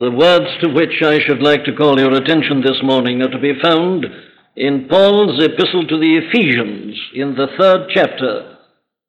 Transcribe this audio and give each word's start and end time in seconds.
The 0.00 0.12
words 0.12 0.46
to 0.60 0.68
which 0.68 1.02
I 1.02 1.18
should 1.18 1.42
like 1.42 1.64
to 1.64 1.74
call 1.74 1.98
your 1.98 2.12
attention 2.12 2.60
this 2.60 2.80
morning 2.84 3.20
are 3.20 3.30
to 3.30 3.40
be 3.40 3.58
found 3.60 4.06
in 4.54 4.86
Paul's 4.88 5.42
epistle 5.42 5.88
to 5.88 5.98
the 5.98 6.20
Ephesians 6.22 6.96
in 7.14 7.34
the 7.34 7.48
third 7.58 7.88
chapter, 7.92 8.58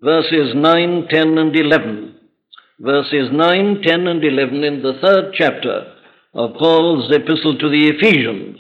verses 0.02 0.56
9, 0.56 1.06
10, 1.08 1.38
and 1.38 1.56
11. 1.56 2.16
Verses 2.80 3.30
9, 3.32 3.84
10, 3.84 4.08
and 4.08 4.24
11 4.24 4.64
in 4.64 4.82
the 4.82 4.94
third 5.00 5.32
chapter 5.36 5.94
of 6.34 6.56
Paul's 6.58 7.12
epistle 7.12 7.56
to 7.60 7.70
the 7.70 7.90
Ephesians. 7.90 8.58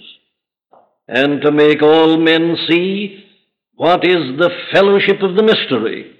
And 1.07 1.41
to 1.41 1.51
make 1.51 1.81
all 1.81 2.17
men 2.17 2.55
see 2.69 3.25
what 3.73 4.05
is 4.05 4.37
the 4.37 4.51
fellowship 4.71 5.23
of 5.23 5.35
the 5.35 5.41
mystery, 5.41 6.15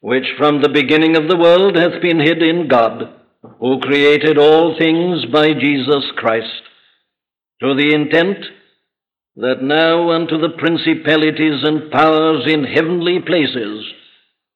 which 0.00 0.26
from 0.36 0.62
the 0.62 0.68
beginning 0.68 1.16
of 1.16 1.28
the 1.28 1.38
world 1.38 1.76
hath 1.76 2.02
been 2.02 2.18
hid 2.18 2.42
in 2.42 2.66
God 2.66 3.20
who 3.60 3.80
created 3.80 4.38
all 4.38 4.76
things 4.78 5.24
by 5.32 5.52
Jesus 5.52 6.04
Christ, 6.16 6.62
to 7.60 7.74
the 7.74 7.94
intent 7.94 8.44
that 9.36 9.62
now 9.62 10.10
unto 10.10 10.38
the 10.38 10.56
principalities 10.58 11.62
and 11.64 11.90
powers 11.90 12.44
in 12.46 12.64
heavenly 12.64 13.20
places 13.20 13.84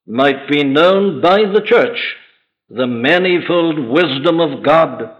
might 0.06 0.48
be 0.48 0.64
known 0.64 1.20
by 1.20 1.38
the 1.38 1.62
church 1.64 1.98
the 2.70 2.86
manifold 2.86 3.78
wisdom 3.78 4.40
of 4.40 4.62
God, 4.62 5.10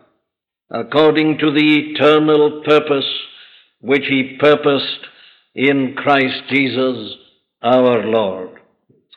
according 0.70 1.38
to 1.38 1.50
the 1.50 1.92
eternal 1.92 2.62
purpose 2.64 3.08
which 3.80 4.04
he 4.06 4.36
purposed 4.38 5.06
in 5.54 5.94
Christ 5.96 6.42
Jesus 6.50 7.14
our 7.62 8.04
Lord. 8.06 8.50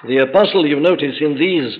The 0.07 0.19
apostle, 0.19 0.65
you 0.65 0.79
notice 0.79 1.15
in 1.19 1.37
these 1.37 1.77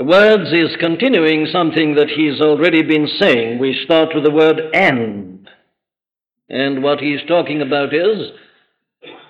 the 0.00 0.06
words 0.06 0.50
is 0.50 0.80
continuing 0.80 1.44
something 1.52 1.96
that 1.96 2.08
he's 2.08 2.40
already 2.40 2.80
been 2.80 3.06
saying. 3.18 3.58
We 3.58 3.82
start 3.84 4.14
with 4.14 4.24
the 4.24 4.30
word 4.30 4.58
and. 4.72 5.46
And 6.48 6.82
what 6.82 7.00
he's 7.00 7.20
talking 7.28 7.60
about 7.60 7.92
is 7.92 8.30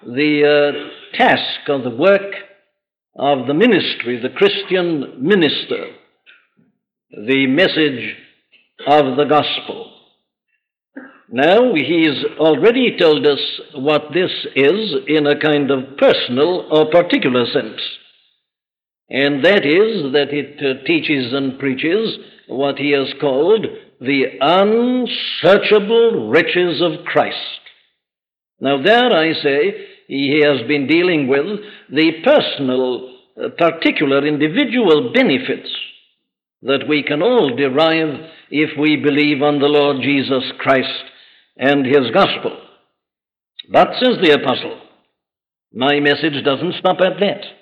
the 0.06 0.44
uh, 0.46 1.16
task 1.18 1.68
or 1.68 1.82
the 1.82 1.90
work 1.90 2.34
of 3.16 3.48
the 3.48 3.54
ministry, 3.54 4.20
the 4.22 4.28
Christian 4.28 5.16
minister, 5.18 5.86
the 7.10 7.48
message 7.48 8.14
of 8.86 9.16
the 9.16 9.26
gospel. 9.28 9.92
Now, 11.32 11.74
he's 11.74 12.24
already 12.38 12.96
told 12.96 13.26
us 13.26 13.40
what 13.74 14.02
this 14.14 14.30
is 14.54 14.94
in 15.08 15.26
a 15.26 15.40
kind 15.40 15.68
of 15.72 15.96
personal 15.96 16.68
or 16.70 16.92
particular 16.92 17.44
sense 17.46 17.80
and 19.10 19.44
that 19.44 19.66
is 19.66 20.12
that 20.12 20.32
it 20.32 20.58
uh, 20.58 20.84
teaches 20.84 21.32
and 21.32 21.58
preaches 21.58 22.16
what 22.46 22.78
he 22.78 22.92
has 22.92 23.12
called 23.20 23.66
the 24.00 24.24
unsearchable 24.40 26.30
riches 26.30 26.80
of 26.80 27.04
Christ. 27.04 27.36
Now, 28.60 28.82
there 28.82 29.12
I 29.12 29.32
say 29.32 29.86
he 30.06 30.42
has 30.44 30.66
been 30.68 30.86
dealing 30.86 31.26
with 31.26 31.60
the 31.90 32.12
personal, 32.24 33.16
uh, 33.36 33.48
particular, 33.58 34.26
individual 34.26 35.12
benefits 35.12 35.68
that 36.62 36.86
we 36.88 37.02
can 37.02 37.22
all 37.22 37.56
derive 37.56 38.30
if 38.50 38.78
we 38.78 38.96
believe 38.96 39.42
on 39.42 39.58
the 39.58 39.66
Lord 39.66 40.02
Jesus 40.02 40.44
Christ 40.58 41.04
and 41.56 41.84
his 41.84 42.10
gospel. 42.12 42.58
But, 43.72 43.88
says 44.00 44.18
the 44.22 44.32
apostle, 44.32 44.80
my 45.72 46.00
message 46.00 46.44
doesn't 46.44 46.74
stop 46.78 46.98
at 47.00 47.18
that. 47.20 47.59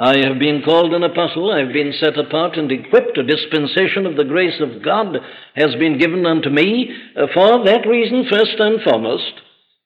I 0.00 0.18
have 0.18 0.38
been 0.38 0.62
called 0.64 0.94
an 0.94 1.02
apostle, 1.02 1.50
I 1.50 1.58
have 1.58 1.72
been 1.72 1.92
set 1.98 2.16
apart 2.16 2.56
and 2.56 2.70
equipped. 2.70 3.18
A 3.18 3.24
dispensation 3.24 4.06
of 4.06 4.16
the 4.16 4.24
grace 4.24 4.60
of 4.60 4.84
God 4.84 5.16
has 5.56 5.74
been 5.74 5.98
given 5.98 6.24
unto 6.24 6.50
me 6.50 6.94
uh, 7.16 7.26
for 7.34 7.64
that 7.64 7.84
reason, 7.84 8.24
first 8.30 8.54
and 8.60 8.80
foremost, 8.82 9.32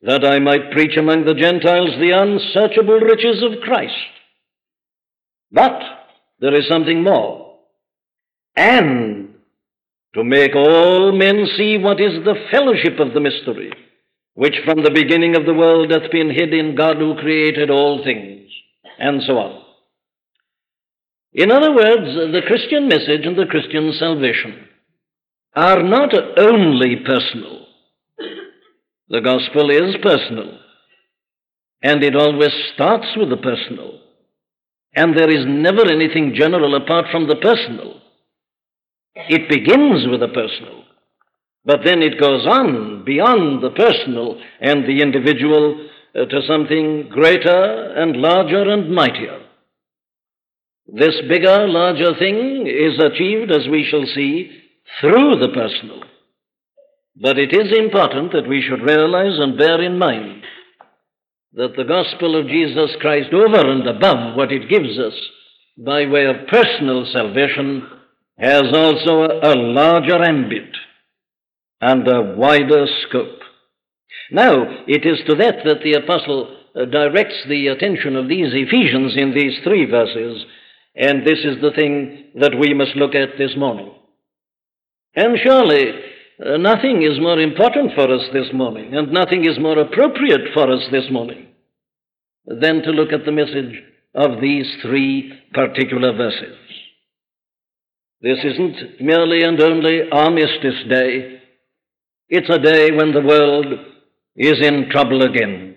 that 0.02 0.22
I 0.22 0.38
might 0.38 0.70
preach 0.72 0.98
among 0.98 1.24
the 1.24 1.34
Gentiles 1.34 1.92
the 1.98 2.10
unsearchable 2.10 3.00
riches 3.00 3.42
of 3.42 3.62
Christ. 3.62 3.94
But 5.50 5.80
there 6.40 6.54
is 6.54 6.68
something 6.68 7.02
more. 7.02 7.56
And 8.54 9.34
to 10.14 10.24
make 10.24 10.54
all 10.54 11.12
men 11.16 11.46
see 11.56 11.78
what 11.78 12.02
is 12.02 12.22
the 12.22 12.34
fellowship 12.50 13.00
of 13.00 13.14
the 13.14 13.20
mystery, 13.20 13.72
which 14.34 14.56
from 14.66 14.82
the 14.82 14.90
beginning 14.90 15.36
of 15.36 15.46
the 15.46 15.54
world 15.54 15.90
hath 15.90 16.10
been 16.10 16.28
hid 16.28 16.52
in 16.52 16.74
God 16.74 16.98
who 16.98 17.14
created 17.16 17.70
all 17.70 18.04
things, 18.04 18.50
and 18.98 19.22
so 19.26 19.38
on. 19.38 19.61
In 21.34 21.50
other 21.50 21.74
words, 21.74 22.32
the 22.32 22.42
Christian 22.46 22.88
message 22.88 23.24
and 23.24 23.36
the 23.36 23.46
Christian 23.46 23.92
salvation 23.98 24.68
are 25.54 25.82
not 25.82 26.12
only 26.38 26.96
personal. 27.06 27.66
The 29.08 29.20
gospel 29.20 29.70
is 29.70 29.96
personal, 30.02 30.58
and 31.82 32.02
it 32.02 32.16
always 32.16 32.52
starts 32.74 33.08
with 33.16 33.30
the 33.30 33.36
personal. 33.38 34.00
And 34.94 35.16
there 35.16 35.30
is 35.30 35.44
never 35.46 35.90
anything 35.90 36.34
general 36.34 36.74
apart 36.76 37.06
from 37.10 37.26
the 37.26 37.36
personal. 37.36 38.00
It 39.14 39.48
begins 39.48 40.06
with 40.08 40.20
the 40.20 40.28
personal, 40.28 40.84
but 41.64 41.80
then 41.84 42.02
it 42.02 42.20
goes 42.20 42.46
on 42.46 43.04
beyond 43.04 43.62
the 43.62 43.70
personal 43.70 44.40
and 44.60 44.84
the 44.84 45.00
individual 45.02 45.88
uh, 46.14 46.26
to 46.26 46.42
something 46.46 47.08
greater 47.10 47.94
and 47.96 48.16
larger 48.16 48.70
and 48.70 48.90
mightier. 48.90 49.40
This 50.86 51.14
bigger, 51.28 51.68
larger 51.68 52.18
thing 52.18 52.66
is 52.66 52.98
achieved, 52.98 53.50
as 53.52 53.68
we 53.68 53.86
shall 53.88 54.04
see, 54.14 54.50
through 55.00 55.38
the 55.38 55.52
personal. 55.54 56.02
But 57.16 57.38
it 57.38 57.52
is 57.52 57.76
important 57.78 58.32
that 58.32 58.48
we 58.48 58.62
should 58.62 58.82
realize 58.82 59.38
and 59.38 59.58
bear 59.58 59.80
in 59.82 59.98
mind 59.98 60.42
that 61.54 61.76
the 61.76 61.84
gospel 61.84 62.38
of 62.38 62.48
Jesus 62.48 62.90
Christ, 63.00 63.32
over 63.32 63.70
and 63.70 63.86
above 63.86 64.36
what 64.36 64.50
it 64.50 64.70
gives 64.70 64.98
us 64.98 65.14
by 65.76 66.06
way 66.06 66.24
of 66.24 66.48
personal 66.48 67.06
salvation, 67.12 67.86
has 68.38 68.64
also 68.74 69.24
a, 69.24 69.54
larger 69.54 70.22
ambit 70.22 70.74
and 71.80 72.08
a 72.08 72.34
wider 72.36 72.86
scope. 73.06 73.40
Now, 74.30 74.84
it 74.86 75.04
is 75.04 75.18
to 75.28 75.34
that 75.36 75.64
that 75.64 75.82
the 75.84 75.94
apostle 75.94 76.56
uh, 76.74 76.86
directs 76.86 77.44
the 77.48 77.68
attention 77.68 78.16
of 78.16 78.28
these 78.28 78.52
Ephesians 78.52 79.14
in 79.16 79.34
these 79.34 79.58
three 79.62 79.84
verses 79.84 80.44
and 80.94 81.26
this 81.26 81.38
is 81.44 81.60
the 81.60 81.72
thing 81.74 82.30
that 82.40 82.58
we 82.58 82.74
must 82.74 82.96
look 82.96 83.14
at 83.14 83.38
this 83.38 83.56
morning. 83.56 83.92
And 85.14 85.38
surely 85.42 85.92
uh, 86.44 86.56
nothing 86.56 87.02
is 87.02 87.20
more 87.20 87.40
important 87.40 87.92
for 87.94 88.12
us 88.12 88.22
this 88.32 88.48
morning, 88.52 88.94
and 88.94 89.12
nothing 89.12 89.44
is 89.44 89.58
more 89.58 89.78
appropriate 89.78 90.52
for 90.54 90.70
us 90.70 90.82
this 90.90 91.10
morning 91.10 91.48
than 92.46 92.82
to 92.82 92.90
look 92.90 93.12
at 93.12 93.24
the 93.24 93.32
message 93.32 93.82
of 94.14 94.40
these 94.40 94.66
three 94.82 95.32
particular 95.54 96.12
verses. 96.16 96.56
This 98.20 98.38
isn't 98.44 99.00
merely 99.00 99.42
and 99.42 99.60
only 99.60 100.10
Armistice 100.10 100.84
Day. 100.88 101.40
It's 102.28 102.48
a 102.48 102.58
day 102.58 102.90
when 102.92 103.12
the 103.12 103.20
world 103.20 103.66
is 104.36 104.60
in 104.60 104.88
trouble 104.90 105.22
again. 105.22 105.76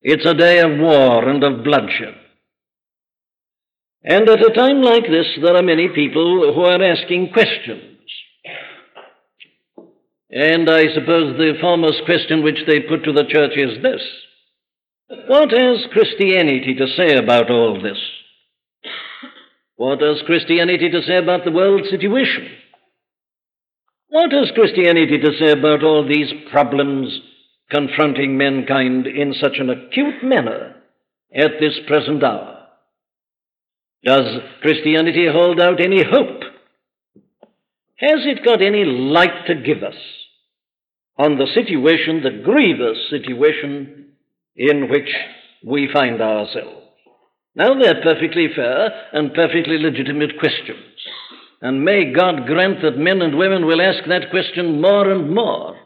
It's 0.00 0.26
a 0.26 0.34
day 0.34 0.60
of 0.60 0.78
war 0.78 1.28
and 1.28 1.42
of 1.44 1.64
bloodshed. 1.64 2.14
And 4.04 4.28
at 4.28 4.40
a 4.40 4.54
time 4.54 4.80
like 4.80 5.04
this, 5.04 5.26
there 5.42 5.56
are 5.56 5.62
many 5.62 5.88
people 5.88 6.52
who 6.54 6.60
are 6.62 6.82
asking 6.82 7.32
questions. 7.32 7.98
And 10.30 10.68
I 10.68 10.82
suppose 10.94 11.36
the 11.36 11.54
foremost 11.60 12.04
question 12.04 12.42
which 12.42 12.60
they 12.66 12.80
put 12.80 13.04
to 13.04 13.12
the 13.12 13.24
church 13.24 13.56
is 13.56 13.82
this 13.82 14.02
What 15.26 15.50
has 15.50 15.86
Christianity 15.92 16.74
to 16.74 16.86
say 16.96 17.16
about 17.16 17.50
all 17.50 17.80
this? 17.82 17.98
What 19.76 20.00
has 20.02 20.22
Christianity 20.26 20.90
to 20.90 21.02
say 21.02 21.16
about 21.16 21.44
the 21.44 21.52
world 21.52 21.86
situation? 21.88 22.48
What 24.08 24.32
has 24.32 24.50
Christianity 24.54 25.18
to 25.18 25.32
say 25.38 25.52
about 25.52 25.82
all 25.82 26.06
these 26.06 26.32
problems 26.50 27.20
confronting 27.70 28.36
mankind 28.36 29.06
in 29.06 29.34
such 29.34 29.58
an 29.58 29.70
acute 29.70 30.22
manner 30.22 30.74
at 31.34 31.52
this 31.60 31.78
present 31.86 32.22
hour? 32.22 32.57
Does 34.04 34.26
Christianity 34.62 35.26
hold 35.30 35.60
out 35.60 35.80
any 35.80 36.02
hope? 36.02 36.42
Has 37.96 38.20
it 38.24 38.44
got 38.44 38.62
any 38.62 38.84
light 38.84 39.46
to 39.48 39.54
give 39.56 39.82
us 39.82 39.96
on 41.16 41.36
the 41.36 41.48
situation, 41.52 42.22
the 42.22 42.42
grievous 42.44 42.98
situation 43.10 44.12
in 44.54 44.88
which 44.88 45.08
we 45.64 45.88
find 45.92 46.20
ourselves? 46.20 46.86
Now, 47.56 47.74
they're 47.74 48.02
perfectly 48.02 48.48
fair 48.54 49.08
and 49.12 49.34
perfectly 49.34 49.78
legitimate 49.78 50.38
questions. 50.38 50.78
And 51.60 51.84
may 51.84 52.12
God 52.12 52.46
grant 52.46 52.82
that 52.82 52.96
men 52.96 53.20
and 53.20 53.36
women 53.36 53.66
will 53.66 53.82
ask 53.82 54.04
that 54.08 54.30
question 54.30 54.80
more 54.80 55.10
and 55.10 55.34
more. 55.34 55.76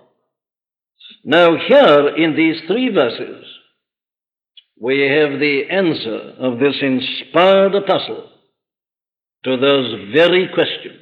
Now, 1.24 1.56
here 1.56 2.14
in 2.16 2.36
these 2.36 2.60
three 2.66 2.92
verses, 2.92 3.46
we 4.82 4.98
have 5.02 5.38
the 5.38 5.62
answer 5.70 6.34
of 6.40 6.58
this 6.58 6.74
inspired 6.82 7.72
apostle 7.72 8.28
to 9.44 9.56
those 9.56 10.10
very 10.12 10.48
questions. 10.52 10.98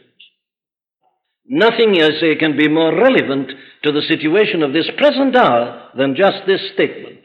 Nothing, 1.46 1.94
I 1.94 2.10
say, 2.20 2.32
eh, 2.32 2.38
can 2.38 2.58
be 2.58 2.68
more 2.68 2.94
relevant 2.94 3.50
to 3.84 3.90
the 3.90 4.02
situation 4.02 4.62
of 4.62 4.74
this 4.74 4.90
present 4.98 5.34
hour 5.34 5.92
than 5.96 6.14
just 6.14 6.44
this 6.46 6.60
statement. 6.74 7.20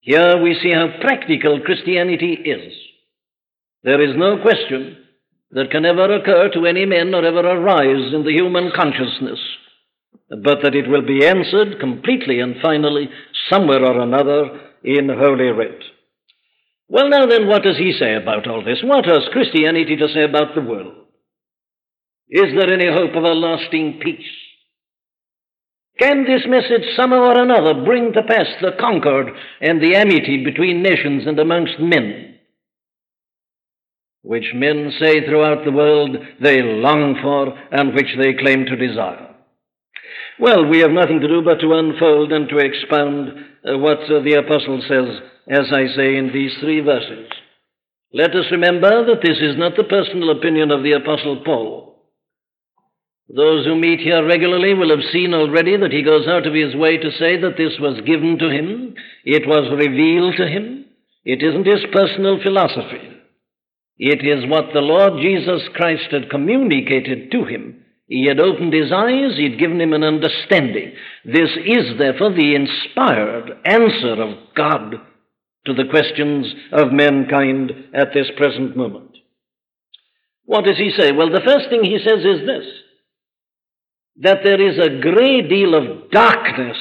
Here 0.00 0.36
we 0.36 0.54
see 0.62 0.70
how 0.70 1.00
practical 1.00 1.58
Christianity 1.64 2.34
is. 2.34 2.74
There 3.84 4.02
is 4.02 4.14
no 4.18 4.42
question 4.42 4.98
that 5.52 5.70
can 5.70 5.86
ever 5.86 6.14
occur 6.14 6.50
to 6.52 6.66
any 6.66 6.84
man 6.84 7.14
or 7.14 7.24
ever 7.24 7.40
arise 7.40 8.12
in 8.12 8.22
the 8.22 8.32
human 8.32 8.70
consciousness, 8.76 9.40
but 10.28 10.58
that 10.62 10.74
it 10.74 10.90
will 10.90 11.06
be 11.06 11.24
answered 11.24 11.80
completely 11.80 12.40
and 12.40 12.56
finally 12.60 13.08
somewhere 13.48 13.82
or 13.82 14.00
another 14.02 14.60
in 14.84 15.08
Holy 15.08 15.48
Writ. 15.48 15.82
Well, 16.88 17.08
now 17.08 17.26
then, 17.26 17.48
what 17.48 17.62
does 17.62 17.78
he 17.78 17.96
say 17.98 18.14
about 18.14 18.46
all 18.46 18.62
this? 18.62 18.80
What 18.84 19.06
has 19.06 19.32
Christianity 19.32 19.96
to 19.96 20.08
say 20.08 20.22
about 20.22 20.54
the 20.54 20.60
world? 20.60 20.94
Is 22.28 22.52
there 22.56 22.72
any 22.72 22.92
hope 22.92 23.16
of 23.16 23.24
a 23.24 23.28
lasting 23.28 24.00
peace? 24.02 24.30
Can 25.98 26.24
this 26.24 26.42
message 26.46 26.94
somehow 26.96 27.30
or 27.30 27.38
another 27.42 27.84
bring 27.84 28.12
to 28.12 28.22
pass 28.22 28.46
the 28.60 28.72
concord 28.78 29.28
and 29.60 29.80
the 29.80 29.94
amity 29.94 30.44
between 30.44 30.82
nations 30.82 31.26
and 31.26 31.38
amongst 31.38 31.78
men, 31.78 32.38
which 34.22 34.52
men 34.54 34.92
say 35.00 35.24
throughout 35.24 35.64
the 35.64 35.72
world 35.72 36.16
they 36.40 36.60
long 36.62 37.16
for 37.22 37.56
and 37.70 37.94
which 37.94 38.08
they 38.18 38.34
claim 38.34 38.66
to 38.66 38.76
desire? 38.76 39.34
Well, 40.40 40.66
we 40.66 40.80
have 40.80 40.90
nothing 40.90 41.20
to 41.20 41.28
do 41.28 41.42
but 41.42 41.60
to 41.60 41.74
unfold 41.74 42.32
and 42.32 42.48
to 42.48 42.58
expound 42.58 43.53
what 43.64 44.00
uh, 44.10 44.22
the 44.22 44.42
apostle 44.44 44.82
says, 44.86 45.20
as 45.48 45.72
I 45.72 45.86
say 45.96 46.16
in 46.16 46.30
these 46.32 46.52
three 46.60 46.80
verses. 46.80 47.28
Let 48.12 48.30
us 48.30 48.46
remember 48.50 49.06
that 49.06 49.22
this 49.22 49.38
is 49.40 49.56
not 49.56 49.72
the 49.76 49.84
personal 49.84 50.30
opinion 50.30 50.70
of 50.70 50.82
the 50.82 50.92
apostle 50.92 51.42
Paul. 51.44 51.96
Those 53.28 53.64
who 53.64 53.74
meet 53.74 54.00
here 54.00 54.24
regularly 54.24 54.74
will 54.74 54.90
have 54.90 55.10
seen 55.10 55.32
already 55.32 55.76
that 55.78 55.92
he 55.92 56.02
goes 56.02 56.28
out 56.28 56.46
of 56.46 56.54
his 56.54 56.76
way 56.76 56.98
to 56.98 57.10
say 57.18 57.40
that 57.40 57.56
this 57.56 57.72
was 57.80 58.04
given 58.06 58.38
to 58.38 58.50
him, 58.50 58.94
it 59.24 59.48
was 59.48 59.72
revealed 59.72 60.34
to 60.36 60.46
him. 60.46 60.84
It 61.24 61.42
isn't 61.42 61.66
his 61.66 61.84
personal 61.90 62.38
philosophy. 62.42 63.14
It 63.96 64.20
is 64.26 64.48
what 64.50 64.74
the 64.74 64.80
Lord 64.80 65.22
Jesus 65.22 65.62
Christ 65.74 66.10
had 66.10 66.28
communicated 66.28 67.30
to 67.30 67.44
him. 67.44 67.83
He 68.06 68.26
had 68.26 68.38
opened 68.38 68.74
his 68.74 68.92
eyes, 68.92 69.36
he 69.36 69.44
had 69.44 69.58
given 69.58 69.80
him 69.80 69.92
an 69.92 70.04
understanding. 70.04 70.92
This 71.24 71.50
is, 71.64 71.98
therefore, 71.98 72.34
the 72.34 72.54
inspired 72.54 73.50
answer 73.64 74.22
of 74.22 74.54
God 74.54 74.96
to 75.66 75.72
the 75.72 75.88
questions 75.90 76.52
of 76.72 76.92
mankind 76.92 77.72
at 77.94 78.12
this 78.12 78.30
present 78.36 78.76
moment. 78.76 79.16
What 80.44 80.64
does 80.66 80.76
he 80.76 80.90
say? 80.96 81.12
Well, 81.12 81.30
the 81.30 81.40
first 81.44 81.70
thing 81.70 81.84
he 81.84 81.98
says 81.98 82.24
is 82.24 82.46
this 82.46 82.66
that 84.18 84.44
there 84.44 84.60
is 84.60 84.78
a 84.78 85.00
great 85.00 85.48
deal 85.48 85.74
of 85.74 86.10
darkness 86.12 86.76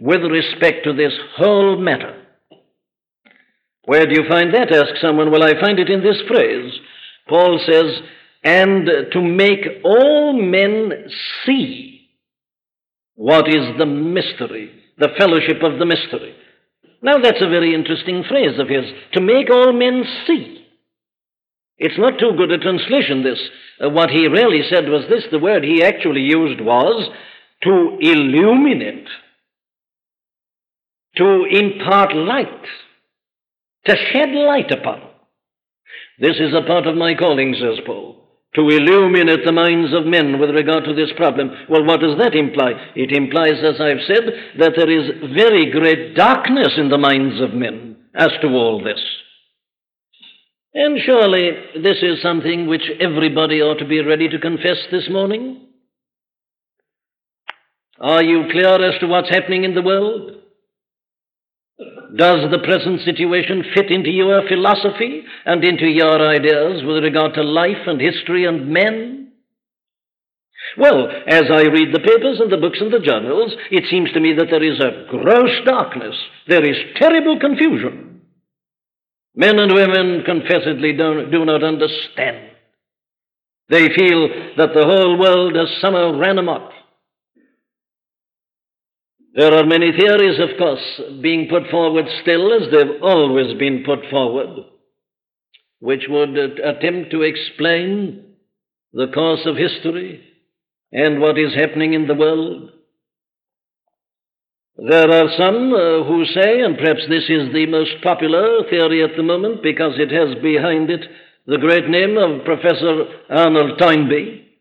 with 0.00 0.22
respect 0.22 0.84
to 0.84 0.94
this 0.94 1.12
whole 1.36 1.76
matter. 1.78 2.22
Where 3.84 4.06
do 4.06 4.14
you 4.14 4.28
find 4.28 4.54
that? 4.54 4.72
Ask 4.72 4.96
someone. 5.02 5.30
Well, 5.30 5.42
I 5.42 5.60
find 5.60 5.78
it 5.78 5.90
in 5.90 6.02
this 6.02 6.22
phrase. 6.26 6.72
Paul 7.28 7.60
says, 7.68 8.00
and 8.42 8.88
to 9.12 9.22
make 9.22 9.66
all 9.84 10.32
men 10.32 11.08
see 11.44 12.08
what 13.14 13.48
is 13.48 13.78
the 13.78 13.86
mystery, 13.86 14.70
the 14.98 15.10
fellowship 15.16 15.62
of 15.62 15.78
the 15.78 15.86
mystery. 15.86 16.34
Now, 17.02 17.18
that's 17.18 17.42
a 17.42 17.48
very 17.48 17.74
interesting 17.74 18.24
phrase 18.28 18.58
of 18.58 18.68
his, 18.68 18.84
to 19.12 19.20
make 19.20 19.50
all 19.50 19.72
men 19.72 20.04
see. 20.26 20.66
It's 21.78 21.98
not 21.98 22.18
too 22.18 22.32
good 22.36 22.52
a 22.52 22.58
translation, 22.58 23.24
this. 23.24 23.40
Uh, 23.82 23.90
what 23.90 24.10
he 24.10 24.28
really 24.28 24.62
said 24.68 24.88
was 24.88 25.04
this 25.08 25.24
the 25.30 25.38
word 25.38 25.64
he 25.64 25.82
actually 25.82 26.20
used 26.20 26.60
was 26.60 27.10
to 27.62 27.98
illuminate, 28.00 29.08
to 31.16 31.44
impart 31.50 32.14
light, 32.14 32.66
to 33.86 33.96
shed 34.12 34.30
light 34.30 34.70
upon. 34.70 35.02
This 36.18 36.36
is 36.36 36.54
a 36.54 36.66
part 36.66 36.86
of 36.86 36.96
my 36.96 37.14
calling, 37.14 37.54
says 37.54 37.80
Paul. 37.84 38.21
To 38.54 38.68
illuminate 38.68 39.46
the 39.46 39.52
minds 39.52 39.94
of 39.94 40.04
men 40.04 40.38
with 40.38 40.50
regard 40.50 40.84
to 40.84 40.94
this 40.94 41.10
problem. 41.16 41.50
Well, 41.70 41.84
what 41.84 42.00
does 42.00 42.18
that 42.18 42.34
imply? 42.34 42.72
It 42.94 43.10
implies, 43.10 43.64
as 43.64 43.80
I've 43.80 44.04
said, 44.06 44.24
that 44.58 44.74
there 44.76 44.90
is 44.90 45.32
very 45.34 45.70
great 45.70 46.14
darkness 46.14 46.74
in 46.76 46.90
the 46.90 46.98
minds 46.98 47.40
of 47.40 47.54
men 47.54 47.96
as 48.14 48.30
to 48.42 48.48
all 48.48 48.84
this. 48.84 49.00
And 50.74 50.98
surely 51.04 51.50
this 51.82 51.98
is 52.02 52.22
something 52.22 52.66
which 52.66 52.90
everybody 53.00 53.62
ought 53.62 53.78
to 53.78 53.88
be 53.88 54.02
ready 54.02 54.28
to 54.28 54.38
confess 54.38 54.78
this 54.90 55.08
morning. 55.10 55.68
Are 58.00 58.22
you 58.22 58.44
clear 58.50 58.84
as 58.84 58.98
to 59.00 59.06
what's 59.06 59.30
happening 59.30 59.64
in 59.64 59.74
the 59.74 59.82
world? 59.82 60.41
Does 62.16 62.50
the 62.50 62.58
present 62.58 63.00
situation 63.00 63.64
fit 63.74 63.90
into 63.90 64.10
your 64.10 64.46
philosophy 64.46 65.24
and 65.46 65.64
into 65.64 65.86
your 65.86 66.28
ideas 66.28 66.82
with 66.84 67.02
regard 67.02 67.34
to 67.34 67.42
life 67.42 67.86
and 67.86 68.00
history 68.00 68.44
and 68.44 68.68
men? 68.68 69.32
Well, 70.76 71.08
as 71.26 71.44
I 71.50 71.62
read 71.62 71.92
the 71.92 72.00
papers 72.00 72.38
and 72.40 72.52
the 72.52 72.58
books 72.58 72.80
and 72.80 72.92
the 72.92 73.00
journals, 73.00 73.54
it 73.70 73.84
seems 73.90 74.12
to 74.12 74.20
me 74.20 74.34
that 74.34 74.48
there 74.50 74.62
is 74.62 74.78
a 74.80 75.06
gross 75.10 75.50
darkness. 75.64 76.16
There 76.48 76.64
is 76.64 76.76
terrible 76.96 77.38
confusion. 77.40 78.22
Men 79.34 79.58
and 79.58 79.72
women 79.72 80.22
confessedly 80.26 80.92
don't, 80.94 81.30
do 81.30 81.44
not 81.44 81.64
understand. 81.64 82.50
They 83.68 83.88
feel 83.88 84.28
that 84.58 84.74
the 84.74 84.84
whole 84.84 85.18
world 85.18 85.56
has 85.56 85.80
somehow 85.80 86.18
ran 86.18 86.38
amok. 86.38 86.72
There 89.34 89.54
are 89.54 89.64
many 89.64 89.92
theories, 89.92 90.38
of 90.40 90.58
course, 90.58 91.00
being 91.22 91.48
put 91.48 91.70
forward 91.70 92.04
still, 92.20 92.52
as 92.52 92.70
they've 92.70 93.02
always 93.02 93.58
been 93.58 93.82
put 93.84 94.00
forward, 94.10 94.66
which 95.80 96.04
would 96.08 96.36
attempt 96.36 97.10
to 97.12 97.22
explain 97.22 98.34
the 98.92 99.06
course 99.06 99.40
of 99.46 99.56
history 99.56 100.22
and 100.92 101.20
what 101.20 101.38
is 101.38 101.54
happening 101.54 101.94
in 101.94 102.06
the 102.06 102.14
world. 102.14 102.70
There 104.76 105.10
are 105.10 105.28
some 105.38 105.72
uh, 105.72 106.04
who 106.04 106.24
say, 106.26 106.60
and 106.60 106.76
perhaps 106.76 107.02
this 107.08 107.24
is 107.28 107.52
the 107.52 107.66
most 107.66 108.02
popular 108.02 108.68
theory 108.68 109.02
at 109.02 109.16
the 109.16 109.22
moment 109.22 109.62
because 109.62 109.94
it 109.96 110.10
has 110.10 110.42
behind 110.42 110.90
it 110.90 111.06
the 111.46 111.58
great 111.58 111.88
name 111.88 112.16
of 112.18 112.44
Professor 112.44 113.04
Arnold 113.30 113.78
Toynbee, 113.78 114.51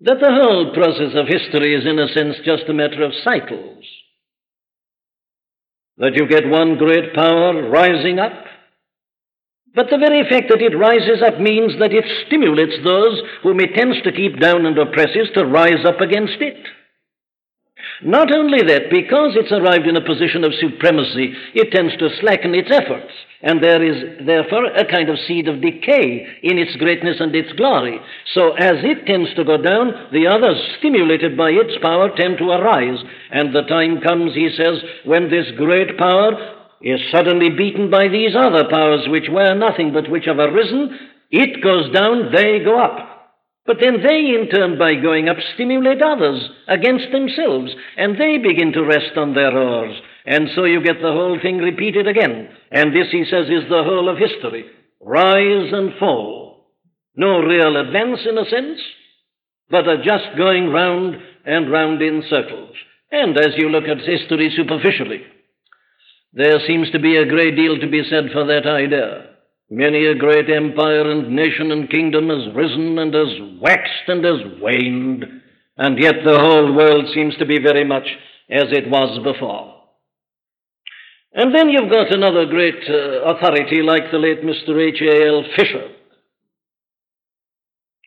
that 0.00 0.20
the 0.20 0.30
whole 0.30 0.72
process 0.74 1.14
of 1.14 1.26
history 1.26 1.74
is, 1.74 1.86
in 1.86 1.98
a 1.98 2.08
sense, 2.08 2.36
just 2.44 2.68
a 2.68 2.74
matter 2.74 3.02
of 3.02 3.12
cycles. 3.24 3.84
That 5.98 6.14
you 6.14 6.28
get 6.28 6.48
one 6.48 6.76
great 6.76 7.14
power 7.14 7.70
rising 7.70 8.18
up, 8.18 8.44
but 9.74 9.90
the 9.90 9.98
very 9.98 10.26
fact 10.28 10.48
that 10.48 10.62
it 10.62 10.76
rises 10.76 11.22
up 11.22 11.38
means 11.38 11.78
that 11.78 11.92
it 11.92 12.04
stimulates 12.26 12.76
those 12.82 13.20
whom 13.42 13.60
it 13.60 13.74
tends 13.74 14.00
to 14.02 14.12
keep 14.12 14.40
down 14.40 14.64
and 14.64 14.76
oppresses 14.78 15.28
to 15.34 15.44
rise 15.44 15.84
up 15.84 16.00
against 16.00 16.40
it. 16.40 16.56
Not 18.02 18.32
only 18.32 18.62
that, 18.62 18.90
because 18.90 19.36
it's 19.36 19.52
arrived 19.52 19.86
in 19.86 19.96
a 19.96 20.04
position 20.04 20.44
of 20.44 20.52
supremacy, 20.54 21.32
it 21.54 21.72
tends 21.72 21.96
to 21.96 22.10
slacken 22.20 22.54
its 22.54 22.70
efforts, 22.70 23.12
and 23.40 23.62
there 23.62 23.82
is 23.82 24.26
therefore 24.26 24.66
a 24.66 24.84
kind 24.84 25.08
of 25.08 25.18
seed 25.26 25.48
of 25.48 25.62
decay 25.62 26.26
in 26.42 26.58
its 26.58 26.76
greatness 26.76 27.16
and 27.20 27.34
its 27.34 27.52
glory. 27.54 27.98
So 28.34 28.52
as 28.52 28.84
it 28.84 29.06
tends 29.06 29.32
to 29.34 29.44
go 29.44 29.56
down, 29.56 30.08
the 30.12 30.26
others, 30.26 30.60
stimulated 30.78 31.36
by 31.36 31.50
its 31.50 31.78
power, 31.80 32.10
tend 32.14 32.36
to 32.38 32.50
arise, 32.50 32.98
and 33.30 33.54
the 33.54 33.62
time 33.62 34.00
comes, 34.02 34.34
he 34.34 34.50
says, 34.54 34.82
when 35.04 35.30
this 35.30 35.46
great 35.56 35.96
power 35.96 36.32
is 36.82 37.00
suddenly 37.10 37.48
beaten 37.48 37.90
by 37.90 38.08
these 38.08 38.36
other 38.36 38.68
powers 38.68 39.08
which 39.08 39.30
were 39.30 39.54
nothing 39.54 39.92
but 39.94 40.10
which 40.10 40.26
have 40.26 40.38
arisen, 40.38 40.98
it 41.30 41.62
goes 41.62 41.90
down, 41.92 42.30
they 42.32 42.60
go 42.62 42.78
up. 42.78 43.15
But 43.66 43.78
then 43.80 44.02
they, 44.02 44.34
in 44.38 44.48
turn, 44.48 44.78
by 44.78 44.94
going 44.94 45.28
up, 45.28 45.38
stimulate 45.54 46.00
others 46.00 46.48
against 46.68 47.10
themselves, 47.10 47.74
and 47.96 48.14
they 48.14 48.38
begin 48.38 48.72
to 48.72 48.84
rest 48.84 49.16
on 49.16 49.34
their 49.34 49.56
oars. 49.56 49.96
And 50.24 50.48
so 50.54 50.64
you 50.64 50.82
get 50.82 51.00
the 51.02 51.12
whole 51.12 51.38
thing 51.42 51.58
repeated 51.58 52.06
again. 52.06 52.48
And 52.70 52.94
this, 52.94 53.08
he 53.10 53.24
says, 53.24 53.46
is 53.46 53.68
the 53.68 53.82
whole 53.84 54.08
of 54.08 54.18
history 54.18 54.66
rise 55.00 55.72
and 55.72 55.92
fall. 55.98 56.66
No 57.16 57.38
real 57.38 57.76
advance, 57.76 58.20
in 58.28 58.38
a 58.38 58.44
sense, 58.44 58.80
but 59.70 59.88
are 59.88 60.02
just 60.02 60.36
going 60.36 60.70
round 60.70 61.16
and 61.44 61.70
round 61.70 62.02
in 62.02 62.22
circles. 62.28 62.74
And 63.10 63.36
as 63.38 63.56
you 63.56 63.68
look 63.68 63.84
at 63.84 63.98
history 63.98 64.52
superficially, 64.54 65.22
there 66.32 66.58
seems 66.66 66.90
to 66.90 66.98
be 66.98 67.16
a 67.16 67.26
great 67.26 67.56
deal 67.56 67.78
to 67.78 67.88
be 67.88 68.02
said 68.10 68.24
for 68.32 68.46
that 68.46 68.66
idea. 68.66 69.25
Many 69.68 70.06
a 70.06 70.14
great 70.14 70.48
empire 70.48 71.10
and 71.10 71.34
nation 71.34 71.72
and 71.72 71.90
kingdom 71.90 72.28
has 72.28 72.54
risen 72.54 72.98
and 72.98 73.12
has 73.12 73.60
waxed 73.60 74.08
and 74.08 74.24
has 74.24 74.60
waned, 74.60 75.24
and 75.76 75.98
yet 75.98 76.14
the 76.24 76.38
whole 76.38 76.72
world 76.72 77.06
seems 77.12 77.36
to 77.38 77.46
be 77.46 77.58
very 77.60 77.84
much 77.84 78.06
as 78.48 78.66
it 78.70 78.88
was 78.88 79.18
before. 79.24 79.74
And 81.32 81.54
then 81.54 81.68
you've 81.68 81.90
got 81.90 82.14
another 82.14 82.46
great 82.46 82.88
uh, 82.88 83.22
authority 83.24 83.82
like 83.82 84.10
the 84.10 84.18
late 84.18 84.42
Mr. 84.42 84.80
H.A.L. 84.80 85.42
Fisher, 85.56 85.88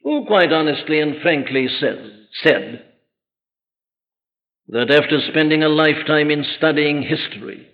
who 0.04 0.26
quite 0.26 0.54
honestly 0.54 1.00
and 1.00 1.22
frankly 1.22 1.68
said, 1.80 2.12
said 2.42 2.86
that 4.70 4.90
after 4.90 5.20
spending 5.30 5.62
a 5.62 5.70
lifetime 5.70 6.32
in 6.32 6.46
studying 6.58 7.04
history, 7.04 7.69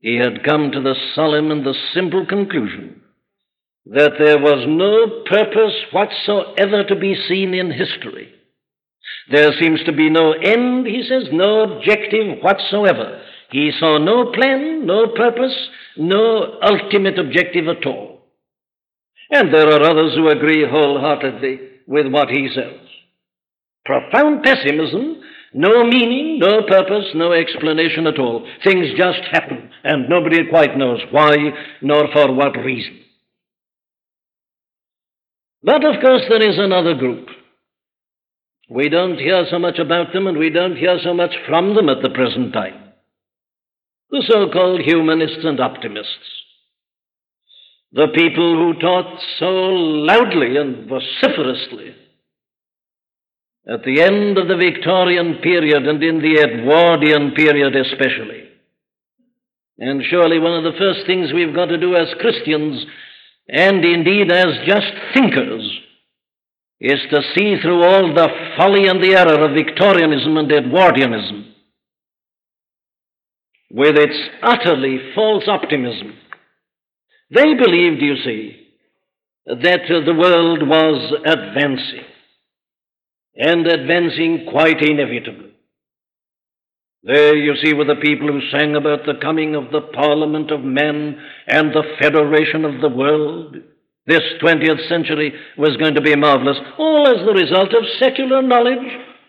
he 0.00 0.16
had 0.16 0.44
come 0.44 0.72
to 0.72 0.80
the 0.80 0.94
solemn 1.14 1.50
and 1.50 1.64
the 1.64 1.74
simple 1.94 2.26
conclusion 2.26 3.02
that 3.86 4.12
there 4.18 4.38
was 4.38 4.64
no 4.68 5.24
purpose 5.28 5.74
whatsoever 5.92 6.84
to 6.84 6.96
be 6.96 7.14
seen 7.28 7.54
in 7.54 7.70
history. 7.70 8.32
There 9.30 9.52
seems 9.58 9.82
to 9.84 9.92
be 9.92 10.10
no 10.10 10.32
end, 10.32 10.86
he 10.86 11.02
says, 11.02 11.28
no 11.32 11.62
objective 11.62 12.38
whatsoever. 12.42 13.22
He 13.50 13.72
saw 13.78 13.98
no 13.98 14.32
plan, 14.32 14.86
no 14.86 15.08
purpose, 15.08 15.56
no 15.96 16.58
ultimate 16.62 17.18
objective 17.18 17.68
at 17.68 17.86
all. 17.86 18.20
And 19.30 19.52
there 19.52 19.68
are 19.68 19.82
others 19.82 20.14
who 20.14 20.28
agree 20.28 20.66
wholeheartedly 20.68 21.60
with 21.86 22.06
what 22.10 22.28
he 22.28 22.48
says. 22.54 22.78
Profound 23.84 24.42
pessimism 24.44 25.22
no 25.52 25.84
meaning, 25.84 26.38
no 26.38 26.62
purpose, 26.62 27.06
no 27.14 27.32
explanation 27.32 28.06
at 28.06 28.18
all. 28.18 28.46
Things 28.62 28.86
just 28.96 29.20
happen, 29.32 29.70
and 29.82 30.08
nobody 30.08 30.48
quite 30.48 30.76
knows 30.76 31.00
why 31.10 31.36
nor 31.82 32.08
for 32.12 32.32
what 32.32 32.56
reason. 32.56 33.00
But 35.62 35.84
of 35.84 36.00
course, 36.00 36.22
there 36.28 36.48
is 36.48 36.58
another 36.58 36.94
group. 36.94 37.28
We 38.68 38.88
don't 38.88 39.18
hear 39.18 39.44
so 39.50 39.58
much 39.58 39.78
about 39.78 40.12
them, 40.12 40.28
and 40.28 40.38
we 40.38 40.50
don't 40.50 40.76
hear 40.76 40.98
so 41.02 41.12
much 41.12 41.34
from 41.48 41.74
them 41.74 41.88
at 41.88 42.02
the 42.02 42.10
present 42.10 42.52
time. 42.52 42.92
The 44.10 44.24
so 44.28 44.48
called 44.52 44.80
humanists 44.80 45.44
and 45.44 45.60
optimists. 45.60 46.40
The 47.92 48.06
people 48.14 48.54
who 48.54 48.80
taught 48.80 49.20
so 49.40 49.46
loudly 49.46 50.56
and 50.56 50.88
vociferously 50.88 51.96
at 53.68 53.84
the 53.84 54.00
end 54.00 54.38
of 54.38 54.48
the 54.48 54.56
Victorian 54.56 55.38
period 55.42 55.86
and 55.86 56.02
in 56.02 56.18
the 56.20 56.40
Edwardian 56.40 57.32
period 57.32 57.76
especially. 57.76 58.48
And 59.78 60.02
surely 60.08 60.38
one 60.38 60.54
of 60.54 60.64
the 60.64 60.78
first 60.78 61.06
things 61.06 61.32
we've 61.32 61.54
got 61.54 61.66
to 61.66 61.78
do 61.78 61.94
as 61.94 62.08
Christians, 62.20 62.84
and 63.48 63.84
indeed 63.84 64.30
as 64.32 64.66
just 64.66 64.92
thinkers, 65.14 65.78
is 66.80 67.00
to 67.10 67.22
see 67.34 67.56
through 67.60 67.82
all 67.82 68.14
the 68.14 68.28
folly 68.56 68.86
and 68.86 69.02
the 69.02 69.14
error 69.14 69.44
of 69.44 69.54
Victorianism 69.54 70.36
and 70.36 70.50
Edwardianism 70.50 71.46
with 73.70 73.96
its 73.96 74.16
utterly 74.42 74.98
false 75.14 75.44
optimism. 75.46 76.14
They 77.30 77.54
believed, 77.54 78.02
you 78.02 78.16
see, 78.24 78.66
that 79.46 79.82
the 79.88 80.14
world 80.14 80.66
was 80.66 81.12
advancing 81.24 82.09
and 83.36 83.66
advancing 83.66 84.46
quite 84.50 84.82
inevitably. 84.82 85.50
There 87.02 87.34
you 87.34 87.54
see 87.56 87.72
were 87.72 87.86
the 87.86 87.96
people 87.96 88.28
who 88.28 88.40
sang 88.50 88.76
about 88.76 89.06
the 89.06 89.18
coming 89.22 89.54
of 89.54 89.72
the 89.72 89.80
Parliament 89.80 90.50
of 90.50 90.60
Men 90.62 91.18
and 91.46 91.72
the 91.72 91.96
Federation 91.98 92.66
of 92.66 92.82
the 92.82 92.90
World. 92.90 93.56
This 94.06 94.20
20th 94.42 94.88
century 94.88 95.32
was 95.56 95.76
going 95.78 95.94
to 95.94 96.02
be 96.02 96.14
marvelous, 96.14 96.58
all 96.78 97.08
as 97.08 97.24
the 97.24 97.32
result 97.32 97.72
of 97.72 97.88
secular 97.98 98.42
knowledge, 98.42 98.84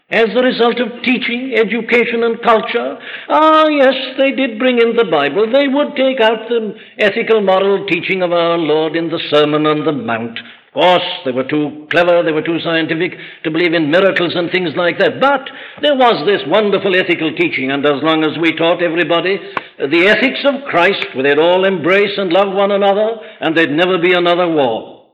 as 0.10 0.28
the 0.34 0.44
result 0.44 0.82
of 0.82 1.02
teaching, 1.04 1.54
education, 1.56 2.24
and 2.24 2.42
culture. 2.44 2.98
Ah, 3.30 3.68
yes, 3.70 3.96
they 4.18 4.32
did 4.32 4.60
bring 4.60 4.80
in 4.80 4.98
the 4.98 5.08
Bible. 5.10 5.48
They 5.48 5.70
would 5.70 5.96
take 5.96 6.20
out 6.20 6.50
the 6.50 6.76
ethical, 7.00 7.42
moral 7.42 7.88
teaching 7.88 8.22
of 8.22 8.34
our 8.34 8.58
Lord 8.58 8.98
in 8.98 9.10
the 9.10 9.22
Sermon 9.32 9.66
on 9.66 9.86
the 9.86 9.94
Mount. 9.94 10.38
Of 10.74 10.82
course, 10.82 11.10
they 11.26 11.32
were 11.32 11.44
too 11.44 11.86
clever, 11.92 12.24
they 12.24 12.32
were 12.32 12.42
too 12.42 12.60
scientific 12.64 13.12
to 13.44 13.52
believe 13.52 13.74
in 13.74 13.92
miracles 13.92 14.32
and 14.36 14.50
things 14.50 14.70
like 14.78 15.00
that. 15.00 15.20
But 15.20 15.50
there 15.82 15.96
was 15.96 16.26
this 16.26 16.48
wonderful 16.48 16.96
ethical 16.96 17.36
teaching, 17.36 17.72
and 17.72 17.86
as 17.86 18.02
long 18.02 18.24
as 18.24 18.38
we 18.40 18.56
taught 18.56 18.82
everybody 18.82 19.38
the 19.78 20.08
ethics 20.08 20.40
of 20.46 20.64
Christ, 20.70 21.08
where 21.14 21.24
they'd 21.24 21.42
all 21.42 21.66
embrace 21.66 22.18
and 22.18 22.32
love 22.32 22.56
one 22.56 22.72
another, 22.72 23.18
and 23.42 23.58
there'd 23.58 23.72
never 23.72 23.98
be 23.98 24.14
another 24.14 24.48
war. 24.48 25.12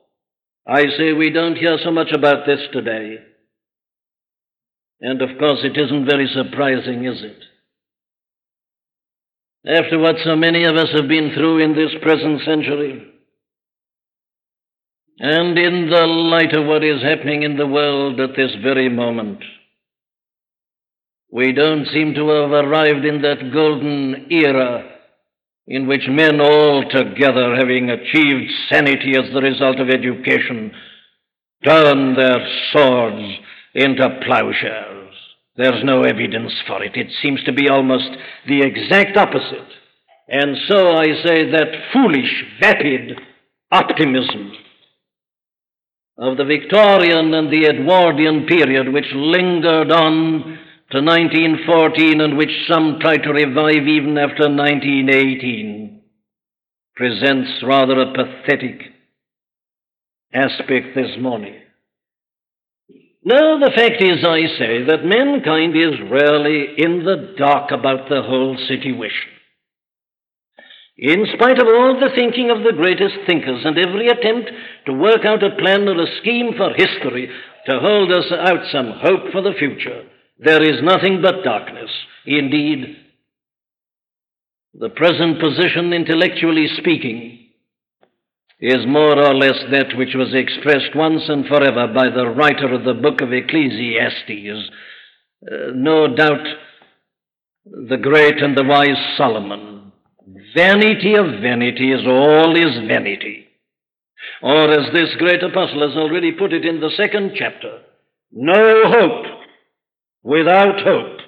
I 0.67 0.83
say 0.95 1.13
we 1.13 1.31
don't 1.31 1.55
hear 1.55 1.79
so 1.83 1.89
much 1.89 2.11
about 2.13 2.45
this 2.45 2.59
today. 2.71 3.17
And 5.01 5.23
of 5.23 5.39
course, 5.39 5.59
it 5.63 5.75
isn't 5.75 6.05
very 6.05 6.27
surprising, 6.27 7.05
is 7.05 7.23
it? 7.23 7.43
After 9.65 9.97
what 9.97 10.17
so 10.23 10.35
many 10.35 10.65
of 10.65 10.75
us 10.75 10.89
have 10.93 11.07
been 11.07 11.31
through 11.33 11.63
in 11.63 11.73
this 11.73 11.95
present 12.03 12.41
century, 12.41 13.06
and 15.19 15.57
in 15.57 15.89
the 15.89 16.05
light 16.05 16.53
of 16.53 16.67
what 16.67 16.83
is 16.83 17.01
happening 17.01 17.43
in 17.43 17.57
the 17.57 17.67
world 17.67 18.19
at 18.19 18.35
this 18.35 18.51
very 18.61 18.87
moment, 18.87 19.39
we 21.31 21.53
don't 21.53 21.87
seem 21.87 22.13
to 22.13 22.29
have 22.29 22.51
arrived 22.51 23.03
in 23.03 23.21
that 23.23 23.51
golden 23.51 24.27
era 24.29 24.93
in 25.65 25.87
which 25.87 26.07
men 26.07 26.39
all 26.39 26.83
together, 26.89 27.55
having 27.55 27.89
achieved 27.89 28.51
sanity 28.69 29.15
as 29.17 29.33
the 29.33 29.41
result 29.41 29.79
of 29.79 29.89
education, 29.89 30.71
turn 31.65 32.15
their 32.15 32.47
swords 32.71 33.37
into 33.73 34.19
plowshares. 34.25 35.13
There's 35.57 35.83
no 35.83 36.03
evidence 36.03 36.53
for 36.67 36.83
it. 36.83 36.95
It 36.95 37.11
seems 37.21 37.43
to 37.43 37.51
be 37.51 37.67
almost 37.67 38.09
the 38.47 38.61
exact 38.61 39.17
opposite. 39.17 39.67
And 40.29 40.55
so 40.67 40.91
I 40.91 41.05
say 41.25 41.51
that 41.51 41.91
foolish, 41.91 42.45
vapid 42.61 43.19
optimism 43.71 44.53
of 46.17 46.37
the 46.37 46.45
Victorian 46.45 47.33
and 47.33 47.51
the 47.51 47.67
Edwardian 47.67 48.47
period, 48.47 48.91
which 48.91 49.05
lingered 49.13 49.91
on 49.91 50.57
to 50.91 51.01
1914 51.01 52.21
and 52.21 52.37
which 52.37 52.51
some 52.67 52.97
tried 52.99 53.23
to 53.23 53.33
revive 53.33 53.87
even 53.87 54.17
after 54.17 54.49
1918, 54.49 56.01
presents 56.95 57.63
rather 57.63 58.01
a 58.01 58.13
pathetic 58.13 58.81
aspect 60.33 60.95
this 60.95 61.17
morning. 61.19 61.55
No, 63.23 63.59
the 63.59 63.71
fact 63.75 64.01
is, 64.01 64.23
I 64.23 64.47
say, 64.57 64.83
that 64.85 65.03
mankind 65.03 65.75
is 65.75 65.99
really 66.09 66.75
in 66.77 67.03
the 67.03 67.35
dark 67.37 67.71
about 67.71 68.09
the 68.09 68.21
whole 68.21 68.57
situation. 68.67 69.36
In 70.97 71.27
spite 71.35 71.59
of 71.59 71.67
all 71.67 71.99
the 71.99 72.09
thinking 72.15 72.49
of 72.49 72.63
the 72.63 72.73
greatest 72.75 73.15
thinkers 73.27 73.61
and 73.63 73.77
every 73.77 74.07
attempt 74.07 74.49
to 74.87 74.93
work 74.93 75.25
out 75.25 75.43
a 75.43 75.55
plan 75.55 75.87
or 75.87 76.01
a 76.01 76.17
scheme 76.21 76.53
for 76.57 76.73
history 76.73 77.29
to 77.67 77.79
hold 77.79 78.11
us 78.11 78.31
out 78.31 78.65
some 78.71 78.93
hope 78.99 79.31
for 79.31 79.43
the 79.43 79.53
future, 79.59 80.05
there 80.39 80.63
is 80.63 80.81
nothing 80.81 81.21
but 81.21 81.43
darkness. 81.43 81.91
Indeed, 82.25 82.97
the 84.73 84.89
present 84.89 85.39
position, 85.39 85.93
intellectually 85.93 86.67
speaking, 86.77 87.49
is 88.59 88.87
more 88.87 89.23
or 89.23 89.35
less 89.35 89.59
that 89.71 89.95
which 89.97 90.15
was 90.15 90.33
expressed 90.33 90.95
once 90.95 91.23
and 91.27 91.45
forever 91.45 91.93
by 91.93 92.09
the 92.09 92.27
writer 92.27 92.73
of 92.73 92.83
the 92.85 92.95
book 92.95 93.21
of 93.21 93.31
Ecclesiastes. 93.31 94.71
Uh, 95.45 95.55
no 95.75 96.15
doubt, 96.15 96.43
the 97.65 97.97
great 97.97 98.41
and 98.41 98.57
the 98.57 98.63
wise 98.63 99.15
Solomon 99.15 99.76
Vanity 100.57 101.13
of 101.13 101.39
vanities, 101.39 102.07
all 102.07 102.55
is 102.55 102.87
vanity. 102.87 103.45
Or, 104.41 104.71
as 104.71 104.91
this 104.91 105.15
great 105.19 105.43
apostle 105.43 105.87
has 105.87 105.95
already 105.95 106.31
put 106.31 106.51
it 106.51 106.65
in 106.65 106.79
the 106.79 106.89
second 106.97 107.33
chapter, 107.35 107.81
no 108.31 108.81
hope 108.85 109.25
without 110.23 110.81
hope. 110.81 111.19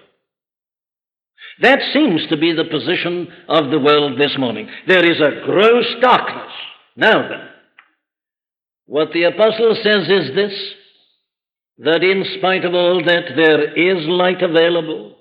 That 1.61 1.79
seems 1.93 2.25
to 2.29 2.37
be 2.37 2.53
the 2.53 2.71
position 2.71 3.27
of 3.47 3.69
the 3.69 3.79
world 3.79 4.19
this 4.19 4.35
morning. 4.39 4.67
There 4.87 5.05
is 5.05 5.19
a 5.19 5.45
gross 5.45 5.85
darkness. 6.01 6.51
Now 6.95 7.27
then, 7.29 7.49
what 8.87 9.09
the 9.13 9.25
apostle 9.25 9.77
says 9.83 10.09
is 10.09 10.35
this 10.35 10.53
that 11.77 12.03
in 12.03 12.25
spite 12.39 12.65
of 12.65 12.73
all 12.73 13.03
that, 13.05 13.35
there 13.35 13.73
is 13.73 14.07
light 14.07 14.41
available. 14.41 15.15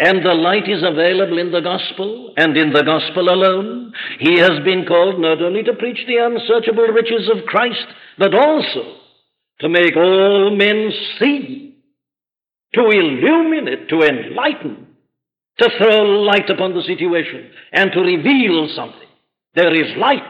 And 0.00 0.24
the 0.24 0.34
light 0.34 0.68
is 0.68 0.84
available 0.84 1.38
in 1.38 1.50
the 1.50 1.60
gospel 1.60 2.32
and 2.36 2.56
in 2.56 2.72
the 2.72 2.84
gospel 2.84 3.28
alone. 3.28 3.92
He 4.20 4.38
has 4.38 4.60
been 4.64 4.86
called 4.86 5.20
not 5.20 5.42
only 5.42 5.64
to 5.64 5.74
preach 5.74 5.98
the 6.06 6.18
unsearchable 6.18 6.86
riches 6.86 7.28
of 7.34 7.46
Christ, 7.46 7.86
but 8.16 8.32
also 8.32 8.98
to 9.60 9.68
make 9.68 9.96
all 9.96 10.54
men 10.56 10.92
see, 11.18 11.76
to 12.74 12.80
illuminate, 12.80 13.88
to 13.88 14.02
enlighten, 14.02 14.86
to 15.58 15.68
throw 15.78 16.02
light 16.02 16.48
upon 16.48 16.74
the 16.74 16.82
situation, 16.82 17.50
and 17.72 17.90
to 17.90 18.00
reveal 18.00 18.68
something. 18.76 19.08
There 19.54 19.74
is 19.74 19.96
light. 19.96 20.22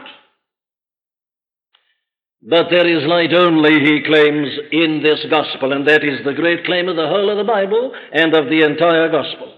But 2.41 2.67
there 2.71 2.87
is 2.87 3.05
light 3.05 3.33
only, 3.33 3.81
he 3.81 4.01
claims, 4.03 4.47
in 4.71 5.03
this 5.03 5.23
gospel, 5.29 5.73
and 5.73 5.87
that 5.87 6.03
is 6.03 6.25
the 6.25 6.33
great 6.33 6.65
claim 6.65 6.87
of 6.87 6.95
the 6.95 7.07
whole 7.07 7.29
of 7.29 7.37
the 7.37 7.43
Bible 7.43 7.93
and 8.13 8.33
of 8.33 8.45
the 8.45 8.65
entire 8.65 9.11
gospel. 9.11 9.57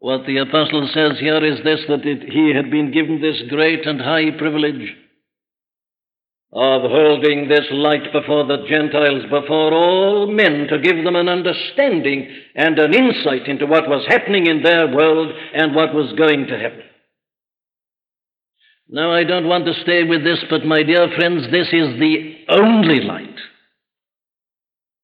What 0.00 0.26
the 0.26 0.38
apostle 0.38 0.88
says 0.94 1.20
here 1.20 1.44
is 1.44 1.62
this 1.62 1.80
that 1.88 2.06
it, 2.06 2.32
he 2.32 2.54
had 2.54 2.70
been 2.70 2.90
given 2.90 3.20
this 3.20 3.42
great 3.50 3.86
and 3.86 4.00
high 4.00 4.30
privilege 4.30 4.96
of 6.52 6.82
holding 6.82 7.48
this 7.48 7.66
light 7.70 8.10
before 8.10 8.46
the 8.46 8.66
Gentiles, 8.66 9.22
before 9.24 9.72
all 9.72 10.26
men, 10.26 10.66
to 10.68 10.80
give 10.80 11.04
them 11.04 11.16
an 11.16 11.28
understanding 11.28 12.28
and 12.56 12.78
an 12.78 12.94
insight 12.94 13.46
into 13.46 13.66
what 13.66 13.88
was 13.88 14.04
happening 14.08 14.46
in 14.46 14.62
their 14.62 14.88
world 14.88 15.32
and 15.54 15.74
what 15.74 15.94
was 15.94 16.12
going 16.16 16.46
to 16.46 16.58
happen. 16.58 16.82
Now, 18.88 19.12
I 19.12 19.22
don't 19.22 19.46
want 19.46 19.66
to 19.66 19.80
stay 19.82 20.02
with 20.02 20.24
this, 20.24 20.42
but 20.48 20.64
my 20.64 20.82
dear 20.82 21.08
friends, 21.14 21.44
this 21.52 21.68
is 21.68 22.00
the 22.00 22.36
only 22.48 23.02
light. 23.02 23.36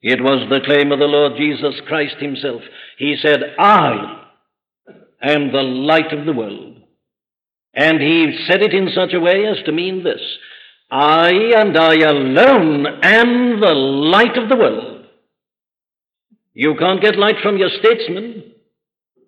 It 0.00 0.20
was 0.20 0.48
the 0.50 0.64
claim 0.64 0.90
of 0.90 0.98
the 0.98 1.04
Lord 1.04 1.34
Jesus 1.36 1.80
Christ 1.86 2.16
Himself. 2.18 2.62
He 2.98 3.16
said, 3.22 3.54
I 3.58 4.25
am 5.23 5.52
the 5.52 5.62
light 5.62 6.12
of 6.12 6.26
the 6.26 6.32
world. 6.32 6.76
And 7.75 8.00
He 8.00 8.46
said 8.49 8.62
it 8.62 8.75
in 8.75 8.88
such 8.94 9.12
a 9.12 9.20
way 9.20 9.46
as 9.46 9.64
to 9.64 9.73
mean 9.73 10.02
this 10.02 10.20
I 10.90 11.30
and 11.56 11.76
I 11.76 11.94
alone 11.96 12.87
am 13.02 13.61
the 13.61 13.75
light 13.75 14.37
of 14.38 14.49
the 14.49 14.56
world. 14.56 15.06
You 16.54 16.75
can't 16.78 17.02
get 17.02 17.18
light 17.18 17.37
from 17.42 17.58
your 17.58 17.68
statesmen. 17.68 18.52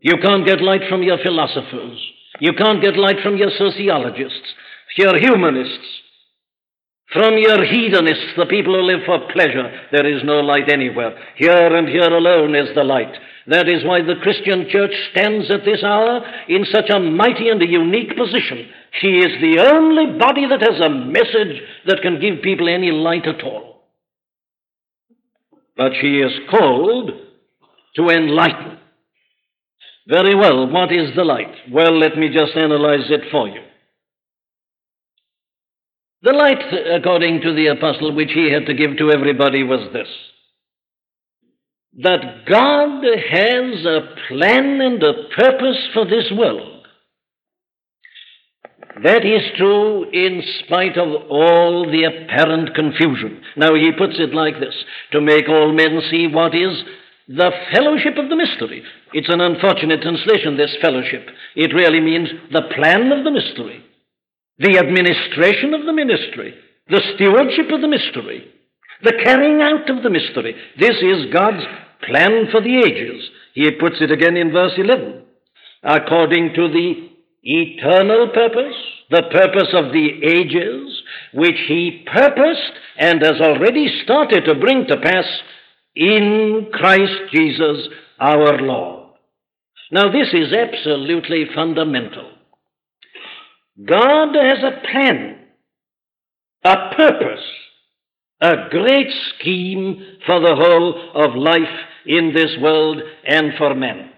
You 0.00 0.14
can't 0.23 0.47
get 0.47 0.62
light 0.62 0.83
from 0.88 1.02
your 1.02 1.18
philosophers. 1.18 1.99
You 2.40 2.52
can't 2.52 2.80
get 2.80 2.97
light 2.97 3.16
from 3.23 3.37
your 3.37 3.50
sociologists, 3.59 4.54
your 4.97 5.18
humanists, 5.18 5.88
from 7.12 7.37
your 7.37 7.64
hedonists, 7.64 8.35
the 8.37 8.47
people 8.47 8.75
who 8.75 8.83
live 8.83 9.00
for 9.04 9.33
pleasure. 9.33 9.68
There 9.90 10.07
is 10.07 10.23
no 10.25 10.40
light 10.40 10.71
anywhere. 10.71 11.18
Here 11.37 11.76
and 11.76 11.88
here 11.88 12.09
alone 12.09 12.54
is 12.54 12.75
the 12.75 12.85
light. 12.85 13.12
That 13.49 13.67
is 13.67 13.83
why 13.83 14.02
the 14.02 14.21
Christian 14.23 14.69
church 14.69 14.93
stands 15.11 15.50
at 15.50 15.64
this 15.64 15.83
hour 15.83 16.21
in 16.49 16.67
such 16.71 16.90
a 16.90 17.00
mighty 17.00 17.49
and 17.49 17.62
a 17.62 17.67
unique 17.67 18.14
position. 18.14 18.69
She 19.00 19.09
is 19.09 19.40
the 19.40 19.64
only 19.73 20.19
body 20.19 20.47
that 20.49 20.61
has 20.61 20.78
a 20.81 20.90
message 20.90 21.62
that 21.87 22.02
can 22.02 22.21
give 22.21 22.43
people 22.43 22.69
any 22.69 22.90
light 22.90 23.26
at 23.26 23.43
all. 23.43 23.87
But 25.78 25.93
she 25.99 26.19
is 26.19 26.33
called 26.50 27.11
to 27.97 28.09
enlighten. 28.09 28.78
Very 30.07 30.35
well, 30.35 30.71
what 30.71 30.93
is 30.93 31.17
the 31.17 31.25
light? 31.25 31.55
Well, 31.71 31.99
let 31.99 32.19
me 32.19 32.28
just 32.28 32.55
analyze 32.55 33.11
it 33.11 33.31
for 33.31 33.49
you. 33.49 33.62
The 36.21 36.33
light, 36.33 36.62
according 37.00 37.40
to 37.43 37.55
the 37.55 37.69
apostle, 37.69 38.14
which 38.14 38.33
he 38.35 38.52
had 38.52 38.67
to 38.67 38.75
give 38.75 38.99
to 38.99 39.11
everybody 39.11 39.62
was 39.62 39.90
this 39.95 40.09
that 42.00 42.47
God 42.49 43.02
has 43.05 43.85
a 43.85 44.00
plan 44.28 44.81
and 44.81 45.02
a 45.02 45.28
purpose 45.37 45.88
for 45.93 46.05
this 46.05 46.31
world. 46.37 46.87
That 49.02 49.25
is 49.25 49.43
true 49.57 50.09
in 50.11 50.43
spite 50.64 50.97
of 50.97 51.09
all 51.28 51.90
the 51.90 52.05
apparent 52.05 52.75
confusion. 52.75 53.43
Now 53.57 53.75
he 53.75 53.90
puts 53.97 54.14
it 54.19 54.35
like 54.35 54.61
this 54.61 54.75
to 55.12 55.21
make 55.21 55.49
all 55.49 55.73
men 55.73 56.00
see 56.11 56.26
what 56.26 56.55
is 56.55 56.83
the 57.28 57.50
fellowship 57.73 58.17
of 58.17 58.28
the 58.28 58.37
mystery. 58.37 58.83
It's 59.12 59.28
an 59.28 59.40
unfortunate 59.40 60.02
translation, 60.02 60.57
this 60.57 60.76
fellowship. 60.81 61.28
It 61.57 61.75
really 61.75 62.00
means 62.00 62.28
the 62.52 62.69
plan 62.75 63.11
of 63.12 63.25
the 63.25 63.31
mystery, 63.31 63.85
the 64.59 64.78
administration 64.78 65.75
of 65.75 65.85
the 65.85 65.93
ministry, 65.93 66.55
the 66.88 67.02
stewardship 67.14 67.71
of 67.71 67.81
the 67.81 67.88
mystery, 67.88 68.49
the 69.02 69.21
carrying 69.23 69.62
out 69.62 69.90
of 69.90 70.02
the 70.02 70.11
mystery. 70.11 70.55
This 70.78 70.97
is 71.02 71.33
God's 71.33 71.64
plan 72.07 72.49
for 72.50 72.61
the 72.61 72.78
ages. 72.78 73.28
He 73.55 73.71
puts 73.73 73.97
it 74.00 74.11
again 74.11 74.37
in 74.37 74.52
verse 74.52 74.73
11. 74.76 75.23
According 75.83 76.55
to 76.55 76.69
the 76.69 77.09
eternal 77.43 78.28
purpose, 78.28 78.76
the 79.11 79.23
purpose 79.33 79.73
of 79.73 79.93
the 79.93 80.09
ages, 80.23 81.02
which 81.33 81.59
he 81.67 82.05
purposed 82.12 82.73
and 82.99 83.23
has 83.23 83.40
already 83.40 83.88
started 84.05 84.45
to 84.45 84.55
bring 84.55 84.87
to 84.87 84.97
pass 84.99 85.25
in 85.95 86.69
Christ 86.73 87.33
Jesus 87.33 87.88
our 88.20 88.59
Lord. 88.61 89.14
Now, 89.90 90.12
this 90.12 90.29
is 90.33 90.53
absolutely 90.53 91.46
fundamental. 91.55 92.31
God 93.85 94.35
has 94.35 94.59
a 94.62 94.87
plan, 94.90 95.38
a 96.64 96.94
purpose, 96.94 97.44
a 98.40 98.68
great 98.70 99.09
scheme 99.35 100.03
for 100.27 100.40
the 100.40 100.55
whole 100.55 101.12
of 101.14 101.35
life 101.37 101.62
in 102.09 102.33
this 102.35 102.57
world 102.61 103.03
and 103.27 103.53
for 103.59 103.75
men. 103.75 104.11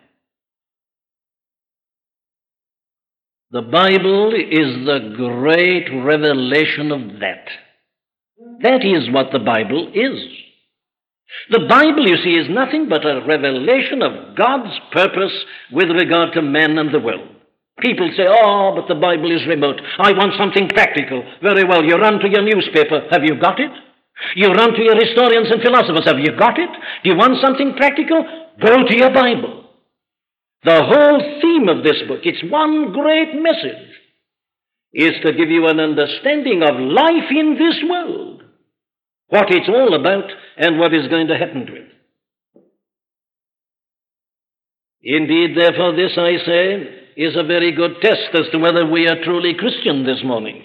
The 3.50 3.62
Bible 3.62 4.32
is 4.32 4.86
the 4.86 5.12
great 5.16 5.88
revelation 6.04 6.92
of 6.92 7.18
that. 7.18 7.48
That 8.62 8.84
is 8.84 9.12
what 9.12 9.32
the 9.32 9.40
Bible 9.40 9.90
is. 9.92 10.20
The 11.50 11.66
Bible, 11.68 12.06
you 12.06 12.16
see, 12.22 12.36
is 12.36 12.48
nothing 12.48 12.88
but 12.88 13.04
a 13.04 13.24
revelation 13.26 14.02
of 14.02 14.36
God's 14.36 14.78
purpose 14.92 15.32
with 15.72 15.90
regard 15.90 16.32
to 16.34 16.42
men 16.42 16.78
and 16.78 16.94
the 16.94 17.00
world. 17.00 17.28
People 17.80 18.10
say, 18.16 18.24
oh, 18.28 18.72
but 18.76 18.92
the 18.92 19.00
Bible 19.00 19.32
is 19.34 19.46
remote. 19.48 19.80
I 19.98 20.12
want 20.12 20.34
something 20.38 20.68
practical. 20.68 21.24
Very 21.42 21.64
well, 21.64 21.82
you 21.84 21.96
run 21.96 22.20
to 22.20 22.28
your 22.28 22.42
newspaper. 22.42 23.02
Have 23.10 23.24
you 23.24 23.40
got 23.40 23.58
it? 23.58 23.70
You 24.36 24.48
run 24.48 24.74
to 24.74 24.82
your 24.82 24.96
historians 24.96 25.50
and 25.50 25.62
philosophers. 25.62 26.04
Have 26.04 26.18
you 26.18 26.36
got 26.36 26.58
it? 26.58 26.70
Do 27.02 27.10
you 27.10 27.16
want 27.16 27.40
something 27.42 27.74
practical? 27.76 28.24
Go 28.60 28.86
to 28.86 28.96
your 28.96 29.12
Bible. 29.12 29.64
The 30.64 30.82
whole 30.84 31.40
theme 31.40 31.68
of 31.68 31.82
this 31.82 32.02
book, 32.06 32.20
its 32.24 32.42
one 32.50 32.92
great 32.92 33.34
message, 33.40 33.88
is 34.92 35.12
to 35.22 35.32
give 35.32 35.48
you 35.48 35.66
an 35.68 35.80
understanding 35.80 36.62
of 36.62 36.74
life 36.78 37.30
in 37.30 37.56
this 37.58 37.82
world, 37.88 38.42
what 39.28 39.50
it's 39.50 39.68
all 39.68 39.94
about, 39.94 40.30
and 40.58 40.78
what 40.78 40.92
is 40.92 41.08
going 41.08 41.28
to 41.28 41.38
happen 41.38 41.66
to 41.66 41.74
it. 41.76 41.86
Indeed, 45.02 45.56
therefore, 45.56 45.96
this, 45.96 46.12
I 46.18 46.36
say, 46.44 47.00
is 47.16 47.36
a 47.36 47.44
very 47.44 47.72
good 47.72 48.02
test 48.02 48.34
as 48.34 48.50
to 48.52 48.58
whether 48.58 48.84
we 48.84 49.08
are 49.08 49.22
truly 49.24 49.54
Christian 49.54 50.04
this 50.04 50.22
morning. 50.22 50.62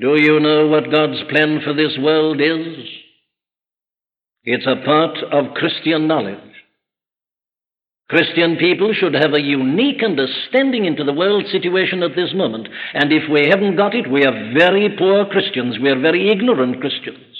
Do 0.00 0.14
you 0.16 0.38
know 0.38 0.68
what 0.68 0.92
God's 0.92 1.22
plan 1.28 1.60
for 1.64 1.74
this 1.74 1.96
world 1.98 2.40
is? 2.40 2.86
It's 4.44 4.66
a 4.66 4.84
part 4.84 5.18
of 5.32 5.54
Christian 5.54 6.06
knowledge. 6.06 6.38
Christian 8.08 8.56
people 8.56 8.94
should 8.94 9.14
have 9.14 9.34
a 9.34 9.42
unique 9.42 10.02
understanding 10.02 10.86
into 10.86 11.04
the 11.04 11.12
world 11.12 11.44
situation 11.50 12.02
at 12.02 12.14
this 12.16 12.32
moment. 12.32 12.68
And 12.94 13.12
if 13.12 13.28
we 13.30 13.48
haven't 13.48 13.76
got 13.76 13.94
it, 13.94 14.10
we 14.10 14.24
are 14.24 14.54
very 14.56 14.94
poor 14.96 15.26
Christians. 15.26 15.78
We 15.78 15.90
are 15.90 16.00
very 16.00 16.30
ignorant 16.30 16.80
Christians. 16.80 17.36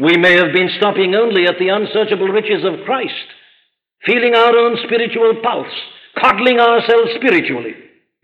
We 0.00 0.16
may 0.16 0.32
have 0.32 0.52
been 0.52 0.70
stopping 0.78 1.14
only 1.14 1.46
at 1.46 1.58
the 1.58 1.68
unsearchable 1.68 2.28
riches 2.28 2.64
of 2.64 2.84
Christ, 2.84 3.28
feeling 4.04 4.34
our 4.34 4.56
own 4.56 4.78
spiritual 4.84 5.40
pulse, 5.42 5.74
coddling 6.18 6.58
ourselves 6.58 7.10
spiritually. 7.16 7.74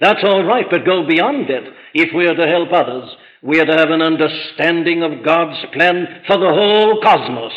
That's 0.01 0.25
all 0.25 0.45
right, 0.45 0.65
but 0.71 0.87
go 0.87 1.07
beyond 1.07 1.51
it 1.51 1.65
if 1.93 2.15
we 2.15 2.27
are 2.27 2.35
to 2.35 2.47
help 2.47 2.73
others. 2.73 3.11
We 3.43 3.61
are 3.61 3.67
to 3.67 3.77
have 3.77 3.91
an 3.91 4.01
understanding 4.01 5.03
of 5.03 5.25
God's 5.25 5.63
plan 5.75 6.23
for 6.27 6.39
the 6.39 6.49
whole 6.49 7.01
cosmos. 7.03 7.53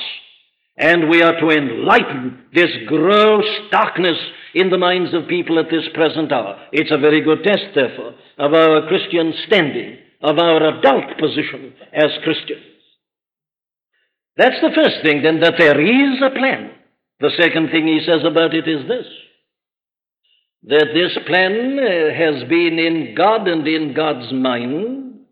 And 0.78 1.10
we 1.10 1.22
are 1.22 1.40
to 1.40 1.50
enlighten 1.50 2.46
this 2.54 2.72
gross 2.88 3.46
darkness 3.72 4.18
in 4.54 4.70
the 4.70 4.78
minds 4.78 5.14
of 5.14 5.28
people 5.28 5.58
at 5.60 5.70
this 5.72 5.88
present 5.94 6.32
hour. 6.32 6.60
It's 6.72 6.92
a 6.92 6.98
very 6.98 7.22
good 7.22 7.44
test, 7.44 7.76
therefore, 7.76 8.16
of 8.38 8.54
our 8.54 8.88
Christian 8.88 9.34
standing, 9.48 9.98
of 10.22 10.38
our 10.38 10.78
adult 10.78 11.18
position 11.20 11.74
as 11.94 12.12
Christians. 12.24 12.66
That's 14.36 14.60
the 14.62 14.72
first 14.76 14.98
thing, 15.04 15.22
then, 15.22 15.42
that 15.42 15.56
there 15.58 15.80
is 15.80 16.22
a 16.22 16.36
plan. 16.36 16.72
The 17.20 17.32
second 17.40 17.70
thing 17.70 17.88
he 17.88 18.02
says 18.06 18.26
about 18.26 18.54
it 18.54 18.68
is 18.68 18.88
this 18.88 19.06
that 20.66 20.88
this 20.94 21.18
plan 21.28 21.78
uh, 21.78 22.14
has 22.16 22.48
been 22.48 22.80
in 22.80 23.16
God 23.16 23.48
and 23.48 23.68
in 23.68 23.94
God's 23.94 24.32
mind 24.32 25.26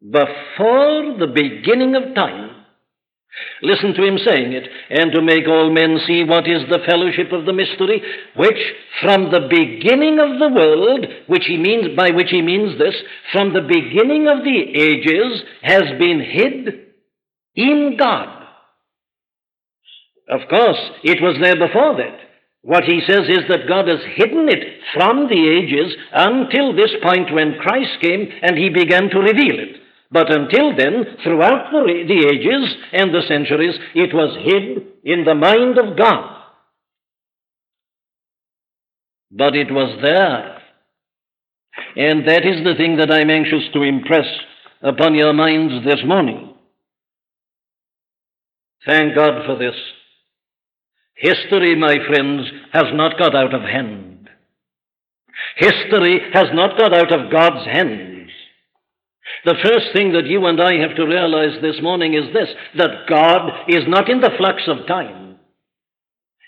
before 0.00 1.16
the 1.18 1.30
beginning 1.32 1.94
of 1.94 2.14
time. 2.14 2.50
Listen 3.62 3.94
to 3.94 4.04
him 4.04 4.18
saying 4.18 4.52
it, 4.52 4.68
and 4.90 5.12
to 5.12 5.22
make 5.22 5.48
all 5.48 5.72
men 5.72 5.98
see 6.06 6.24
what 6.24 6.46
is 6.46 6.68
the 6.68 6.80
fellowship 6.86 7.32
of 7.32 7.46
the 7.46 7.52
mystery, 7.52 8.02
which 8.36 8.58
from 9.00 9.30
the 9.30 9.48
beginning 9.48 10.18
of 10.18 10.38
the 10.38 10.50
world, 10.54 11.06
which 11.28 11.44
he 11.46 11.56
means 11.56 11.96
by 11.96 12.10
which 12.10 12.30
he 12.30 12.42
means 12.42 12.78
this, 12.78 12.94
from 13.32 13.54
the 13.54 13.62
beginning 13.62 14.28
of 14.28 14.44
the 14.44 14.58
ages 14.74 15.42
has 15.62 15.84
been 15.98 16.20
hid 16.20 16.92
in 17.54 17.96
God. 17.98 18.44
Of 20.28 20.40
course, 20.50 20.78
it 21.02 21.22
was 21.22 21.38
there 21.40 21.56
before 21.56 21.96
that. 21.96 22.31
What 22.62 22.84
he 22.84 23.00
says 23.06 23.28
is 23.28 23.42
that 23.48 23.66
God 23.68 23.88
has 23.88 23.98
hidden 24.14 24.48
it 24.48 24.80
from 24.94 25.28
the 25.28 25.48
ages 25.48 25.96
until 26.12 26.74
this 26.74 26.92
point 27.02 27.32
when 27.32 27.58
Christ 27.60 28.00
came 28.00 28.28
and 28.42 28.56
he 28.56 28.68
began 28.70 29.10
to 29.10 29.18
reveal 29.18 29.58
it. 29.58 29.80
But 30.12 30.32
until 30.32 30.76
then, 30.76 31.04
throughout 31.24 31.72
the, 31.72 32.04
the 32.06 32.28
ages 32.28 32.76
and 32.92 33.12
the 33.12 33.22
centuries, 33.26 33.74
it 33.94 34.14
was 34.14 34.36
hid 34.44 34.86
in 35.04 35.24
the 35.24 35.34
mind 35.34 35.78
of 35.78 35.96
God. 35.96 36.38
But 39.32 39.56
it 39.56 39.72
was 39.72 39.98
there. 40.02 40.58
And 41.96 42.28
that 42.28 42.44
is 42.44 42.62
the 42.62 42.74
thing 42.76 42.98
that 42.98 43.10
I'm 43.10 43.30
anxious 43.30 43.72
to 43.72 43.82
impress 43.82 44.26
upon 44.82 45.14
your 45.14 45.32
minds 45.32 45.84
this 45.86 46.00
morning. 46.04 46.54
Thank 48.86 49.14
God 49.14 49.46
for 49.46 49.56
this. 49.56 49.74
History, 51.14 51.76
my 51.76 51.96
friends, 52.06 52.50
has 52.72 52.86
not 52.94 53.18
got 53.18 53.34
out 53.34 53.54
of 53.54 53.62
hand. 53.62 54.28
History 55.56 56.20
has 56.32 56.46
not 56.52 56.78
got 56.78 56.94
out 56.94 57.12
of 57.12 57.30
God's 57.30 57.66
hands. 57.66 58.30
The 59.44 59.56
first 59.62 59.92
thing 59.92 60.12
that 60.12 60.26
you 60.26 60.46
and 60.46 60.60
I 60.60 60.74
have 60.78 60.96
to 60.96 61.06
realize 61.06 61.60
this 61.60 61.80
morning 61.82 62.14
is 62.14 62.32
this 62.32 62.48
that 62.76 63.06
God 63.08 63.50
is 63.68 63.84
not 63.88 64.08
in 64.08 64.20
the 64.20 64.32
flux 64.36 64.62
of 64.66 64.86
time. 64.86 65.36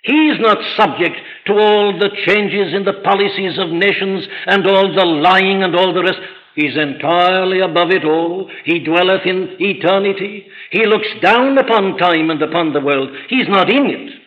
He 0.03 0.29
is 0.29 0.39
not 0.39 0.59
subject 0.77 1.17
to 1.47 1.55
all 1.55 1.99
the 1.99 2.11
changes 2.27 2.75
in 2.75 2.85
the 2.85 3.01
policies 3.03 3.59
of 3.59 3.71
nations 3.71 4.27
and 4.47 4.67
all 4.67 4.95
the 4.95 5.05
lying 5.05 5.63
and 5.63 5.75
all 5.75 5.95
the 5.95 6.03
rest. 6.03 6.21
He's 6.55 6.77
entirely 6.77 7.61
above 7.61 7.91
it 7.91 8.05
all. 8.05 8.51
He 8.65 8.85
dwelleth 8.85 9.27
in 9.27 9.57
eternity. 9.59 10.47
He 10.71 10.87
looks 10.87 11.09
down 11.21 11.59
upon 11.59 11.97
time 11.97 12.31
and 12.31 12.41
upon 12.43 12.73
the 12.73 12.81
world. 12.81 13.11
He's 13.29 13.49
not 13.49 13.71
in 13.71 13.87
it. 13.87 14.24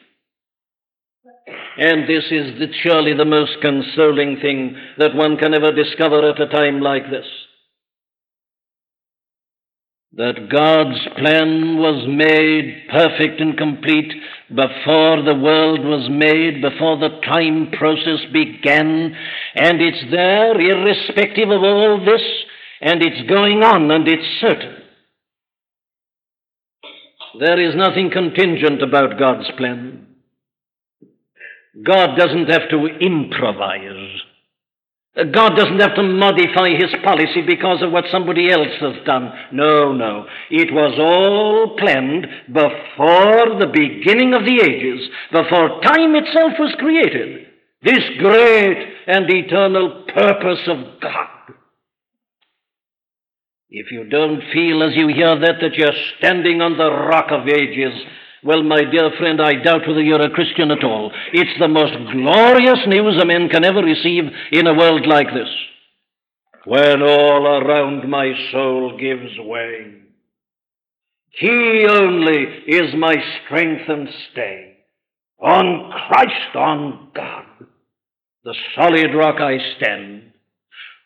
And 1.77 2.09
this 2.09 2.25
is 2.31 2.57
the, 2.57 2.67
surely 2.81 3.13
the 3.13 3.25
most 3.25 3.57
consoling 3.61 4.39
thing 4.41 4.75
that 4.97 5.13
one 5.13 5.37
can 5.37 5.53
ever 5.53 5.71
discover 5.71 6.27
at 6.27 6.41
a 6.41 6.47
time 6.47 6.81
like 6.81 7.03
this. 7.11 7.25
That 10.13 10.49
God's 10.49 10.99
plan 11.19 11.77
was 11.77 12.07
made 12.07 12.87
perfect 12.89 13.39
and 13.39 13.55
complete 13.55 14.11
before 14.49 15.21
the 15.21 15.37
world 15.39 15.81
was 15.85 16.09
made, 16.09 16.63
before 16.63 16.97
the 16.97 17.19
time 17.23 17.69
process 17.77 18.25
began, 18.33 19.15
and 19.53 19.79
it's 19.79 20.09
there 20.09 20.59
irrespective 20.59 21.49
of 21.49 21.61
all 21.61 22.03
this, 22.03 22.23
and 22.81 23.03
it's 23.03 23.29
going 23.29 23.61
on, 23.61 23.91
and 23.91 24.07
it's 24.07 24.41
certain. 24.41 24.77
There 27.39 27.61
is 27.61 27.75
nothing 27.75 28.09
contingent 28.09 28.81
about 28.81 29.19
God's 29.19 29.51
plan. 29.57 30.06
God 31.83 32.15
doesn't 32.15 32.49
have 32.49 32.69
to 32.69 32.85
improvise. 32.85 34.21
God 35.33 35.55
doesn't 35.55 35.79
have 35.79 35.95
to 35.95 36.03
modify 36.03 36.69
his 36.77 36.93
policy 37.03 37.41
because 37.41 37.81
of 37.81 37.91
what 37.91 38.05
somebody 38.11 38.51
else 38.51 38.67
has 38.79 39.03
done. 39.03 39.31
No, 39.51 39.91
no. 39.91 40.27
It 40.51 40.71
was 40.71 40.99
all 40.99 41.75
planned 41.77 42.27
before 42.47 43.59
the 43.59 43.71
beginning 43.73 44.35
of 44.35 44.45
the 44.45 44.61
ages, 44.63 45.09
before 45.31 45.81
time 45.81 46.13
itself 46.15 46.53
was 46.59 46.75
created. 46.77 47.47
This 47.81 48.03
great 48.19 48.93
and 49.07 49.25
eternal 49.29 50.05
purpose 50.13 50.67
of 50.67 51.01
God. 51.01 51.55
If 53.69 53.91
you 53.91 54.05
don't 54.05 54.41
feel 54.53 54.83
as 54.83 54.95
you 54.95 55.07
hear 55.07 55.39
that 55.39 55.61
that 55.61 55.73
you're 55.73 55.91
standing 56.19 56.61
on 56.61 56.77
the 56.77 56.91
rock 56.91 57.31
of 57.31 57.47
ages, 57.47 57.93
well, 58.43 58.61
my 58.61 58.83
dear 58.83 59.11
friend, 59.17 59.41
I 59.41 59.55
doubt 59.55 59.87
whether 59.87 60.01
you're 60.01 60.21
a 60.21 60.29
Christian 60.29 60.69
at 60.69 60.83
all. 60.83 61.11
It's 61.33 61.59
the 61.59 61.67
most 61.67 61.93
glorious 62.11 62.79
news 62.87 63.19
a 63.21 63.25
man 63.25 63.49
can 63.49 63.65
ever 63.65 63.79
receive 63.79 64.23
in 64.51 64.67
a 64.67 64.75
world 64.75 65.07
like 65.07 65.27
this. 65.33 65.49
When 66.65 67.01
all 67.01 67.47
around 67.47 68.07
my 68.09 68.33
soul 68.51 68.97
gives 68.99 69.39
way, 69.39 69.93
He 71.31 71.85
only 71.89 72.43
is 72.67 72.93
my 72.95 73.15
strength 73.43 73.89
and 73.89 74.07
stay. 74.31 74.77
On 75.39 75.91
Christ, 75.91 76.55
on 76.55 77.09
God, 77.15 77.45
the 78.43 78.55
solid 78.75 79.15
rock 79.15 79.39
I 79.39 79.57
stand. 79.77 80.31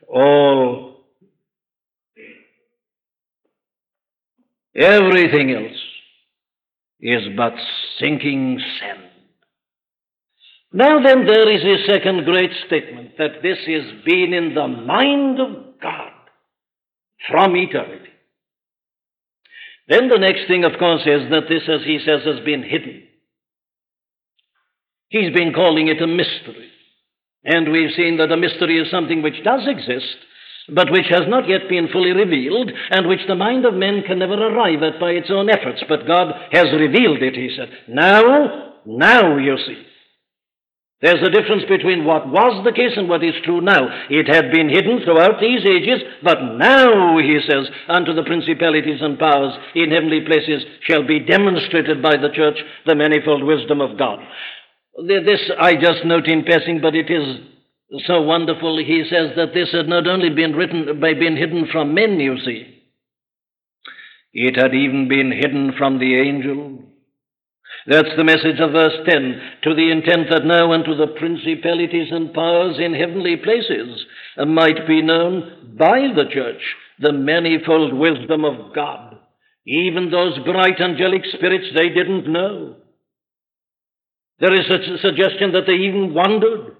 All, 0.08 1.06
everything 4.76 5.52
else 5.52 5.91
is 7.02 7.24
but 7.36 7.54
sinking 8.00 8.62
sand. 8.80 9.08
Now 10.74 11.04
then, 11.04 11.26
there 11.26 11.52
is 11.52 11.64
a 11.64 11.86
second 11.90 12.24
great 12.24 12.52
statement 12.68 13.18
that 13.18 13.42
this 13.44 13.58
has 13.68 14.04
been 14.06 14.34
in 14.34 14.54
the 14.56 14.68
mind 14.68 15.40
of 15.40 15.82
God 15.82 16.12
from 17.30 17.56
eternity. 17.58 18.10
Then 19.88 20.08
the 20.08 20.20
next 20.20 20.48
thing, 20.48 20.64
of 20.64 20.80
course, 20.80 21.02
is 21.02 21.30
that 21.32 21.50
this, 21.50 21.64
as 21.68 21.84
he 21.86 22.00
says, 22.00 22.22
has 22.26 22.40
been 22.46 22.64
hidden. 22.64 23.04
He's 25.10 25.34
been 25.34 25.52
calling 25.54 25.90
it 25.90 26.02
a 26.02 26.08
mystery. 26.08 26.70
And 27.44 27.72
we've 27.72 27.94
seen 27.96 28.18
that 28.18 28.32
a 28.32 28.38
mystery 28.38 28.80
is 28.80 28.90
something 28.90 29.22
which 29.22 29.44
does 29.44 29.68
exist, 29.68 30.16
but 30.74 30.92
which 30.92 31.08
has 31.10 31.24
not 31.28 31.48
yet 31.48 31.70
been 31.70 31.90
fully 31.92 32.12
revealed, 32.12 32.72
and 32.90 33.08
which 33.08 33.28
the 33.28 33.36
mind 33.36 33.66
of 33.66 33.74
men 33.74 34.04
can 34.06 34.20
never 34.20 34.34
arrive 34.34 34.82
at 34.84 35.00
by 35.00 35.12
its 35.12 35.30
own 35.30 35.50
efforts. 35.50 35.84
But 35.88 36.08
God 36.08 36.34
has 36.52 36.72
revealed 36.72 37.22
it, 37.22 37.36
he 37.36 37.54
said. 37.56 37.70
Now, 37.88 38.74
now 38.86 39.38
you 39.38 39.58
see. 39.58 39.86
There's 41.02 41.22
a 41.26 41.32
difference 41.32 41.64
between 41.68 42.06
what 42.06 42.28
was 42.28 42.64
the 42.64 42.72
case 42.72 42.94
and 42.96 43.10
what 43.10 43.24
is 43.24 43.34
true 43.44 43.60
now. 43.60 43.90
It 44.12 44.30
had 44.30 44.52
been 44.52 44.70
hidden 44.70 45.02
throughout 45.04 45.42
these 45.42 45.66
ages, 45.66 46.00
but 46.22 46.38
now, 46.58 47.18
he 47.18 47.40
says, 47.50 47.68
unto 47.90 48.14
the 48.14 48.24
principalities 48.24 49.02
and 49.02 49.18
powers 49.18 49.58
in 49.74 49.90
heavenly 49.90 50.22
places 50.22 50.64
shall 50.82 51.06
be 51.06 51.20
demonstrated 51.20 52.04
by 52.04 52.18
the 52.18 52.30
church 52.30 52.58
the 52.86 52.94
manifold 52.94 53.44
wisdom 53.44 53.82
of 53.82 53.98
God. 53.98 54.20
This 55.08 55.42
I 55.60 55.74
just 55.74 56.06
note 56.06 56.28
in 56.28 56.44
passing, 56.44 56.82
but 56.82 56.94
it 56.94 57.10
is 57.10 57.40
so 58.06 58.22
wonderful. 58.22 58.78
He 58.78 59.04
says 59.10 59.32
that 59.36 59.54
this 59.54 59.72
had 59.72 59.88
not 59.88 60.08
only 60.08 60.30
been 60.30 60.54
written 60.54 61.00
been 61.00 61.36
hidden 61.36 61.68
from 61.72 61.94
men, 61.94 62.20
you 62.20 62.38
see, 62.46 62.82
it 64.34 64.56
had 64.56 64.74
even 64.74 65.08
been 65.08 65.32
hidden 65.32 65.74
from 65.78 66.00
the 66.00 66.16
angels. 66.16 66.84
That's 67.88 68.16
the 68.16 68.24
message 68.24 68.60
of 68.60 68.74
verse 68.74 68.94
10, 69.10 69.42
to 69.64 69.74
the 69.74 69.92
intent 69.92 70.30
that 70.30 70.46
now 70.46 70.72
unto 70.72 70.96
the 70.96 71.08
principalities 71.18 72.10
and 72.12 72.34
powers 72.34 72.78
in 72.80 72.94
heavenly 72.94 73.38
places 73.38 74.06
might 74.38 74.88
be 74.88 75.02
known 75.02 75.76
by 75.78 76.02
the 76.16 76.26
church 76.32 76.62
the 77.00 77.12
manifold 77.12 77.94
wisdom 77.94 78.46
of 78.46 78.76
God. 78.76 79.18
Even 79.66 80.12
those 80.12 80.38
bright 80.46 80.80
angelic 80.80 81.24
spirits 81.34 81.68
they 81.76 81.90
didn't 81.90 82.32
know. 82.32 82.76
There 84.40 84.54
is 84.54 84.70
a 84.70 84.98
suggestion 85.00 85.52
that 85.54 85.66
they 85.68 85.74
even 85.74 86.14
wondered. 86.14 86.78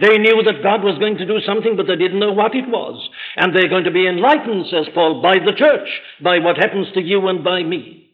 They 0.00 0.16
knew 0.18 0.42
that 0.44 0.62
God 0.62 0.84
was 0.84 0.98
going 0.98 1.16
to 1.18 1.26
do 1.26 1.40
something, 1.44 1.76
but 1.76 1.86
they 1.86 1.96
didn't 1.96 2.20
know 2.20 2.32
what 2.32 2.54
it 2.54 2.68
was. 2.68 3.08
And 3.36 3.54
they're 3.54 3.68
going 3.68 3.84
to 3.84 3.90
be 3.90 4.06
enlightened, 4.06 4.66
says 4.70 4.86
Paul, 4.94 5.20
by 5.20 5.34
the 5.34 5.54
church, 5.56 5.88
by 6.22 6.38
what 6.38 6.56
happens 6.56 6.86
to 6.94 7.02
you 7.02 7.26
and 7.26 7.42
by 7.42 7.62
me. 7.64 8.10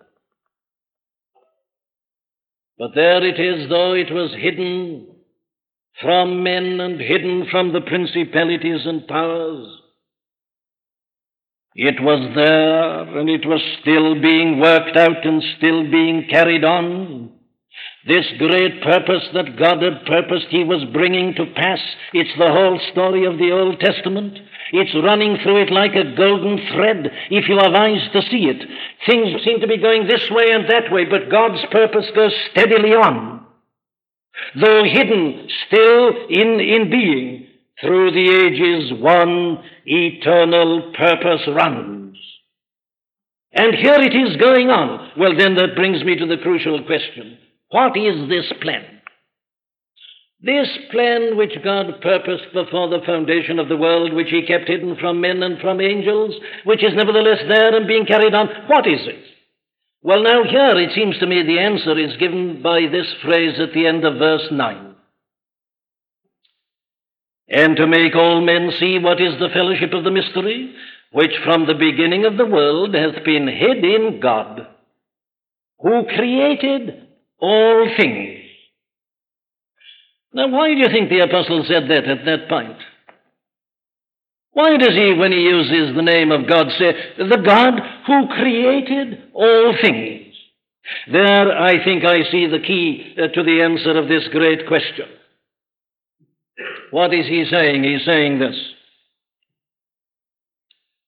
But 2.78 2.94
there 2.94 3.24
it 3.24 3.38
is, 3.38 3.68
though 3.68 3.92
it 3.92 4.10
was 4.10 4.34
hidden 4.34 5.08
from 6.00 6.42
men 6.42 6.80
and 6.80 7.00
hidden 7.00 7.46
from 7.50 7.72
the 7.72 7.82
principalities 7.82 8.86
and 8.86 9.06
powers. 9.06 9.68
It 11.76 12.00
was 12.00 12.34
there, 12.34 13.18
and 13.18 13.28
it 13.28 13.46
was 13.46 13.60
still 13.80 14.20
being 14.20 14.58
worked 14.58 14.96
out 14.96 15.24
and 15.24 15.42
still 15.58 15.90
being 15.90 16.28
carried 16.30 16.64
on. 16.64 17.33
This 18.06 18.26
great 18.38 18.82
purpose 18.82 19.24
that 19.32 19.56
God 19.56 19.82
had 19.82 20.04
purposed 20.04 20.48
He 20.50 20.62
was 20.62 20.84
bringing 20.92 21.34
to 21.34 21.46
pass. 21.56 21.80
It's 22.12 22.36
the 22.38 22.52
whole 22.52 22.78
story 22.92 23.24
of 23.24 23.38
the 23.38 23.50
Old 23.50 23.80
Testament. 23.80 24.38
It's 24.72 24.94
running 24.94 25.38
through 25.42 25.62
it 25.62 25.72
like 25.72 25.94
a 25.94 26.14
golden 26.14 26.58
thread 26.72 27.10
if 27.30 27.48
you 27.48 27.56
have 27.56 27.72
eyes 27.72 28.06
to 28.12 28.20
see 28.22 28.44
it. 28.44 28.60
Things 29.06 29.42
seem 29.44 29.60
to 29.60 29.66
be 29.66 29.78
going 29.78 30.06
this 30.06 30.28
way 30.30 30.50
and 30.50 30.68
that 30.68 30.92
way, 30.92 31.06
but 31.06 31.30
God's 31.30 31.64
purpose 31.70 32.06
goes 32.14 32.32
steadily 32.50 32.92
on. 32.92 33.46
Though 34.60 34.84
hidden, 34.84 35.48
still 35.66 36.08
in, 36.28 36.60
in 36.60 36.90
being, 36.90 37.46
through 37.80 38.10
the 38.10 38.28
ages, 38.28 39.00
one 39.00 39.62
eternal 39.86 40.92
purpose 40.96 41.42
runs. 41.48 42.18
And 43.52 43.74
here 43.74 44.00
it 44.00 44.14
is 44.14 44.36
going 44.36 44.68
on. 44.68 45.12
Well, 45.16 45.36
then 45.38 45.54
that 45.54 45.76
brings 45.76 46.04
me 46.04 46.16
to 46.16 46.26
the 46.26 46.42
crucial 46.42 46.84
question. 46.84 47.38
What 47.74 47.96
is 47.96 48.28
this 48.28 48.52
plan? 48.62 48.84
This 50.40 50.68
plan 50.92 51.36
which 51.36 51.58
God 51.64 52.00
purposed 52.00 52.54
before 52.54 52.88
the 52.88 53.04
foundation 53.04 53.58
of 53.58 53.68
the 53.68 53.76
world, 53.76 54.12
which 54.12 54.30
He 54.30 54.46
kept 54.46 54.68
hidden 54.68 54.96
from 55.00 55.20
men 55.20 55.42
and 55.42 55.60
from 55.60 55.80
angels, 55.80 56.36
which 56.62 56.84
is 56.84 56.94
nevertheless 56.94 57.40
there 57.48 57.74
and 57.74 57.88
being 57.88 58.06
carried 58.06 58.32
on, 58.32 58.46
what 58.68 58.86
is 58.86 59.00
it? 59.08 59.24
Well, 60.02 60.22
now 60.22 60.44
here 60.44 60.78
it 60.78 60.92
seems 60.94 61.18
to 61.18 61.26
me 61.26 61.42
the 61.42 61.58
answer 61.58 61.98
is 61.98 62.16
given 62.16 62.62
by 62.62 62.82
this 62.82 63.12
phrase 63.24 63.58
at 63.58 63.74
the 63.74 63.88
end 63.88 64.04
of 64.04 64.20
verse 64.20 64.46
9. 64.52 64.94
And 67.48 67.76
to 67.76 67.88
make 67.88 68.14
all 68.14 68.40
men 68.40 68.70
see 68.78 69.00
what 69.00 69.20
is 69.20 69.36
the 69.40 69.50
fellowship 69.52 69.92
of 69.94 70.04
the 70.04 70.12
mystery, 70.12 70.72
which 71.10 71.32
from 71.42 71.66
the 71.66 71.74
beginning 71.74 72.24
of 72.24 72.36
the 72.36 72.46
world 72.46 72.94
hath 72.94 73.24
been 73.24 73.48
hid 73.48 73.84
in 73.84 74.20
God, 74.22 74.64
who 75.80 76.04
created 76.14 77.03
all 77.44 77.88
things. 77.96 78.40
Now, 80.32 80.48
why 80.48 80.74
do 80.74 80.80
you 80.80 80.88
think 80.88 81.10
the 81.10 81.20
apostle 81.20 81.64
said 81.68 81.84
that 81.90 82.04
at 82.04 82.24
that 82.24 82.48
point? 82.48 82.78
Why 84.52 84.76
does 84.76 84.94
he, 84.94 85.14
when 85.14 85.32
he 85.32 85.40
uses 85.40 85.94
the 85.94 86.02
name 86.02 86.32
of 86.32 86.48
God, 86.48 86.66
say, 86.78 86.92
the 87.18 87.42
God 87.44 87.74
who 88.06 88.28
created 88.28 89.30
all 89.34 89.74
things? 89.80 90.34
There, 91.10 91.58
I 91.58 91.84
think 91.84 92.04
I 92.04 92.22
see 92.30 92.46
the 92.46 92.64
key 92.64 93.14
uh, 93.16 93.28
to 93.28 93.42
the 93.42 93.62
answer 93.62 93.98
of 93.98 94.08
this 94.08 94.28
great 94.30 94.66
question. 94.66 95.06
What 96.90 97.12
is 97.12 97.26
he 97.26 97.44
saying? 97.50 97.82
He's 97.82 98.04
saying 98.04 98.38
this. 98.38 98.56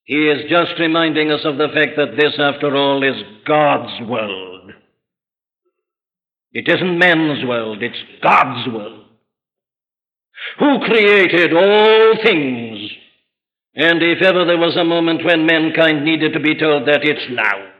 He 0.04 0.28
is 0.28 0.50
just 0.50 0.78
reminding 0.78 1.30
us 1.30 1.40
of 1.44 1.56
the 1.56 1.68
fact 1.74 1.92
that 1.96 2.16
this, 2.16 2.34
after 2.38 2.74
all, 2.76 3.02
is 3.02 3.22
God's 3.46 4.08
world. 4.08 4.45
It 6.56 6.68
isn't 6.68 6.98
man's 6.98 7.44
world, 7.44 7.82
it's 7.82 7.98
God's 8.22 8.66
world. 8.72 9.04
Who 10.58 10.80
created 10.86 11.52
all 11.52 12.14
things 12.24 12.90
and 13.76 14.02
if 14.02 14.22
ever 14.22 14.46
there 14.46 14.56
was 14.56 14.74
a 14.76 14.84
moment 14.84 15.22
when 15.22 15.44
mankind 15.44 16.02
needed 16.02 16.32
to 16.32 16.40
be 16.40 16.58
told 16.58 16.88
that, 16.88 17.04
it's 17.04 17.30
now. 17.30 17.72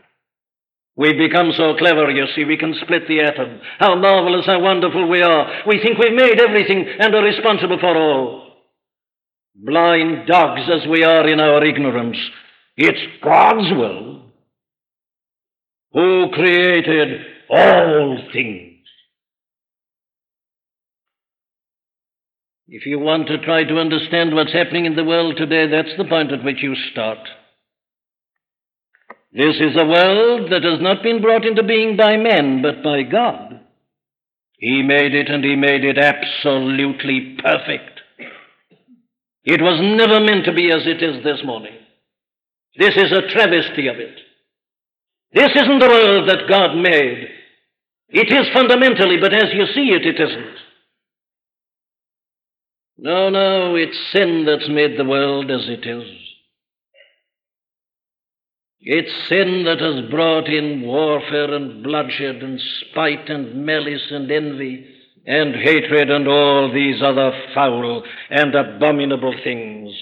We've 0.94 1.16
become 1.16 1.52
so 1.56 1.74
clever, 1.76 2.10
you 2.10 2.26
see, 2.36 2.44
we 2.44 2.58
can 2.58 2.74
split 2.82 3.08
the 3.08 3.20
atom. 3.20 3.60
How 3.78 3.96
marvelous, 3.96 4.44
how 4.44 4.60
wonderful 4.60 5.08
we 5.08 5.22
are. 5.22 5.62
We 5.66 5.80
think 5.82 5.98
we've 5.98 6.12
made 6.12 6.38
everything 6.38 6.86
and 7.00 7.14
are 7.14 7.24
responsible 7.24 7.78
for 7.80 7.96
all. 7.96 8.42
Blind 9.54 10.26
dogs 10.26 10.62
as 10.70 10.86
we 10.86 11.02
are 11.02 11.26
in 11.26 11.40
our 11.40 11.64
ignorance, 11.64 12.18
it's 12.76 13.00
God's 13.24 13.70
will 13.72 14.22
who 15.92 16.30
created 16.34 17.22
all 17.48 18.18
things. 18.34 18.65
If 22.68 22.84
you 22.84 22.98
want 22.98 23.28
to 23.28 23.38
try 23.38 23.62
to 23.62 23.78
understand 23.78 24.34
what's 24.34 24.52
happening 24.52 24.86
in 24.86 24.96
the 24.96 25.04
world 25.04 25.36
today, 25.36 25.68
that's 25.68 25.96
the 25.96 26.04
point 26.04 26.32
at 26.32 26.42
which 26.42 26.62
you 26.62 26.74
start. 26.90 27.18
This 29.32 29.56
is 29.56 29.76
a 29.76 29.86
world 29.86 30.50
that 30.50 30.64
has 30.64 30.80
not 30.80 31.02
been 31.02 31.22
brought 31.22 31.44
into 31.44 31.62
being 31.62 31.96
by 31.96 32.16
men, 32.16 32.62
but 32.62 32.82
by 32.82 33.02
God. 33.02 33.60
He 34.58 34.82
made 34.82 35.14
it, 35.14 35.28
and 35.28 35.44
He 35.44 35.54
made 35.54 35.84
it 35.84 35.98
absolutely 35.98 37.36
perfect. 37.40 38.00
It 39.44 39.62
was 39.62 39.78
never 39.80 40.18
meant 40.18 40.46
to 40.46 40.52
be 40.52 40.72
as 40.72 40.86
it 40.86 41.02
is 41.02 41.22
this 41.22 41.44
morning. 41.44 41.74
This 42.76 42.96
is 42.96 43.12
a 43.12 43.28
travesty 43.28 43.86
of 43.86 43.96
it. 43.96 44.18
This 45.32 45.50
isn't 45.54 45.78
the 45.78 45.88
world 45.88 46.28
that 46.28 46.48
God 46.48 46.74
made. 46.74 47.28
It 48.08 48.32
is 48.32 48.52
fundamentally, 48.52 49.18
but 49.20 49.32
as 49.32 49.52
you 49.52 49.66
see 49.66 49.90
it, 49.90 50.04
it 50.04 50.20
isn't. 50.20 50.65
No, 52.98 53.28
no, 53.28 53.76
it's 53.76 53.98
sin 54.12 54.44
that's 54.46 54.68
made 54.68 54.98
the 54.98 55.04
world 55.04 55.50
as 55.50 55.68
it 55.68 55.86
is. 55.86 56.08
It's 58.80 59.28
sin 59.28 59.64
that 59.64 59.80
has 59.80 60.10
brought 60.10 60.48
in 60.48 60.82
warfare 60.82 61.52
and 61.52 61.82
bloodshed 61.82 62.36
and 62.36 62.60
spite 62.60 63.28
and 63.28 63.66
malice 63.66 64.10
and 64.10 64.30
envy 64.30 64.86
and 65.26 65.56
hatred 65.56 66.08
and 66.10 66.28
all 66.28 66.72
these 66.72 67.02
other 67.02 67.32
foul 67.52 68.04
and 68.30 68.54
abominable 68.54 69.34
things. 69.42 69.92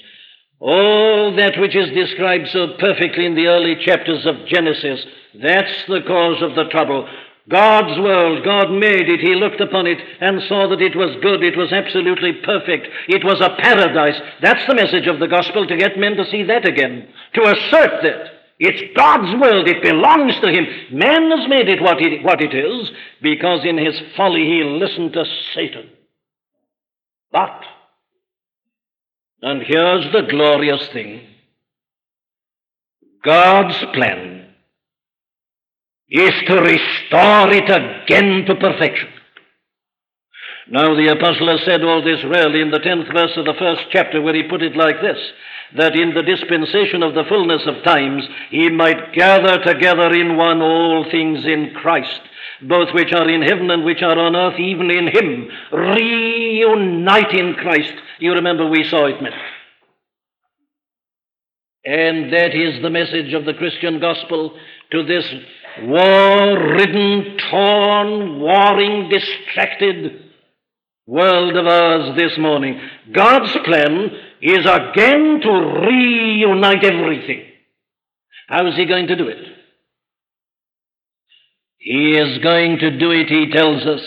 All 0.59 1.35
that 1.35 1.59
which 1.59 1.75
is 1.75 1.89
described 1.93 2.47
so 2.49 2.77
perfectly 2.79 3.25
in 3.25 3.35
the 3.35 3.47
early 3.47 3.75
chapters 3.83 4.25
of 4.25 4.45
Genesis, 4.47 5.03
that's 5.41 5.85
the 5.87 6.01
cause 6.07 6.41
of 6.41 6.55
the 6.55 6.69
trouble. 6.69 7.09
God's 7.47 7.99
world, 7.99 8.43
God 8.43 8.71
made 8.71 9.07
it. 9.07 9.19
He 9.19 9.35
looked 9.35 9.61
upon 9.61 9.85
it 9.85 9.99
and 10.19 10.41
saw 10.47 10.67
that 10.69 10.81
it 10.81 10.95
was 10.95 11.15
good. 11.21 11.43
It 11.43 11.55
was 11.55 11.71
absolutely 11.71 12.33
perfect. 12.43 12.87
It 13.07 13.23
was 13.23 13.39
a 13.39 13.55
paradise. 13.61 14.19
That's 14.41 14.65
the 14.65 14.73
message 14.73 15.05
of 15.05 15.19
the 15.19 15.27
gospel 15.27 15.67
to 15.67 15.77
get 15.77 15.97
men 15.97 16.15
to 16.15 16.29
see 16.31 16.43
that 16.43 16.67
again. 16.67 17.07
To 17.35 17.41
assert 17.43 18.01
that 18.01 18.35
it's 18.57 18.95
God's 18.95 19.39
world. 19.39 19.67
It 19.67 19.83
belongs 19.83 20.39
to 20.39 20.47
Him. 20.47 20.65
Man 20.91 21.29
has 21.31 21.47
made 21.47 21.69
it 21.69 21.81
what 21.81 22.01
it, 22.01 22.23
what 22.23 22.41
it 22.41 22.53
is 22.53 22.91
because 23.21 23.65
in 23.65 23.77
his 23.77 23.99
folly 24.15 24.45
he 24.45 24.63
listened 24.63 25.13
to 25.13 25.25
Satan. 25.53 25.89
But, 27.31 27.61
and 29.41 29.61
here's 29.61 30.11
the 30.11 30.25
glorious 30.29 30.87
thing 30.87 31.21
God's 33.23 33.77
plan 33.93 34.34
is 36.09 36.33
to 36.47 36.61
restore 36.61 37.51
it 37.51 37.69
again 37.69 38.45
to 38.45 38.55
perfection. 38.55 39.09
Now, 40.67 40.95
the 40.95 41.11
apostle 41.11 41.49
has 41.49 41.63
said 41.65 41.83
all 41.83 42.03
this 42.03 42.23
really 42.23 42.61
in 42.61 42.71
the 42.71 42.79
tenth 42.79 43.07
verse 43.13 43.33
of 43.37 43.45
the 43.45 43.53
first 43.57 43.83
chapter, 43.91 44.21
where 44.21 44.33
he 44.33 44.43
put 44.49 44.63
it 44.63 44.75
like 44.75 45.01
this 45.01 45.19
that 45.75 45.95
in 45.95 46.13
the 46.13 46.23
dispensation 46.23 47.03
of 47.03 47.13
the 47.13 47.23
fullness 47.27 47.63
of 47.65 47.83
times 47.83 48.23
he 48.49 48.69
might 48.69 49.13
gather 49.13 49.63
together 49.63 50.13
in 50.13 50.37
one 50.37 50.61
all 50.61 51.05
things 51.09 51.45
in 51.45 51.73
Christ, 51.75 52.21
both 52.61 52.93
which 52.93 53.11
are 53.13 53.29
in 53.29 53.41
heaven 53.41 53.69
and 53.71 53.83
which 53.83 54.01
are 54.01 54.17
on 54.17 54.35
earth, 54.35 54.59
even 54.59 54.89
in 54.91 55.07
him, 55.07 55.49
reunite 55.71 57.33
in 57.33 57.55
Christ. 57.55 57.93
You 58.19 58.33
remember 58.33 58.69
we 58.69 58.87
saw 58.87 59.07
it, 59.07 59.21
meant. 59.21 59.35
And 61.83 62.33
that 62.33 62.55
is 62.55 62.81
the 62.81 62.89
message 62.89 63.33
of 63.33 63.45
the 63.45 63.53
Christian 63.53 63.99
gospel 63.99 64.57
to 64.91 65.03
this 65.03 65.25
war 65.83 66.73
ridden, 66.73 67.37
torn, 67.49 68.39
warring, 68.39 69.09
distracted 69.09 70.21
world 71.07 71.55
of 71.55 71.67
ours 71.67 72.15
this 72.15 72.37
morning. 72.37 72.79
God's 73.13 73.55
plan 73.63 74.09
is 74.41 74.65
again 74.65 75.39
to 75.41 75.51
reunite 75.87 76.83
everything. 76.83 77.45
How 78.47 78.67
is 78.67 78.75
He 78.75 78.85
going 78.85 79.07
to 79.07 79.15
do 79.15 79.27
it? 79.27 79.37
He 81.77 82.11
is 82.17 82.39
going 82.39 82.79
to 82.79 82.97
do 82.97 83.11
it, 83.11 83.27
He 83.27 83.51
tells 83.51 83.85
us, 83.85 84.01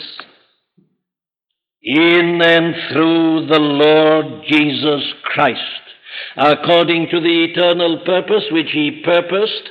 in 1.80 2.40
and 2.42 2.74
through 2.92 3.46
the 3.46 3.60
Lord 3.60 4.42
Jesus 4.48 5.12
Christ, 5.22 5.60
according 6.36 7.08
to 7.10 7.20
the 7.20 7.44
eternal 7.44 8.02
purpose 8.04 8.44
which 8.50 8.70
He 8.72 9.02
purposed 9.04 9.70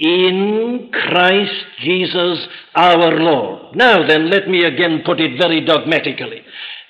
in 0.00 0.90
Christ 0.92 1.64
Jesus 1.80 2.48
our 2.74 3.18
Lord. 3.18 3.76
Now 3.76 4.06
then, 4.06 4.30
let 4.30 4.48
me 4.48 4.64
again 4.64 5.02
put 5.04 5.20
it 5.20 5.38
very 5.38 5.64
dogmatically. 5.64 6.42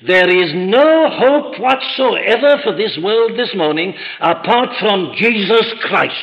There 0.06 0.28
is 0.28 0.52
no 0.54 1.10
hope 1.10 1.60
whatsoever 1.60 2.62
for 2.62 2.76
this 2.76 2.98
world 3.02 3.32
this 3.38 3.50
morning 3.54 3.94
apart 4.20 4.70
from 4.78 5.12
Jesus 5.16 5.66
Christ. 5.82 6.14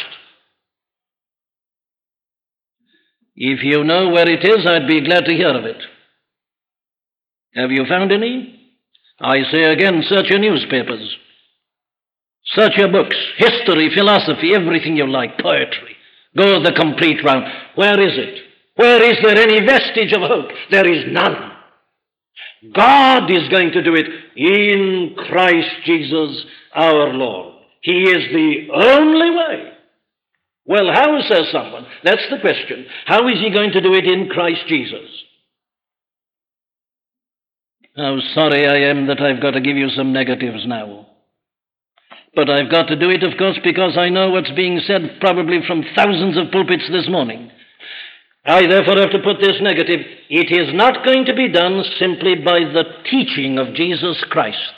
If 3.36 3.64
you 3.64 3.84
know 3.84 4.10
where 4.10 4.28
it 4.28 4.44
is, 4.44 4.66
I'd 4.66 4.88
be 4.88 5.06
glad 5.06 5.26
to 5.26 5.34
hear 5.34 5.56
of 5.56 5.66
it. 5.66 5.78
Have 7.54 7.70
you 7.70 7.86
found 7.88 8.12
any? 8.12 8.60
I 9.20 9.44
say 9.52 9.64
again, 9.64 10.04
search 10.08 10.30
your 10.30 10.40
newspapers. 10.40 11.18
Search 12.46 12.78
your 12.78 12.92
books, 12.92 13.16
history, 13.38 13.92
philosophy, 13.94 14.56
everything 14.56 14.96
you 14.96 15.06
like, 15.06 15.38
poetry. 15.38 15.97
Go 16.36 16.62
the 16.64 16.74
complete 16.74 17.24
round. 17.24 17.46
Where 17.76 18.00
is 18.00 18.18
it? 18.18 18.40
Where 18.76 19.04
is 19.04 19.18
there 19.24 19.38
any 19.38 19.66
vestige 19.66 20.14
of 20.14 20.22
hope? 20.22 20.50
There 20.70 20.92
is 20.92 21.12
none. 21.12 21.52
God 22.74 23.30
is 23.32 23.48
going 23.50 23.72
to 23.72 23.84
do 23.84 23.96
it 23.96 24.08
in 24.36 25.16
Christ 25.16 25.70
Jesus 25.86 26.46
our 26.74 27.14
Lord. 27.14 27.56
He 27.82 28.04
is 28.04 28.32
the 28.32 28.68
only 28.74 29.30
way. 29.32 29.72
Well, 30.66 30.92
how, 30.94 31.20
says 31.22 31.46
someone? 31.52 31.88
That's 32.04 32.26
the 32.30 32.40
question. 32.40 32.86
How 33.06 33.28
is 33.30 33.40
he 33.40 33.52
going 33.52 33.72
to 33.72 33.82
do 33.82 33.94
it 33.94 34.06
in 34.06 34.28
Christ 34.30 34.62
Jesus? 34.68 35.10
How 37.96 38.20
sorry 38.34 38.68
I 38.68 38.90
am 38.90 39.08
that 39.08 39.22
I've 39.22 39.42
got 39.42 39.52
to 39.52 39.62
give 39.62 39.78
you 39.78 39.90
some 39.90 40.14
negatives 40.14 40.68
now. 40.68 41.07
But 42.38 42.52
I've 42.52 42.70
got 42.70 42.88
to 42.90 42.96
do 42.96 43.10
it, 43.10 43.24
of 43.24 43.36
course, 43.36 43.58
because 43.64 43.98
I 43.98 44.10
know 44.10 44.30
what's 44.30 44.52
being 44.52 44.80
said 44.86 45.18
probably 45.20 45.58
from 45.66 45.84
thousands 45.96 46.38
of 46.38 46.52
pulpits 46.52 46.88
this 46.92 47.10
morning. 47.10 47.50
I 48.46 48.68
therefore 48.68 49.00
have 49.00 49.10
to 49.10 49.24
put 49.24 49.42
this 49.42 49.58
negative. 49.60 50.02
It 50.30 50.52
is 50.52 50.72
not 50.76 51.04
going 51.04 51.26
to 51.26 51.34
be 51.34 51.52
done 51.52 51.84
simply 51.98 52.36
by 52.36 52.60
the 52.60 52.84
teaching 53.10 53.58
of 53.58 53.74
Jesus 53.74 54.24
Christ. 54.30 54.72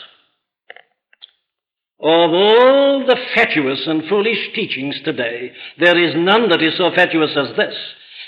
Of 2.00 2.32
all 2.32 3.04
the 3.06 3.18
fatuous 3.36 3.84
and 3.88 4.08
foolish 4.08 4.54
teachings 4.56 4.96
today, 5.04 5.52
there 5.82 6.02
is 6.02 6.16
none 6.16 6.48
that 6.52 6.62
is 6.62 6.78
so 6.78 6.92
fatuous 6.96 7.36
as 7.36 7.58
this 7.58 7.76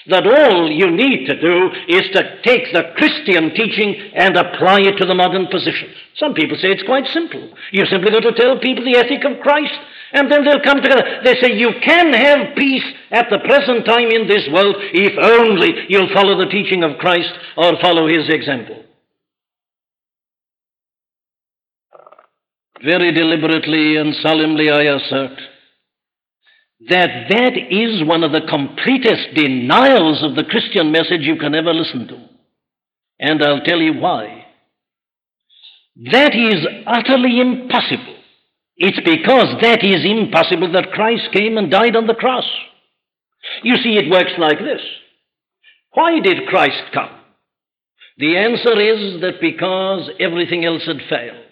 that 0.07 0.25
all 0.25 0.71
you 0.71 0.89
need 0.89 1.27
to 1.27 1.39
do 1.39 1.69
is 1.87 2.09
to 2.13 2.41
take 2.43 2.73
the 2.73 2.93
Christian 2.97 3.53
teaching 3.53 4.11
and 4.15 4.35
apply 4.35 4.81
it 4.81 4.97
to 4.97 5.05
the 5.05 5.15
modern 5.15 5.47
position. 5.47 5.89
Some 6.15 6.33
people 6.33 6.57
say 6.57 6.69
it's 6.69 6.83
quite 6.83 7.07
simple. 7.07 7.53
You 7.71 7.85
simply 7.85 8.11
got 8.11 8.23
to 8.23 8.33
tell 8.33 8.59
people 8.59 8.83
the 8.83 8.97
ethic 8.97 9.23
of 9.25 9.41
Christ, 9.41 9.77
and 10.13 10.31
then 10.31 10.43
they'll 10.43 10.61
come 10.61 10.81
together. 10.81 11.21
They 11.23 11.35
say 11.39 11.53
you 11.53 11.71
can 11.83 12.13
have 12.13 12.55
peace 12.55 12.85
at 13.11 13.29
the 13.29 13.39
present 13.39 13.85
time 13.85 14.09
in 14.09 14.27
this 14.27 14.47
world 14.51 14.75
if 14.79 15.13
only 15.21 15.85
you'll 15.87 16.13
follow 16.13 16.37
the 16.37 16.51
teaching 16.51 16.83
of 16.83 16.97
Christ 16.97 17.31
or 17.57 17.79
follow 17.81 18.07
his 18.07 18.27
example. 18.29 18.83
Very 22.83 23.13
deliberately 23.13 23.97
and 23.97 24.15
solemnly 24.15 24.71
I 24.71 24.95
assert 24.95 25.37
that 26.89 27.29
that 27.29 27.53
is 27.69 28.07
one 28.07 28.23
of 28.23 28.31
the 28.31 28.41
completest 28.49 29.35
denials 29.35 30.23
of 30.23 30.35
the 30.35 30.43
Christian 30.43 30.91
message 30.91 31.21
you 31.21 31.35
can 31.35 31.53
ever 31.53 31.73
listen 31.73 32.07
to. 32.07 32.29
And 33.19 33.43
I'll 33.43 33.61
tell 33.61 33.79
you 33.79 33.93
why. 33.99 34.45
That 36.11 36.33
is 36.33 36.65
utterly 36.87 37.39
impossible. 37.39 38.15
It's 38.77 38.99
because 39.05 39.61
that 39.61 39.83
is 39.83 40.03
impossible 40.03 40.71
that 40.71 40.91
Christ 40.93 41.29
came 41.33 41.57
and 41.57 41.69
died 41.69 41.95
on 41.95 42.07
the 42.07 42.15
cross. 42.15 42.45
You 43.61 43.75
see, 43.77 43.97
it 43.97 44.09
works 44.09 44.33
like 44.39 44.59
this. 44.59 44.81
Why 45.93 46.19
did 46.19 46.47
Christ 46.47 46.81
come? 46.93 47.11
The 48.17 48.37
answer 48.37 48.79
is 48.79 49.21
that 49.21 49.41
because 49.41 50.09
everything 50.19 50.65
else 50.65 50.83
had 50.85 51.01
failed. 51.09 51.45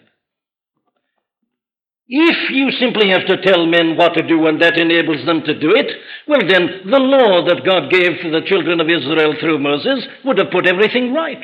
If 2.12 2.50
you 2.50 2.72
simply 2.72 3.10
have 3.10 3.24
to 3.26 3.40
tell 3.40 3.66
men 3.66 3.96
what 3.96 4.14
to 4.14 4.26
do 4.26 4.48
and 4.48 4.60
that 4.60 4.76
enables 4.76 5.24
them 5.26 5.42
to 5.46 5.54
do 5.54 5.70
it, 5.70 5.86
well, 6.26 6.40
then 6.42 6.90
the 6.90 6.98
law 6.98 7.46
that 7.46 7.64
God 7.64 7.88
gave 7.88 8.18
to 8.20 8.30
the 8.32 8.42
children 8.46 8.80
of 8.80 8.90
Israel 8.90 9.34
through 9.38 9.60
Moses 9.60 10.04
would 10.24 10.38
have 10.38 10.50
put 10.50 10.66
everything 10.66 11.14
right. 11.14 11.38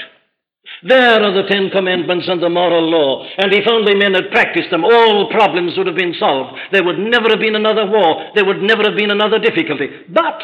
There 0.83 1.23
are 1.23 1.33
the 1.33 1.49
Ten 1.49 1.71
Commandments 1.71 2.27
and 2.29 2.43
the 2.43 2.51
moral 2.51 2.91
law, 2.91 3.25
and 3.39 3.55
if 3.55 3.69
only 3.69 3.95
men 3.95 4.15
had 4.15 4.33
practiced 4.33 4.71
them, 4.71 4.83
all 4.83 5.31
problems 5.31 5.79
would 5.79 5.87
have 5.87 5.95
been 5.95 6.17
solved. 6.19 6.59
There 6.73 6.83
would 6.83 6.99
never 6.99 7.31
have 7.31 7.39
been 7.39 7.55
another 7.55 7.87
war, 7.87 8.33
there 8.35 8.45
would 8.45 8.61
never 8.61 8.83
have 8.83 8.97
been 8.97 9.13
another 9.13 9.39
difficulty. 9.39 9.87
But 10.09 10.43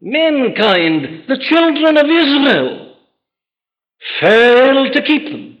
mankind, 0.00 1.24
the 1.26 1.42
children 1.50 1.96
of 1.98 2.06
Israel, 2.06 2.94
failed 4.20 4.92
to 4.94 5.02
keep 5.02 5.32
them. 5.32 5.59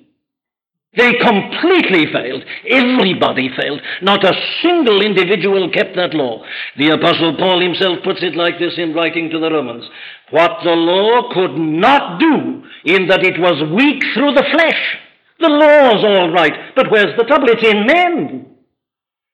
They 0.96 1.12
completely 1.14 2.06
failed. 2.12 2.44
Everybody 2.68 3.48
failed. 3.56 3.80
Not 4.02 4.24
a 4.24 4.34
single 4.60 5.02
individual 5.02 5.70
kept 5.70 5.94
that 5.94 6.14
law. 6.14 6.42
The 6.76 6.90
Apostle 6.90 7.36
Paul 7.36 7.60
himself 7.60 7.98
puts 8.02 8.24
it 8.24 8.34
like 8.34 8.58
this 8.58 8.74
in 8.76 8.92
writing 8.92 9.30
to 9.30 9.38
the 9.38 9.52
Romans 9.52 9.88
What 10.30 10.58
the 10.64 10.72
law 10.72 11.32
could 11.32 11.56
not 11.56 12.18
do, 12.18 12.64
in 12.84 13.06
that 13.06 13.24
it 13.24 13.38
was 13.38 13.62
weak 13.70 14.02
through 14.14 14.34
the 14.34 14.46
flesh. 14.50 14.98
The 15.38 15.48
law's 15.48 16.04
all 16.04 16.32
right, 16.32 16.74
but 16.74 16.90
where's 16.90 17.16
the 17.16 17.24
trouble? 17.24 17.48
It's 17.48 17.64
in 17.64 17.86
men. 17.86 18.49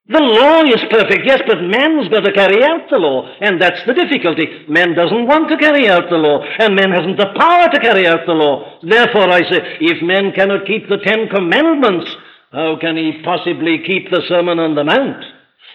The 0.09 0.21
law 0.21 0.63
is 0.63 0.81
perfect, 0.89 1.27
yes, 1.27 1.43
but 1.49 1.63
man's 1.63 2.09
got 2.09 2.21
to 2.21 2.33
carry 2.33 2.63
out 2.63 2.89
the 2.89 2.99
law, 2.99 3.27
and 3.41 3.61
that's 3.61 3.85
the 3.87 3.95
difficulty. 3.95 4.47
Man 4.69 4.95
doesn't 4.95 5.27
want 5.27 5.49
to 5.49 5.57
carry 5.59 5.89
out 5.89 6.09
the 6.09 6.17
law, 6.17 6.45
and 6.61 6.77
man 6.77 6.93
hasn't 6.93 7.17
the 7.17 7.35
power 7.37 7.69
to 7.69 7.81
carry 7.81 8.07
out 8.07 8.25
the 8.25 8.33
law. 8.33 8.79
Therefore, 8.83 9.29
I 9.31 9.43
say, 9.43 9.79
if 9.81 10.01
man 10.03 10.31
cannot 10.33 10.65
keep 10.65 10.89
the 10.89 10.99
Ten 10.99 11.29
Commandments, 11.29 12.09
how 12.53 12.79
can 12.81 12.97
he 12.97 13.21
possibly 13.25 13.83
keep 13.85 14.09
the 14.11 14.23
Sermon 14.29 14.61
on 14.61 14.77
the 14.77 14.85
Mount? 14.85 15.25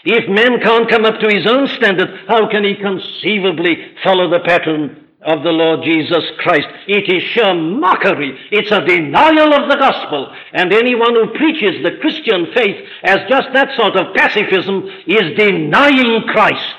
If 0.06 0.30
man 0.30 0.62
can't 0.62 0.90
come 0.90 1.04
up 1.04 1.20
to 1.20 1.28
his 1.28 1.46
own 1.46 1.68
standard, 1.68 2.10
how 2.30 2.50
can 2.50 2.64
he 2.64 2.76
conceivably 2.76 3.76
follow 4.02 4.30
the 4.30 4.40
pattern 4.40 5.11
of 5.24 5.44
the 5.44 5.52
Lord 5.52 5.82
Jesus 5.84 6.24
Christ. 6.40 6.68
It 6.88 7.14
is 7.14 7.24
sheer 7.32 7.54
mockery. 7.54 8.38
It's 8.52 8.72
a 8.72 8.86
denial 8.86 9.54
of 9.54 9.70
the 9.70 9.78
gospel. 9.78 10.34
And 10.54 10.74
anyone 10.74 11.14
who 11.14 11.38
preaches 11.38 11.84
the 11.84 11.98
Christian 12.02 12.48
faith 12.56 12.88
as 13.04 13.30
just 13.30 13.50
that 13.54 13.76
sort 13.78 13.96
of 13.96 14.16
pacifism 14.16 14.90
is 15.06 15.38
denying 15.38 16.24
Christ. 16.28 16.76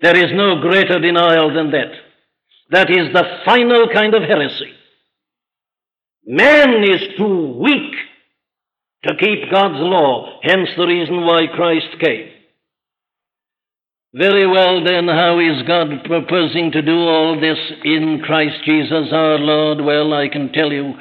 There 0.00 0.16
is 0.16 0.32
no 0.32 0.60
greater 0.60 0.98
denial 0.98 1.54
than 1.54 1.70
that. 1.70 1.92
That 2.70 2.90
is 2.90 3.12
the 3.12 3.24
final 3.44 3.88
kind 3.92 4.14
of 4.14 4.22
heresy. 4.22 4.72
Man 6.24 6.82
is 6.82 7.16
too 7.16 7.58
weak 7.62 7.94
to 9.04 9.16
keep 9.16 9.50
God's 9.52 9.78
law, 9.78 10.40
hence 10.42 10.68
the 10.76 10.86
reason 10.86 11.24
why 11.24 11.46
Christ 11.54 12.00
came. 12.00 12.30
Very 14.16 14.46
well, 14.46 14.82
then, 14.82 15.08
how 15.08 15.38
is 15.40 15.66
God 15.66 15.88
proposing 16.06 16.72
to 16.72 16.80
do 16.80 16.96
all 16.96 17.38
this 17.38 17.58
in 17.84 18.22
Christ 18.24 18.64
Jesus 18.64 19.12
our 19.12 19.38
Lord? 19.38 19.84
Well, 19.84 20.14
I 20.14 20.28
can 20.28 20.52
tell 20.52 20.72
you, 20.72 20.94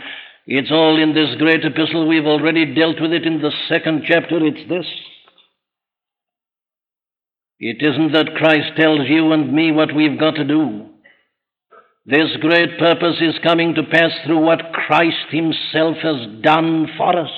it's 0.46 0.70
all 0.70 1.02
in 1.02 1.14
this 1.14 1.34
great 1.38 1.64
epistle. 1.64 2.10
We've 2.10 2.26
already 2.26 2.76
dealt 2.76 3.00
with 3.00 3.14
it 3.14 3.26
in 3.26 3.42
the 3.42 3.54
second 3.70 4.04
chapter. 4.06 4.46
It's 4.46 4.68
this. 4.68 4.86
It 7.58 7.78
isn't 7.80 8.12
that 8.12 8.36
Christ 8.36 8.76
tells 8.78 9.08
you 9.08 9.32
and 9.32 9.54
me 9.54 9.72
what 9.72 9.96
we've 9.96 10.20
got 10.20 10.36
to 10.36 10.44
do. 10.44 10.88
This 12.06 12.36
great 12.42 12.78
purpose 12.78 13.16
is 13.22 13.36
coming 13.42 13.76
to 13.76 13.84
pass 13.84 14.12
through 14.26 14.44
what 14.44 14.74
Christ 14.74 15.32
Himself 15.32 15.96
has 16.04 16.42
done 16.42 16.88
for 16.98 17.18
us. 17.18 17.32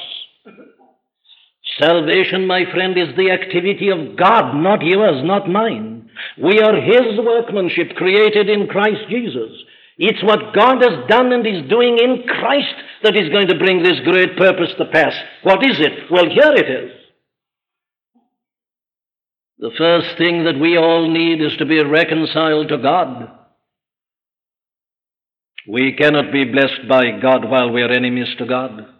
Salvation, 1.80 2.48
my 2.48 2.64
friend, 2.72 2.98
is 2.98 3.16
the 3.16 3.32
activity 3.32 3.90
of 3.90 4.18
God, 4.18 4.56
not 4.56 4.82
yours, 4.82 5.24
not 5.24 5.50
mine. 5.50 6.10
We 6.42 6.60
are 6.60 6.76
His 6.76 7.20
workmanship 7.20 7.96
created 7.96 8.50
in 8.50 8.68
Christ 8.68 9.10
Jesus. 9.10 9.52
It's 10.00 10.24
what 10.24 10.54
God 10.54 10.82
has 10.82 11.08
done 11.08 11.32
and 11.32 11.46
is 11.46 11.70
doing 11.70 11.98
in 11.98 12.24
Christ 12.28 12.76
that 13.04 13.16
is 13.16 13.30
going 13.30 13.48
to 13.48 13.58
bring 13.58 13.82
this 13.82 14.00
great 14.04 14.38
purpose 14.38 14.72
to 14.78 14.86
pass. 14.86 15.14
What 15.44 15.64
is 15.64 15.80
it? 15.80 16.12
Well, 16.12 16.30
here 16.30 16.54
it 16.56 16.70
is. 16.70 16.92
The 19.60 19.72
first 19.76 20.18
thing 20.18 20.46
that 20.46 20.60
we 20.60 20.78
all 20.78 21.10
need 21.10 21.42
is 21.42 21.58
to 21.58 21.66
be 21.66 21.84
reconciled 21.84 22.70
to 22.70 22.78
God. 22.78 23.32
We 25.68 25.94
cannot 25.94 26.32
be 26.32 26.46
blessed 26.46 26.88
by 26.88 27.20
God 27.20 27.50
while 27.50 27.72
we 27.72 27.82
are 27.82 27.92
enemies 27.92 28.34
to 28.38 28.46
God. 28.46 28.97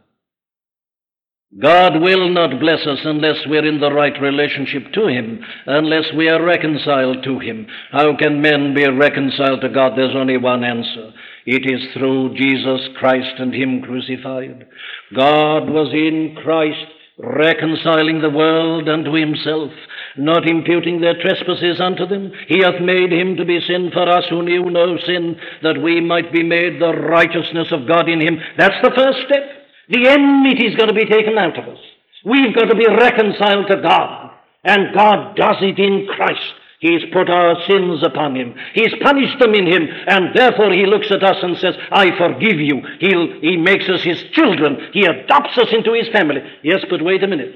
God 1.56 2.02
will 2.02 2.30
not 2.30 2.60
bless 2.60 2.86
us 2.86 3.00
unless 3.06 3.38
we're 3.48 3.66
in 3.66 3.80
the 3.80 3.92
right 3.92 4.22
relationship 4.22 4.92
to 4.94 5.08
Him, 5.08 5.40
unless 5.66 6.12
we 6.16 6.28
are 6.28 6.44
reconciled 6.44 7.24
to 7.24 7.40
Him. 7.40 7.68
How 7.92 8.18
can 8.18 8.42
men 8.42 8.74
be 8.76 8.86
reconciled 8.86 9.62
to 9.62 9.70
God? 9.70 9.94
There's 9.96 10.16
only 10.16 10.36
one 10.36 10.66
answer. 10.66 11.14
It 11.46 11.64
is 11.64 11.94
through 11.94 12.36
Jesus 12.36 12.90
Christ 12.98 13.40
and 13.40 13.56
Him 13.56 13.82
crucified. 13.82 14.68
God 15.16 15.70
was 15.70 15.94
in 15.94 16.36
Christ 16.44 16.86
reconciling 17.18 18.20
the 18.20 18.30
world 18.30 18.90
unto 18.90 19.14
Himself, 19.14 19.72
not 20.18 20.50
imputing 20.50 21.00
their 21.00 21.20
trespasses 21.20 21.80
unto 21.80 22.06
them. 22.06 22.34
He 22.50 22.60
hath 22.60 22.82
made 22.82 23.14
Him 23.14 23.38
to 23.38 23.46
be 23.46 23.62
sin 23.62 23.90
for 23.94 24.08
us 24.10 24.26
who 24.30 24.44
knew 24.44 24.70
no 24.70 24.98
sin, 24.98 25.40
that 25.64 25.82
we 25.82 26.02
might 26.02 26.34
be 26.34 26.44
made 26.44 26.82
the 26.82 26.94
righteousness 26.94 27.72
of 27.72 27.88
God 27.88 28.10
in 28.10 28.20
Him. 28.20 28.38
That's 28.58 28.82
the 28.84 28.92
first 28.94 29.20
step. 29.26 29.57
The 29.90 30.08
enmity 30.08 30.66
is 30.68 30.76
going 30.76 30.90
to 30.90 30.96
be 30.96 31.06
taken 31.06 31.38
out 31.38 31.58
of 31.58 31.68
us. 31.68 31.80
We've 32.26 32.54
got 32.54 32.66
to 32.66 32.76
be 32.76 32.88
reconciled 32.88 33.68
to 33.68 33.82
God. 33.82 34.32
And 34.64 34.94
God 34.94 35.36
does 35.36 35.58
it 35.62 35.80
in 35.80 36.08
Christ. 36.08 36.54
He's 36.80 37.02
put 37.12 37.30
our 37.30 37.56
sins 37.66 38.04
upon 38.04 38.36
him. 38.36 38.54
He's 38.74 38.94
punished 39.02 39.40
them 39.40 39.56
in 39.56 39.66
him. 39.66 39.88
And 40.08 40.36
therefore 40.36 40.72
he 40.72 40.86
looks 40.86 41.10
at 41.10 41.24
us 41.24 41.38
and 41.42 41.58
says, 41.58 41.76
I 41.92 42.16
forgive 42.18 42.60
you. 42.60 42.82
He'll, 43.00 43.40
he 43.42 43.58
makes 43.58 43.90
us 43.90 44.04
his 44.04 44.22
children. 44.34 44.78
He 44.94 45.06
adopts 45.06 45.58
us 45.58 45.70
into 45.72 45.94
his 45.94 46.10
family. 46.10 46.42
Yes, 46.64 46.84
but 46.90 47.02
wait 47.02 47.24
a 47.24 47.28
minute. 47.28 47.56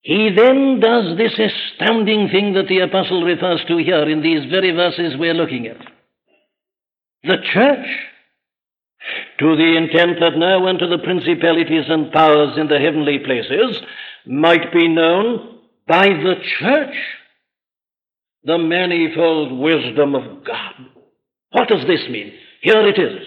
He 0.00 0.30
then 0.34 0.80
does 0.80 1.16
this 1.16 1.38
astounding 1.38 2.28
thing 2.28 2.54
that 2.54 2.68
the 2.68 2.80
apostle 2.80 3.22
refers 3.22 3.64
to 3.68 3.78
here 3.78 4.08
in 4.08 4.20
these 4.20 4.50
very 4.50 4.70
verses 4.72 5.16
we're 5.16 5.32
looking 5.32 5.66
at. 5.66 5.78
The 7.22 7.38
church 7.52 7.86
to 9.38 9.56
the 9.56 9.76
intent 9.76 10.20
that 10.20 10.36
now 10.36 10.66
unto 10.66 10.88
the 10.88 10.98
principalities 10.98 11.84
and 11.88 12.12
powers 12.12 12.56
in 12.56 12.68
the 12.68 12.78
heavenly 12.78 13.18
places 13.18 13.80
might 14.26 14.72
be 14.72 14.88
known 14.88 15.58
by 15.86 16.08
the 16.08 16.36
church 16.58 16.96
the 18.44 18.58
manifold 18.58 19.58
wisdom 19.58 20.14
of 20.14 20.44
God. 20.44 20.74
What 21.50 21.68
does 21.68 21.86
this 21.86 22.08
mean? 22.08 22.32
Here 22.60 22.86
it 22.88 22.98
is. 22.98 23.26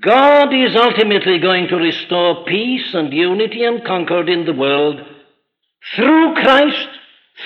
God 0.00 0.54
is 0.54 0.76
ultimately 0.76 1.38
going 1.38 1.68
to 1.68 1.76
restore 1.76 2.44
peace 2.44 2.94
and 2.94 3.12
unity 3.12 3.64
and 3.64 3.84
concord 3.84 4.28
in 4.28 4.46
the 4.46 4.52
world 4.52 5.00
through 5.96 6.34
Christ, 6.34 6.88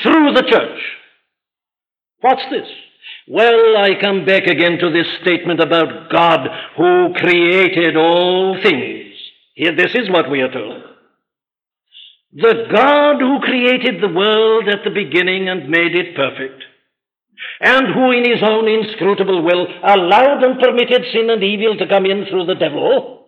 through 0.03 0.35
the 0.35 0.43
church. 0.43 0.81
What's 2.21 2.45
this? 2.51 2.69
Well, 3.29 3.77
I 3.77 4.01
come 4.01 4.25
back 4.25 4.47
again 4.47 4.79
to 4.79 4.91
this 4.91 5.07
statement 5.21 5.61
about 5.61 6.11
God 6.11 6.49
who 6.77 7.15
created 7.15 7.97
all 7.97 8.61
things. 8.61 9.15
Here, 9.55 9.75
this 9.75 9.95
is 9.95 10.11
what 10.11 10.31
we 10.31 10.41
are 10.41 10.51
told. 10.51 10.83
The 12.35 12.67
God 12.73 13.21
who 13.21 13.41
created 13.41 14.01
the 14.01 14.13
world 14.13 14.69
at 14.69 14.85
the 14.85 14.91
beginning 14.91 15.49
and 15.49 15.69
made 15.69 15.95
it 15.95 16.17
perfect, 16.17 16.65
and 17.61 17.95
who 17.95 18.11
in 18.11 18.29
his 18.29 18.43
own 18.43 18.67
inscrutable 18.67 19.43
will 19.43 19.67
allowed 19.85 20.43
and 20.43 20.59
permitted 20.59 21.05
sin 21.13 21.29
and 21.31 21.45
evil 21.45 21.77
to 21.77 21.87
come 21.87 22.07
in 22.07 22.25
through 22.27 22.47
the 22.47 22.55
devil, 22.55 23.22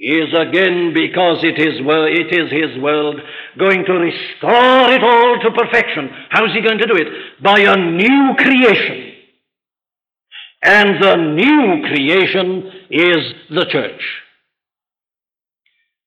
is 0.00 0.32
again, 0.32 0.94
because 0.94 1.44
it 1.44 1.58
is, 1.58 1.78
it 1.78 2.32
is 2.32 2.50
His 2.50 2.82
world, 2.82 3.20
going 3.58 3.84
to 3.84 3.92
restore 3.92 4.90
it 4.90 5.04
all 5.04 5.38
to 5.42 5.50
perfection. 5.50 6.08
How 6.30 6.46
is 6.46 6.52
He 6.54 6.62
going 6.62 6.78
to 6.78 6.86
do 6.86 6.96
it? 6.96 7.08
By 7.42 7.60
a 7.60 7.76
new 7.76 8.34
creation. 8.38 9.12
And 10.62 11.02
the 11.02 11.16
new 11.16 11.82
creation 11.86 12.72
is 12.90 13.34
the 13.50 13.66
church. 13.66 14.02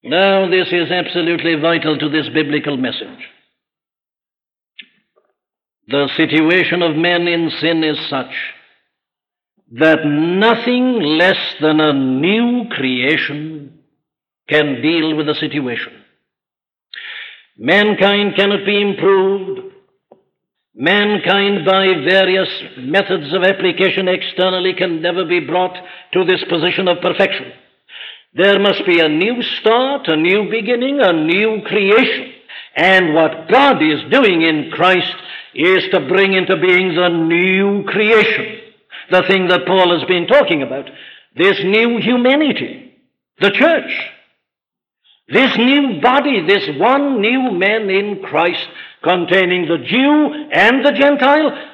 Now, 0.03 0.49
this 0.49 0.67
is 0.71 0.91
absolutely 0.91 1.55
vital 1.55 1.97
to 1.97 2.09
this 2.09 2.27
biblical 2.29 2.77
message. 2.77 3.29
The 5.87 6.09
situation 6.17 6.81
of 6.81 6.95
men 6.95 7.27
in 7.27 7.51
sin 7.61 7.83
is 7.83 7.97
such 8.09 8.33
that 9.73 10.05
nothing 10.05 10.99
less 11.01 11.37
than 11.61 11.79
a 11.79 11.93
new 11.93 12.69
creation 12.69 13.72
can 14.47 14.81
deal 14.81 15.15
with 15.15 15.27
the 15.27 15.35
situation. 15.35 15.93
Mankind 17.57 18.35
cannot 18.35 18.65
be 18.65 18.81
improved. 18.81 19.73
Mankind, 20.75 21.65
by 21.65 21.85
various 22.07 22.49
methods 22.77 23.31
of 23.31 23.43
application 23.43 24.07
externally, 24.07 24.73
can 24.73 25.01
never 25.01 25.23
be 25.23 25.39
brought 25.39 25.77
to 26.13 26.25
this 26.25 26.43
position 26.49 26.87
of 26.87 27.01
perfection. 27.01 27.51
There 28.33 28.59
must 28.59 28.83
be 28.85 28.99
a 28.99 29.07
new 29.07 29.43
start, 29.43 30.07
a 30.07 30.17
new 30.17 30.49
beginning, 30.49 30.99
a 30.99 31.13
new 31.13 31.61
creation. 31.65 32.33
And 32.75 33.13
what 33.13 33.47
God 33.49 33.83
is 33.83 33.99
doing 34.09 34.41
in 34.41 34.71
Christ 34.71 35.15
is 35.53 35.83
to 35.91 36.07
bring 36.07 36.33
into 36.33 36.57
being 36.57 36.95
the 36.95 37.09
new 37.09 37.83
creation, 37.83 38.59
the 39.11 39.21
thing 39.27 39.47
that 39.49 39.67
Paul 39.67 39.95
has 39.95 40.07
been 40.07 40.25
talking 40.25 40.63
about, 40.63 40.89
this 41.35 41.59
new 41.63 41.99
humanity, 41.99 42.95
the 43.39 43.51
church. 43.51 43.91
This 45.27 45.57
new 45.57 46.01
body, 46.01 46.45
this 46.45 46.67
one 46.77 47.21
new 47.21 47.51
man 47.51 47.89
in 47.89 48.21
Christ, 48.23 48.67
containing 49.03 49.67
the 49.67 49.77
Jew 49.77 50.49
and 50.51 50.85
the 50.85 50.91
Gentile, 50.91 51.69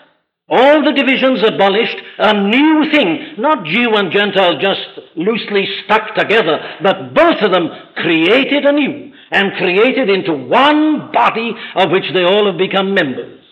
all 0.50 0.84
the 0.84 0.93
divisions 0.93 1.43
abolished, 1.43 1.97
a 2.18 2.34
new 2.34 2.91
thing, 2.91 3.36
not 3.38 3.66
Jew 3.66 3.95
and 3.95 4.12
Gentile 4.12 4.60
just 4.60 4.82
loosely 5.16 5.68
stuck 5.84 6.16
together, 6.16 6.60
but 6.82 7.14
both 7.14 7.41
of 7.41 7.52
them 7.52 7.70
created 7.95 8.66
anew 8.66 9.14
and 9.32 9.54
created 9.58 10.10
into 10.10 10.34
one 10.34 11.12
body 11.12 11.54
of 11.76 11.91
which 11.91 12.12
they 12.14 12.24
all 12.24 12.47
have 12.47 12.58
become 12.58 12.93
members. 12.93 13.43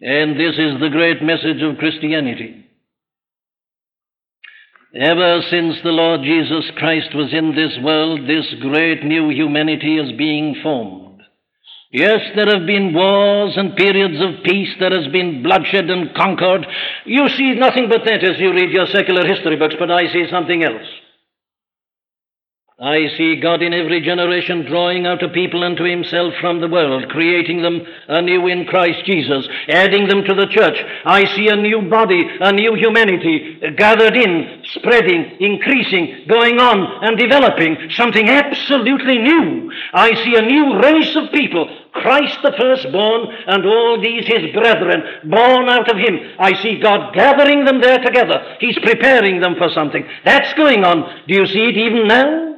And 0.00 0.38
this 0.38 0.58
is 0.58 0.80
the 0.80 0.90
great 0.90 1.22
message 1.22 1.62
of 1.62 1.78
Christianity. 1.78 2.66
Ever 4.94 5.40
since 5.48 5.76
the 5.82 5.90
Lord 5.90 6.20
Jesus 6.22 6.70
Christ 6.76 7.14
was 7.14 7.32
in 7.32 7.54
this 7.54 7.72
world, 7.82 8.28
this 8.28 8.52
great 8.60 9.02
new 9.02 9.30
humanity 9.30 9.96
is 9.96 10.12
being 10.18 10.54
formed. 10.62 11.22
Yes, 11.90 12.20
there 12.36 12.46
have 12.46 12.66
been 12.66 12.92
wars 12.92 13.54
and 13.56 13.74
periods 13.74 14.20
of 14.20 14.44
peace. 14.44 14.68
There 14.78 14.92
has 14.92 15.10
been 15.10 15.42
bloodshed 15.42 15.88
and 15.88 16.14
concord. 16.14 16.66
You 17.06 17.26
see 17.30 17.54
nothing 17.54 17.88
but 17.88 18.04
that 18.04 18.22
as 18.22 18.38
you 18.38 18.52
read 18.52 18.70
your 18.70 18.86
secular 18.86 19.26
history 19.26 19.56
books, 19.56 19.76
but 19.78 19.90
I 19.90 20.12
see 20.12 20.26
something 20.30 20.62
else. 20.62 20.86
I 22.82 23.06
see 23.16 23.36
God 23.36 23.62
in 23.62 23.72
every 23.72 24.00
generation 24.00 24.66
drawing 24.66 25.06
out 25.06 25.22
a 25.22 25.28
people 25.28 25.62
unto 25.62 25.84
himself 25.84 26.34
from 26.40 26.60
the 26.60 26.66
world, 26.66 27.08
creating 27.10 27.62
them 27.62 27.86
anew 28.08 28.48
in 28.48 28.66
Christ 28.66 29.04
Jesus, 29.06 29.48
adding 29.68 30.08
them 30.08 30.24
to 30.24 30.34
the 30.34 30.48
church. 30.48 30.82
I 31.04 31.24
see 31.36 31.46
a 31.46 31.54
new 31.54 31.82
body, 31.82 32.20
a 32.40 32.50
new 32.50 32.74
humanity 32.74 33.60
gathered 33.76 34.16
in, 34.16 34.64
spreading, 34.64 35.36
increasing, 35.38 36.24
going 36.26 36.58
on 36.58 37.04
and 37.04 37.16
developing 37.16 37.88
something 37.90 38.28
absolutely 38.28 39.18
new. 39.18 39.70
I 39.94 40.14
see 40.24 40.34
a 40.34 40.42
new 40.42 40.80
race 40.82 41.14
of 41.14 41.30
people, 41.30 41.70
Christ 41.92 42.38
the 42.42 42.52
firstborn 42.58 43.28
and 43.46 43.64
all 43.64 44.00
these 44.02 44.26
his 44.26 44.52
brethren, 44.52 45.04
born 45.30 45.68
out 45.68 45.88
of 45.88 45.98
him. 45.98 46.18
I 46.36 46.60
see 46.60 46.80
God 46.80 47.14
gathering 47.14 47.64
them 47.64 47.80
there 47.80 48.02
together. 48.02 48.56
He's 48.58 48.78
preparing 48.80 49.40
them 49.40 49.54
for 49.54 49.70
something. 49.70 50.04
That's 50.24 50.52
going 50.54 50.82
on. 50.82 51.26
Do 51.28 51.34
you 51.34 51.46
see 51.46 51.66
it 51.66 51.76
even 51.76 52.08
now? 52.08 52.51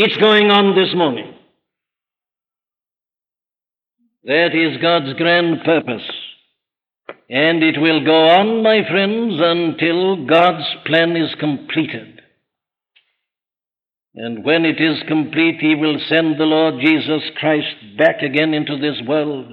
It's 0.00 0.16
going 0.18 0.48
on 0.48 0.76
this 0.76 0.94
morning. 0.94 1.34
That 4.22 4.54
is 4.54 4.80
God's 4.80 5.12
grand 5.14 5.64
purpose. 5.64 6.08
And 7.28 7.64
it 7.64 7.80
will 7.80 8.04
go 8.04 8.28
on, 8.28 8.62
my 8.62 8.88
friends, 8.88 9.40
until 9.42 10.24
God's 10.24 10.68
plan 10.86 11.16
is 11.16 11.34
completed. 11.40 12.22
And 14.14 14.44
when 14.44 14.64
it 14.64 14.80
is 14.80 15.02
complete, 15.08 15.56
He 15.58 15.74
will 15.74 15.98
send 16.08 16.38
the 16.38 16.44
Lord 16.44 16.74
Jesus 16.80 17.22
Christ 17.36 17.98
back 17.98 18.22
again 18.22 18.54
into 18.54 18.78
this 18.78 19.02
world 19.04 19.50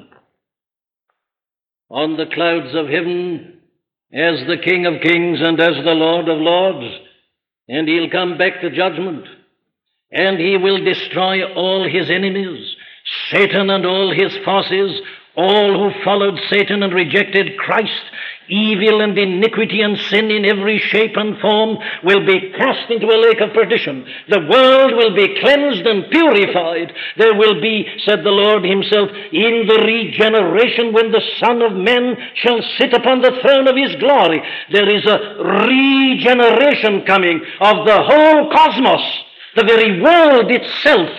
on 1.89 2.17
the 2.17 2.27
clouds 2.31 2.75
of 2.75 2.85
heaven 2.85 3.61
as 4.13 4.45
the 4.45 4.61
King 4.63 4.85
of 4.85 5.01
kings 5.01 5.39
and 5.41 5.59
as 5.59 5.83
the 5.83 5.97
Lord 5.97 6.29
of 6.29 6.37
lords. 6.37 6.99
And 7.67 7.87
He'll 7.87 8.11
come 8.11 8.37
back 8.37 8.61
to 8.61 8.69
judgment 8.69 9.25
and 10.11 10.39
he 10.39 10.57
will 10.57 10.83
destroy 10.83 11.43
all 11.53 11.87
his 11.87 12.09
enemies, 12.09 12.75
Satan 13.31 13.69
and 13.69 13.85
all 13.85 14.11
his 14.11 14.35
forces, 14.43 15.01
all 15.35 15.73
who 15.77 16.03
followed 16.03 16.39
Satan 16.49 16.83
and 16.83 16.93
rejected 16.93 17.57
Christ. 17.57 18.03
Evil 18.47 19.01
and 19.01 19.17
iniquity 19.17 19.81
and 19.81 19.97
sin 19.97 20.29
in 20.29 20.45
every 20.45 20.77
shape 20.77 21.17
and 21.17 21.37
form 21.39 21.77
will 22.03 22.25
be 22.25 22.53
cast 22.55 22.91
into 22.91 23.07
a 23.07 23.17
lake 23.17 23.41
of 23.41 23.53
perdition. 23.53 24.05
The 24.29 24.47
world 24.47 24.93
will 24.93 25.15
be 25.15 25.39
cleansed 25.39 25.85
and 25.85 26.09
purified. 26.11 26.93
There 27.17 27.33
will 27.33 27.59
be, 27.59 27.87
said 28.05 28.23
the 28.23 28.29
Lord 28.29 28.63
Himself, 28.63 29.09
in 29.31 29.65
the 29.67 29.83
regeneration 29.83 30.93
when 30.93 31.11
the 31.11 31.23
Son 31.39 31.63
of 31.63 31.73
Man 31.73 32.15
shall 32.35 32.61
sit 32.77 32.93
upon 32.93 33.21
the 33.21 33.37
throne 33.41 33.67
of 33.67 33.75
His 33.75 33.95
glory. 33.95 34.41
There 34.71 34.89
is 34.89 35.05
a 35.05 35.43
regeneration 35.65 37.03
coming 37.05 37.41
of 37.59 37.85
the 37.85 38.03
whole 38.03 38.51
cosmos. 38.51 39.24
The 39.55 39.63
very 39.63 40.01
world 40.01 40.51
itself 40.51 41.09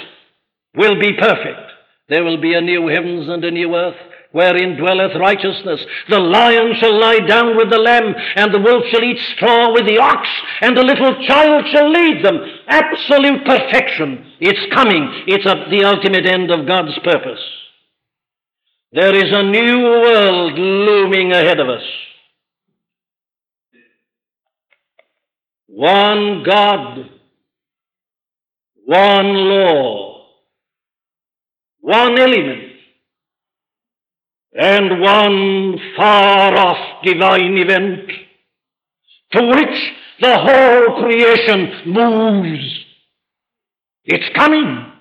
will 0.74 1.00
be 1.00 1.14
perfect. 1.14 1.72
There 2.08 2.22
will 2.22 2.40
be 2.40 2.54
a 2.54 2.60
new 2.60 2.86
heavens 2.86 3.28
and 3.28 3.44
a 3.44 3.50
new 3.50 3.74
earth 3.74 3.96
wherein 4.32 4.76
dwelleth 4.76 5.16
righteousness. 5.18 5.80
The 6.10 6.18
lion 6.18 6.74
shall 6.78 7.00
lie 7.00 7.20
down 7.20 7.56
with 7.56 7.70
the 7.70 7.78
lamb, 7.78 8.14
and 8.36 8.52
the 8.52 8.60
wolf 8.60 8.84
shall 8.90 9.02
eat 9.02 9.18
straw 9.34 9.72
with 9.72 9.86
the 9.86 9.98
ox, 9.98 10.28
and 10.60 10.76
the 10.76 10.84
little 10.84 11.26
child 11.26 11.64
shall 11.72 11.90
lead 11.90 12.22
them. 12.22 12.38
Absolute 12.68 13.46
perfection. 13.46 14.26
It's 14.40 14.74
coming. 14.74 15.24
It's 15.26 15.44
the 15.44 15.84
ultimate 15.84 16.26
end 16.26 16.50
of 16.50 16.66
God's 16.66 16.98
purpose. 16.98 17.40
There 18.92 19.14
is 19.14 19.32
a 19.32 19.42
new 19.42 19.82
world 19.84 20.58
looming 20.58 21.32
ahead 21.32 21.58
of 21.58 21.68
us. 21.68 21.82
One 25.68 26.42
God 26.44 27.10
one 28.86 29.34
law, 29.34 30.26
one 31.80 32.18
element, 32.18 32.72
and 34.52 35.00
one 35.00 35.78
far 35.96 36.56
off 36.56 37.02
divine 37.02 37.58
event 37.58 38.08
to 39.32 39.46
which 39.48 39.92
the 40.20 40.38
whole 40.38 41.02
creation 41.02 41.92
moves. 41.92 42.84
It's 44.04 44.36
coming. 44.36 44.92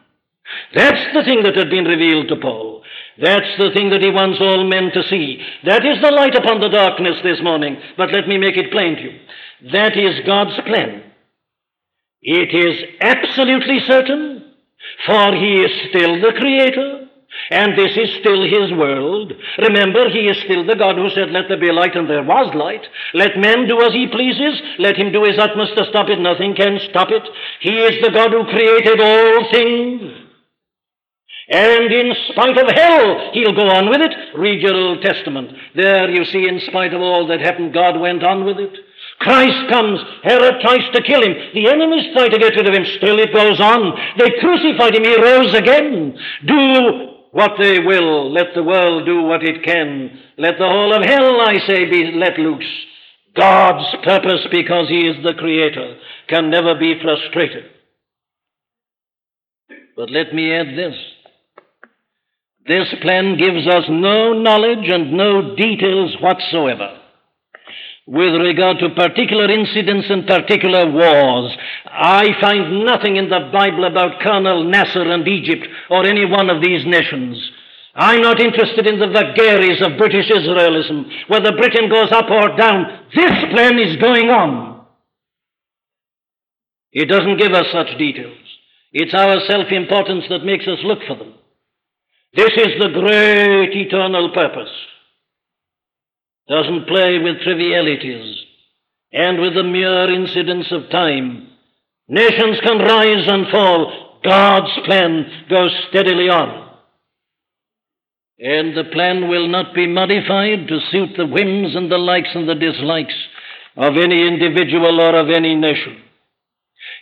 That's 0.73 1.13
the 1.13 1.23
thing 1.23 1.43
that 1.43 1.55
had 1.55 1.69
been 1.69 1.85
revealed 1.85 2.27
to 2.29 2.37
Paul. 2.37 2.83
That's 3.21 3.57
the 3.59 3.69
thing 3.73 3.91
that 3.91 4.01
he 4.01 4.09
wants 4.09 4.39
all 4.41 4.67
men 4.67 4.91
to 4.93 5.03
see. 5.07 5.41
That 5.63 5.85
is 5.85 6.01
the 6.01 6.11
light 6.11 6.35
upon 6.35 6.59
the 6.59 6.69
darkness 6.69 7.17
this 7.23 7.41
morning. 7.41 7.77
But 7.97 8.11
let 8.11 8.27
me 8.27 8.37
make 8.37 8.57
it 8.57 8.71
plain 8.71 8.95
to 8.95 9.01
you. 9.01 9.19
That 9.71 9.95
is 9.95 10.25
God's 10.25 10.59
plan. 10.65 11.03
It 12.27 12.55
is 12.55 12.83
absolutely 13.01 13.81
certain, 13.81 14.51
for 15.05 15.35
he 15.35 15.61
is 15.61 15.89
still 15.89 16.19
the 16.19 16.33
creator, 16.35 17.07
and 17.51 17.77
this 17.77 17.95
is 17.95 18.17
still 18.19 18.41
his 18.41 18.71
world. 18.73 19.31
Remember, 19.59 20.09
he 20.09 20.25
is 20.25 20.41
still 20.41 20.65
the 20.65 20.75
God 20.75 20.95
who 20.95 21.07
said, 21.11 21.29
Let 21.29 21.49
there 21.49 21.59
be 21.59 21.71
light, 21.71 21.95
and 21.95 22.09
there 22.09 22.23
was 22.23 22.49
light. 22.55 22.81
Let 23.13 23.37
man 23.37 23.67
do 23.67 23.79
as 23.83 23.93
he 23.93 24.07
pleases. 24.07 24.59
Let 24.79 24.97
him 24.97 25.11
do 25.11 25.23
his 25.23 25.37
utmost 25.37 25.77
to 25.77 25.85
stop 25.85 26.09
it. 26.09 26.19
Nothing 26.19 26.55
can 26.55 26.79
stop 26.89 27.09
it. 27.11 27.21
He 27.61 27.77
is 27.77 28.01
the 28.01 28.09
God 28.09 28.31
who 28.31 28.43
created 28.45 28.99
all 28.99 29.51
things. 29.51 30.25
And 31.47 31.93
in 31.93 32.15
spite 32.31 32.57
of 32.57 32.71
hell, 32.73 33.29
he'll 33.33 33.53
go 33.53 33.69
on 33.69 33.87
with 33.87 34.01
it. 34.01 34.15
Read 34.35 34.63
your 34.63 34.73
Old 34.73 35.03
Testament. 35.03 35.51
There 35.75 36.09
you 36.09 36.25
see, 36.25 36.47
in 36.47 36.59
spite 36.61 36.95
of 36.95 37.01
all 37.01 37.27
that 37.27 37.41
happened, 37.41 37.71
God 37.71 37.99
went 37.99 38.23
on 38.23 38.45
with 38.45 38.57
it. 38.57 38.73
Christ 39.19 39.69
comes. 39.71 39.99
Herod 40.23 40.61
tries 40.61 40.91
to 40.93 41.01
kill 41.01 41.23
him. 41.23 41.33
The 41.53 41.69
enemies 41.69 42.13
try 42.13 42.27
to 42.27 42.37
get 42.37 42.55
rid 42.55 42.67
of 42.67 42.73
him. 42.73 42.85
Still 42.97 43.19
it 43.19 43.33
goes 43.33 43.59
on. 43.59 43.97
They 44.17 44.31
crucified 44.39 44.95
him. 44.95 45.03
He 45.03 45.15
rose 45.15 45.53
again. 45.53 46.17
Do 46.45 47.15
what 47.31 47.51
they 47.59 47.79
will. 47.79 48.31
Let 48.31 48.53
the 48.53 48.63
world 48.63 49.05
do 49.05 49.23
what 49.23 49.43
it 49.43 49.63
can. 49.63 50.19
Let 50.37 50.57
the 50.57 50.67
whole 50.67 50.93
of 50.93 51.03
hell, 51.03 51.41
I 51.41 51.57
say, 51.65 51.85
be 51.89 52.11
let 52.13 52.37
loose. 52.37 52.85
God's 53.35 53.95
purpose, 54.03 54.47
because 54.51 54.87
He 54.89 55.07
is 55.07 55.23
the 55.23 55.33
Creator, 55.33 55.97
can 56.29 56.49
never 56.49 56.75
be 56.75 56.99
frustrated. 57.01 57.65
But 59.97 60.09
let 60.09 60.33
me 60.33 60.53
add 60.53 60.77
this. 60.77 60.95
This 62.67 62.95
plan 63.01 63.37
gives 63.37 63.67
us 63.67 63.83
no 63.89 64.33
knowledge 64.33 64.89
and 64.89 65.13
no 65.13 65.55
details 65.55 66.15
whatsoever 66.21 67.01
with 68.07 68.35
regard 68.35 68.77
to 68.79 68.89
particular 68.89 69.49
incidents 69.49 70.07
and 70.09 70.27
particular 70.27 70.89
wars. 70.91 71.57
I 71.85 72.39
find 72.39 72.85
nothing 72.85 73.15
in 73.15 73.29
the 73.29 73.49
Bible 73.51 73.85
about 73.85 74.21
Colonel 74.21 74.63
Nasser 74.63 75.01
and 75.01 75.27
Egypt 75.27 75.67
or 75.89 76.05
any 76.05 76.25
one 76.25 76.49
of 76.49 76.61
these 76.61 76.85
nations. 76.85 77.51
I'm 77.95 78.21
not 78.21 78.41
interested 78.41 78.85
in 78.85 78.99
the 78.99 79.07
vagaries 79.07 79.81
of 79.81 79.97
British 79.97 80.29
Israelism, 80.29 81.29
whether 81.29 81.57
Britain 81.57 81.89
goes 81.89 82.11
up 82.11 82.29
or 82.29 82.55
down. 82.55 83.07
This 83.15 83.33
plan 83.51 83.79
is 83.79 83.95
going 83.97 84.29
on. 84.29 84.85
It 86.91 87.05
doesn't 87.05 87.39
give 87.39 87.53
us 87.53 87.65
such 87.71 87.97
details. 87.97 88.37
It's 88.91 89.13
our 89.13 89.39
self 89.47 89.71
importance 89.71 90.25
that 90.29 90.45
makes 90.45 90.67
us 90.67 90.79
look 90.83 90.99
for 91.07 91.15
them. 91.17 91.33
This 92.35 92.51
is 92.51 92.79
the 92.79 92.89
great 92.89 93.75
eternal 93.75 94.31
purpose 94.33 94.69
doesn't 96.47 96.87
play 96.87 97.17
with 97.19 97.41
trivialities 97.41 98.43
and 99.11 99.41
with 99.41 99.55
the 99.55 99.63
mere 99.63 100.13
incidents 100.13 100.71
of 100.71 100.89
time. 100.89 101.47
Nations 102.07 102.59
can 102.61 102.79
rise 102.79 103.27
and 103.27 103.47
fall. 103.49 104.19
God's 104.23 104.71
plan 104.85 105.25
goes 105.49 105.71
steadily 105.89 106.29
on. 106.29 106.65
And 108.37 108.75
the 108.75 108.83
plan 108.91 109.29
will 109.29 109.47
not 109.47 109.73
be 109.73 109.87
modified 109.87 110.67
to 110.67 110.79
suit 110.91 111.11
the 111.17 111.25
whims 111.25 111.75
and 111.75 111.91
the 111.91 111.97
likes 111.97 112.29
and 112.35 112.47
the 112.47 112.55
dislikes 112.55 113.15
of 113.77 113.97
any 113.97 114.27
individual 114.27 114.99
or 114.99 115.15
of 115.15 115.29
any 115.29 115.55
nation. 115.55 116.01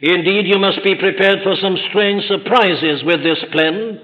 Indeed, 0.02 0.46
you 0.48 0.60
must 0.60 0.84
be 0.84 0.96
prepared 0.96 1.40
for 1.44 1.56
some 1.56 1.78
strange 1.90 2.24
surprises 2.28 3.04
with 3.04 3.24
this 3.24 3.44
plan 3.52 4.00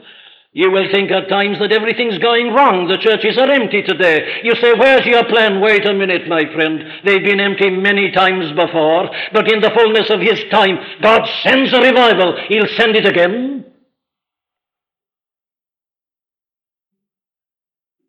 you 0.51 0.71
will 0.71 0.89
think 0.91 1.11
at 1.11 1.29
times 1.29 1.59
that 1.59 1.71
everything's 1.71 2.17
going 2.17 2.53
wrong. 2.53 2.87
The 2.87 2.97
churches 2.97 3.37
are 3.37 3.51
empty 3.51 3.83
today. 3.83 4.41
You 4.43 4.55
say, 4.55 4.73
Where's 4.73 5.05
your 5.05 5.23
plan? 5.25 5.61
Wait 5.61 5.85
a 5.85 5.93
minute, 5.93 6.27
my 6.27 6.41
friend. 6.53 6.81
They've 7.05 7.23
been 7.23 7.39
empty 7.39 7.69
many 7.69 8.11
times 8.11 8.51
before, 8.53 9.09
but 9.31 9.51
in 9.51 9.61
the 9.61 9.69
fullness 9.69 10.09
of 10.09 10.21
His 10.21 10.43
time, 10.49 10.79
God 11.01 11.29
sends 11.43 11.71
a 11.71 11.81
revival. 11.81 12.35
He'll 12.47 12.67
send 12.75 12.95
it 12.95 13.05
again. 13.05 13.65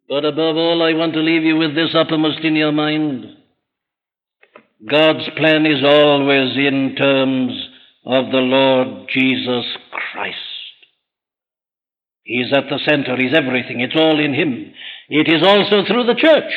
But 0.08 0.24
above 0.24 0.56
all, 0.56 0.82
I 0.82 0.94
want 0.94 1.12
to 1.14 1.20
leave 1.20 1.44
you 1.44 1.56
with 1.56 1.74
this 1.74 1.94
uppermost 1.94 2.40
in 2.40 2.56
your 2.56 2.72
mind. 2.72 3.36
God's 4.88 5.28
plan 5.36 5.66
is 5.66 5.84
always 5.84 6.56
in 6.56 6.96
terms 6.96 7.52
of 8.06 8.32
the 8.32 8.38
Lord 8.38 9.08
Jesus 9.10 9.66
Christ. 9.92 10.49
He's 12.30 12.52
at 12.52 12.68
the 12.70 12.78
center. 12.86 13.16
He's 13.16 13.34
everything. 13.34 13.80
It's 13.80 13.96
all 13.96 14.20
in 14.20 14.32
Him. 14.32 14.72
It 15.08 15.26
is 15.26 15.42
also 15.42 15.84
through 15.84 16.04
the 16.04 16.14
church. 16.14 16.52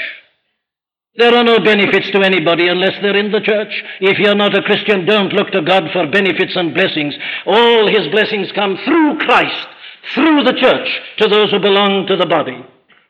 There 1.15 1.33
are 1.33 1.43
no 1.43 1.57
benefits 1.57 2.11
to 2.11 2.21
anybody 2.21 2.67
unless 2.67 2.93
they're 3.01 3.17
in 3.17 3.31
the 3.31 3.41
church. 3.41 3.83
If 3.99 4.19
you're 4.19 4.35
not 4.35 4.55
a 4.55 4.61
Christian, 4.61 5.07
don't 5.07 5.33
look 5.33 5.49
to 5.49 5.63
God 5.63 5.85
for 5.91 6.05
benefits 6.11 6.55
and 6.55 6.75
blessings. 6.75 7.15
All 7.47 7.87
His 7.87 8.07
blessings 8.11 8.51
come 8.53 8.77
through 8.85 9.17
Christ, 9.25 9.67
through 10.13 10.43
the 10.43 10.59
church, 10.61 10.89
to 11.17 11.27
those 11.27 11.49
who 11.49 11.59
belong 11.59 12.05
to 12.05 12.17
the 12.17 12.27
body. 12.27 12.63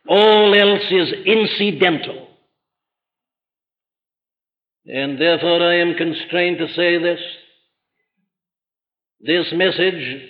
All 0.07 0.55
else 0.55 0.89
is 0.89 1.11
incidental. 1.26 2.30
And 4.86 5.20
therefore 5.20 5.61
I 5.61 5.82
am 5.82 5.95
constrained 5.95 6.59
to 6.59 6.74
say 6.74 6.97
this. 6.97 7.20
This 9.20 9.51
message 9.51 10.30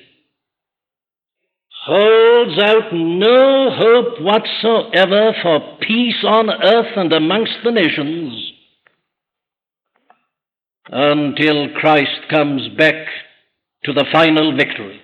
holds 1.86 2.58
out 2.64 2.94
no 2.94 3.70
hope 3.72 4.22
whatsoever 4.22 5.34
for 5.42 5.78
peace 5.82 6.24
on 6.24 6.50
earth 6.50 6.96
and 6.96 7.12
amongst 7.12 7.58
the 7.64 7.72
nations 7.72 8.54
until 10.88 11.74
Christ 11.76 12.30
comes 12.30 12.70
back 12.78 12.96
to 13.84 13.92
the 13.92 14.06
final 14.14 14.56
victory. 14.56 15.02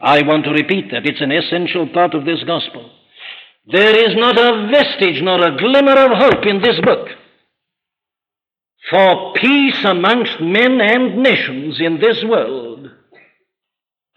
I 0.00 0.22
want 0.22 0.44
to 0.44 0.52
repeat 0.52 0.90
that. 0.92 1.04
It's 1.04 1.20
an 1.20 1.32
essential 1.32 1.86
part 1.88 2.14
of 2.14 2.24
this 2.24 2.42
gospel. 2.46 2.90
There 3.70 3.94
is 4.08 4.16
not 4.16 4.38
a 4.38 4.68
vestige 4.72 5.20
nor 5.22 5.44
a 5.44 5.58
glimmer 5.58 5.98
of 5.98 6.16
hope 6.16 6.46
in 6.46 6.62
this 6.62 6.80
book 6.80 7.08
for 8.90 9.34
peace 9.34 9.84
amongst 9.84 10.40
men 10.40 10.80
and 10.80 11.22
nations 11.22 11.78
in 11.78 12.00
this 12.00 12.24
world 12.24 12.90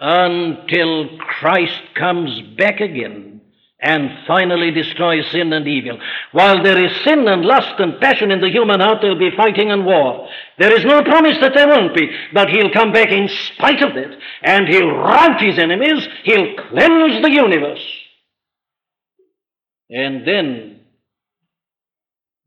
until 0.01 1.15
Christ 1.19 1.79
comes 1.95 2.41
back 2.57 2.81
again 2.81 3.41
and 3.79 4.09
finally 4.27 4.71
destroys 4.71 5.29
sin 5.31 5.53
and 5.53 5.67
evil. 5.67 5.99
While 6.31 6.63
there 6.63 6.83
is 6.83 7.03
sin 7.03 7.27
and 7.27 7.43
lust 7.43 7.79
and 7.79 7.99
passion 7.99 8.31
in 8.31 8.41
the 8.41 8.49
human 8.49 8.79
heart, 8.79 8.99
there'll 9.01 9.17
be 9.17 9.35
fighting 9.35 9.71
and 9.71 9.85
war. 9.85 10.27
There 10.57 10.75
is 10.75 10.85
no 10.85 11.03
promise 11.03 11.37
that 11.41 11.53
there 11.55 11.67
won't 11.67 11.95
be, 11.95 12.09
but 12.33 12.49
he'll 12.49 12.71
come 12.71 12.91
back 12.91 13.09
in 13.09 13.27
spite 13.27 13.81
of 13.81 13.95
it, 13.95 14.19
and 14.43 14.67
he'll 14.67 14.91
rout 14.91 15.41
his 15.41 15.57
enemies, 15.57 16.07
he'll 16.23 16.55
cleanse 16.69 17.21
the 17.21 17.31
universe. 17.31 17.85
And 19.89 20.27
then 20.27 20.79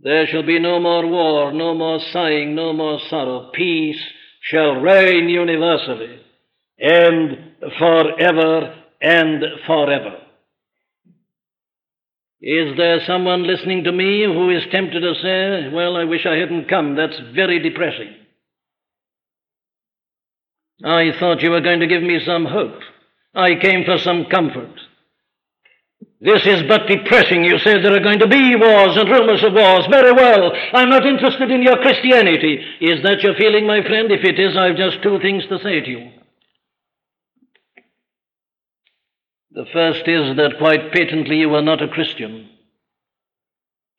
there 0.01 0.27
shall 0.27 0.45
be 0.45 0.59
no 0.59 0.81
more 0.81 1.07
war, 1.07 1.53
no 1.53 1.75
more 1.75 2.01
sighing, 2.13 2.55
no 2.55 2.73
more 2.73 3.01
sorrow. 3.11 3.51
Peace 3.53 4.01
shall 4.41 4.77
reign 4.77 5.29
universally 5.29 6.24
and 6.79 7.55
forever 7.79 8.75
and 9.01 9.45
forever. 9.67 10.19
Is 12.41 12.77
there 12.77 13.01
someone 13.07 13.47
listening 13.47 13.85
to 13.85 13.93
me 13.93 14.25
who 14.25 14.51
is 14.51 14.65
tempted 14.71 15.01
to 15.01 15.15
say, 15.15 15.71
Well, 15.73 15.97
I 15.97 16.05
wish 16.05 16.27
I 16.27 16.37
hadn't 16.37 16.69
come? 16.69 16.95
That's 16.95 17.19
very 17.35 17.59
depressing. 17.59 18.15
I 20.85 21.13
thought 21.19 21.43
you 21.43 21.51
were 21.51 21.63
going 21.63 21.81
to 21.81 21.87
give 21.87 22.03
me 22.03 22.21
some 22.25 22.45
hope. 22.45 22.81
I 23.35 23.55
came 23.55 23.85
for 23.85 23.99
some 23.99 24.27
comfort. 24.27 24.79
This 26.21 26.47
is 26.47 26.63
but 26.69 26.87
depressing. 26.87 27.45
You 27.45 27.59
say 27.59 27.81
there 27.81 27.95
are 27.95 28.03
going 28.03 28.19
to 28.19 28.27
be 28.27 28.57
wars 28.57 28.97
and 28.97 29.09
rumors 29.09 29.43
of 29.45 29.53
wars. 29.53 29.87
Very 29.91 30.13
well. 30.13 30.53
I'm 30.73 30.89
not 30.89 31.07
interested 31.07 31.51
in 31.51 31.63
your 31.63 31.77
Christianity. 31.77 32.63
Is 32.81 33.03
that 33.03 33.23
your 33.23 33.35
feeling, 33.35 33.67
my 33.67 33.83
friend? 33.83 34.11
If 34.11 34.25
it 34.25 34.39
is, 34.39 34.57
I've 34.57 34.77
just 34.77 35.03
two 35.03 35.19
things 35.21 35.47
to 35.47 35.59
say 35.59 35.81
to 35.81 35.91
you. 35.91 36.11
The 39.55 39.67
first 39.73 40.09
is 40.09 40.37
that 40.37 40.59
quite 40.59 40.93
patently 40.93 41.37
you 41.37 41.55
are 41.55 41.63
not 41.63 41.81
a 41.81 41.87
Christian, 41.87 42.51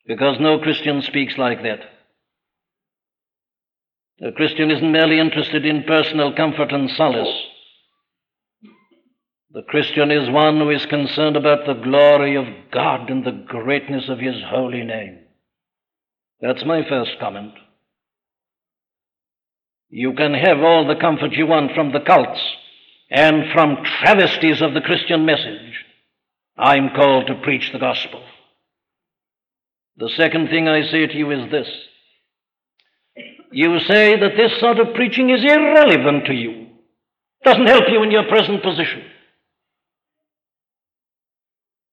because 0.06 0.36
no 0.38 0.58
Christian 0.58 1.00
speaks 1.00 1.38
like 1.38 1.62
that. 1.62 1.80
A 4.20 4.32
Christian 4.32 4.70
isn't 4.70 4.92
merely 4.92 5.18
interested 5.18 5.64
in 5.64 5.84
personal 5.84 6.34
comfort 6.34 6.72
and 6.72 6.90
solace. 6.90 7.34
The 9.52 9.62
Christian 9.62 10.10
is 10.10 10.28
one 10.28 10.58
who 10.58 10.68
is 10.68 10.84
concerned 10.84 11.36
about 11.36 11.66
the 11.66 11.80
glory 11.82 12.36
of 12.36 12.44
God 12.70 13.08
and 13.08 13.24
the 13.24 13.44
greatness 13.46 14.10
of 14.10 14.18
His 14.18 14.36
holy 14.50 14.84
name. 14.84 15.20
That's 16.42 16.66
my 16.66 16.86
first 16.86 17.12
comment. 17.18 17.54
You 19.88 20.12
can 20.12 20.34
have 20.34 20.58
all 20.60 20.86
the 20.86 21.00
comfort 21.00 21.32
you 21.32 21.46
want 21.46 21.72
from 21.74 21.92
the 21.92 22.00
cults 22.00 22.40
and 23.10 23.52
from 23.52 23.84
travesties 23.84 24.62
of 24.62 24.74
the 24.74 24.80
Christian 24.80 25.24
message, 25.24 25.84
I'm 26.58 26.90
called 26.94 27.28
to 27.28 27.40
preach 27.42 27.70
the 27.72 27.78
gospel. 27.78 28.22
The 29.96 30.10
second 30.16 30.48
thing 30.48 30.68
I 30.68 30.82
say 30.82 31.06
to 31.06 31.16
you 31.16 31.30
is 31.30 31.50
this. 31.50 31.68
You 33.52 33.78
say 33.80 34.18
that 34.18 34.36
this 34.36 34.58
sort 34.58 34.78
of 34.78 34.94
preaching 34.94 35.30
is 35.30 35.42
irrelevant 35.42 36.26
to 36.26 36.34
you, 36.34 36.66
doesn't 37.44 37.66
help 37.66 37.84
you 37.88 38.02
in 38.02 38.10
your 38.10 38.24
present 38.28 38.62
position. 38.62 39.04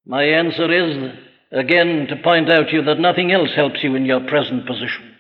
My 0.06 0.24
answer 0.24 0.72
is, 0.72 1.14
again, 1.52 2.08
to 2.10 2.22
point 2.22 2.52
out 2.52 2.68
to 2.68 2.74
you 2.74 2.84
that 2.84 3.00
nothing 3.00 3.32
else 3.32 3.52
helps 3.56 3.84
you 3.84 3.96
in 3.96 4.06
your 4.06 4.28
present 4.28 4.66
position. 4.66 5.16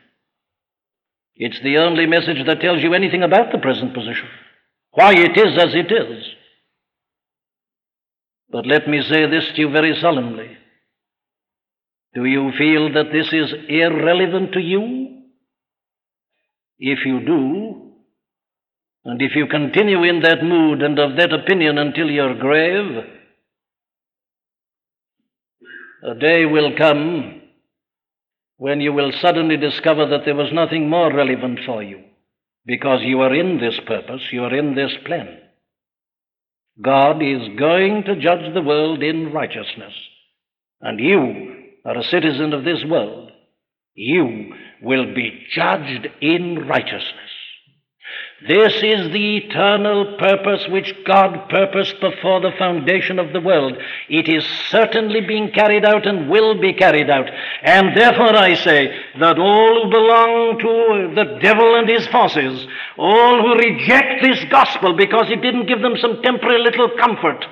It's 1.35 1.61
the 1.61 1.77
only 1.77 2.05
message 2.05 2.45
that 2.45 2.59
tells 2.59 2.83
you 2.83 2.93
anything 2.93 3.23
about 3.23 3.51
the 3.51 3.59
present 3.59 3.93
position 3.93 4.27
why 4.93 5.13
it 5.13 5.35
is 5.35 5.57
as 5.57 5.73
it 5.73 5.91
is. 5.91 6.23
But 8.49 8.67
let 8.67 8.87
me 8.87 9.01
say 9.01 9.27
this 9.29 9.45
to 9.55 9.61
you 9.61 9.71
very 9.71 9.97
solemnly. 9.99 10.57
Do 12.13 12.25
you 12.25 12.51
feel 12.57 12.93
that 12.93 13.11
this 13.11 13.27
is 13.33 13.53
irrelevant 13.67 14.53
to 14.53 14.59
you? 14.59 15.23
If 16.77 16.99
you 17.05 17.25
do, 17.25 17.93
and 19.05 19.21
if 19.21 19.35
you 19.35 19.47
continue 19.47 20.03
in 20.03 20.21
that 20.21 20.43
mood 20.43 20.83
and 20.83 20.99
of 20.99 21.17
that 21.17 21.33
opinion 21.33 21.79
until 21.79 22.09
your 22.09 22.35
grave, 22.35 23.03
a 26.03 26.15
day 26.15 26.45
will 26.45 26.75
come 26.77 27.41
when 28.57 28.79
you 28.79 28.93
will 28.93 29.11
suddenly 29.21 29.57
discover 29.57 30.05
that 30.07 30.25
there 30.25 30.35
was 30.35 30.53
nothing 30.53 30.87
more 30.87 31.11
relevant 31.11 31.59
for 31.65 31.81
you 31.81 32.03
because 32.65 33.01
you 33.03 33.21
are 33.21 33.33
in 33.33 33.59
this 33.59 33.79
purpose, 33.85 34.21
you 34.31 34.43
are 34.43 34.55
in 34.55 34.75
this 34.75 34.91
plan. 35.05 35.39
God 36.81 37.21
is 37.21 37.57
going 37.59 38.03
to 38.05 38.19
judge 38.19 38.53
the 38.53 38.61
world 38.61 39.03
in 39.03 39.31
righteousness. 39.31 39.93
And 40.81 40.99
you 40.99 41.55
are 41.85 41.97
a 41.97 42.03
citizen 42.03 42.53
of 42.53 42.63
this 42.63 42.83
world. 42.87 43.31
You 43.93 44.53
will 44.81 45.13
be 45.13 45.45
judged 45.53 46.07
in 46.21 46.67
righteousness. 46.67 47.32
This 48.47 48.73
is 48.83 49.09
the 49.13 49.37
eternal 49.37 50.17
purpose 50.17 50.67
which 50.67 50.93
God 51.05 51.47
purposed 51.49 52.01
before 52.01 52.41
the 52.41 52.51
foundation 52.57 53.17
of 53.17 53.31
the 53.31 53.39
world. 53.39 53.77
It 54.09 54.27
is 54.27 54.43
certainly 54.67 55.21
being 55.21 55.51
carried 55.51 55.85
out 55.85 56.05
and 56.05 56.29
will 56.29 56.59
be 56.59 56.73
carried 56.73 57.09
out. 57.09 57.29
And 57.61 57.95
therefore 57.95 58.35
I 58.35 58.55
say 58.55 58.99
that 59.17 59.39
all 59.39 59.83
who 59.85 59.89
belong 59.89 60.59
to 60.59 61.15
the 61.15 61.39
devil 61.39 61.75
and 61.75 61.87
his 61.87 62.05
forces, 62.07 62.67
all 62.97 63.41
who 63.41 63.55
reject 63.55 64.21
this 64.21 64.43
gospel 64.49 64.93
because 64.93 65.29
it 65.29 65.41
didn't 65.41 65.67
give 65.67 65.81
them 65.81 65.95
some 65.95 66.21
temporary 66.21 66.61
little 66.61 66.89
comfort, 66.99 67.45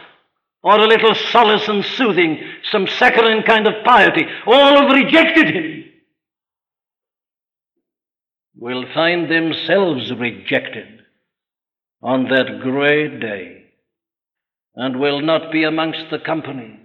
or 0.62 0.78
a 0.78 0.88
little 0.88 1.16
solace 1.16 1.70
and 1.70 1.86
soothing, 1.86 2.38
some 2.70 2.86
saccharine 2.86 3.44
kind 3.44 3.66
of 3.66 3.82
piety, 3.86 4.26
all 4.46 4.82
have 4.82 4.92
rejected 4.92 5.56
him 5.56 5.91
will 8.62 8.86
find 8.94 9.30
themselves 9.30 10.14
rejected 10.20 11.02
on 12.00 12.26
that 12.26 12.60
great 12.62 13.20
day 13.20 13.64
and 14.76 15.00
will 15.00 15.20
not 15.20 15.52
be 15.52 15.64
amongst 15.64 16.12
the 16.12 16.20
company 16.20 16.80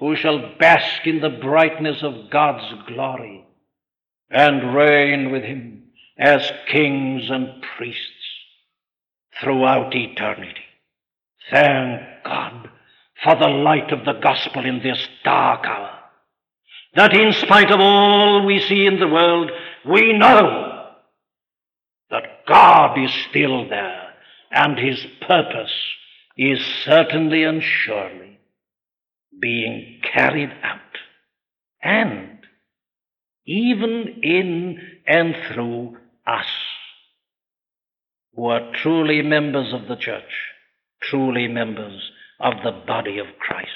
who 0.00 0.16
shall 0.16 0.56
bask 0.58 1.06
in 1.06 1.20
the 1.20 1.30
brightness 1.30 2.02
of 2.02 2.28
God's 2.28 2.64
glory 2.88 3.46
and 4.30 4.74
reign 4.74 5.30
with 5.30 5.44
him 5.44 5.84
as 6.18 6.50
kings 6.66 7.30
and 7.30 7.62
priests 7.76 8.00
throughout 9.40 9.94
eternity. 9.94 10.64
Thank 11.52 12.02
God 12.24 12.68
for 13.22 13.36
the 13.36 13.48
light 13.48 13.92
of 13.92 14.04
the 14.04 14.18
gospel 14.20 14.66
in 14.66 14.82
this 14.82 15.06
dark 15.22 15.64
hour. 15.64 16.00
That 16.96 17.14
in 17.14 17.32
spite 17.32 17.70
of 17.70 17.78
all 17.78 18.44
we 18.44 18.58
see 18.58 18.86
in 18.86 18.98
the 18.98 19.06
world, 19.06 19.52
we 19.88 20.12
know 20.18 20.69
God 22.50 22.98
is 22.98 23.12
still 23.30 23.68
there 23.68 24.08
and 24.50 24.76
his 24.76 25.06
purpose 25.24 25.72
is 26.36 26.58
certainly 26.84 27.44
and 27.44 27.62
surely 27.62 28.40
being 29.40 30.00
carried 30.12 30.50
out. 30.60 30.80
And 31.80 32.38
even 33.46 34.20
in 34.24 34.80
and 35.06 35.36
through 35.48 35.96
us, 36.26 36.46
who 38.34 38.46
are 38.46 38.72
truly 38.82 39.22
members 39.22 39.72
of 39.72 39.86
the 39.86 39.96
church, 39.96 40.50
truly 41.02 41.46
members 41.46 42.10
of 42.40 42.54
the 42.64 42.72
body 42.72 43.18
of 43.18 43.26
Christ. 43.38 43.70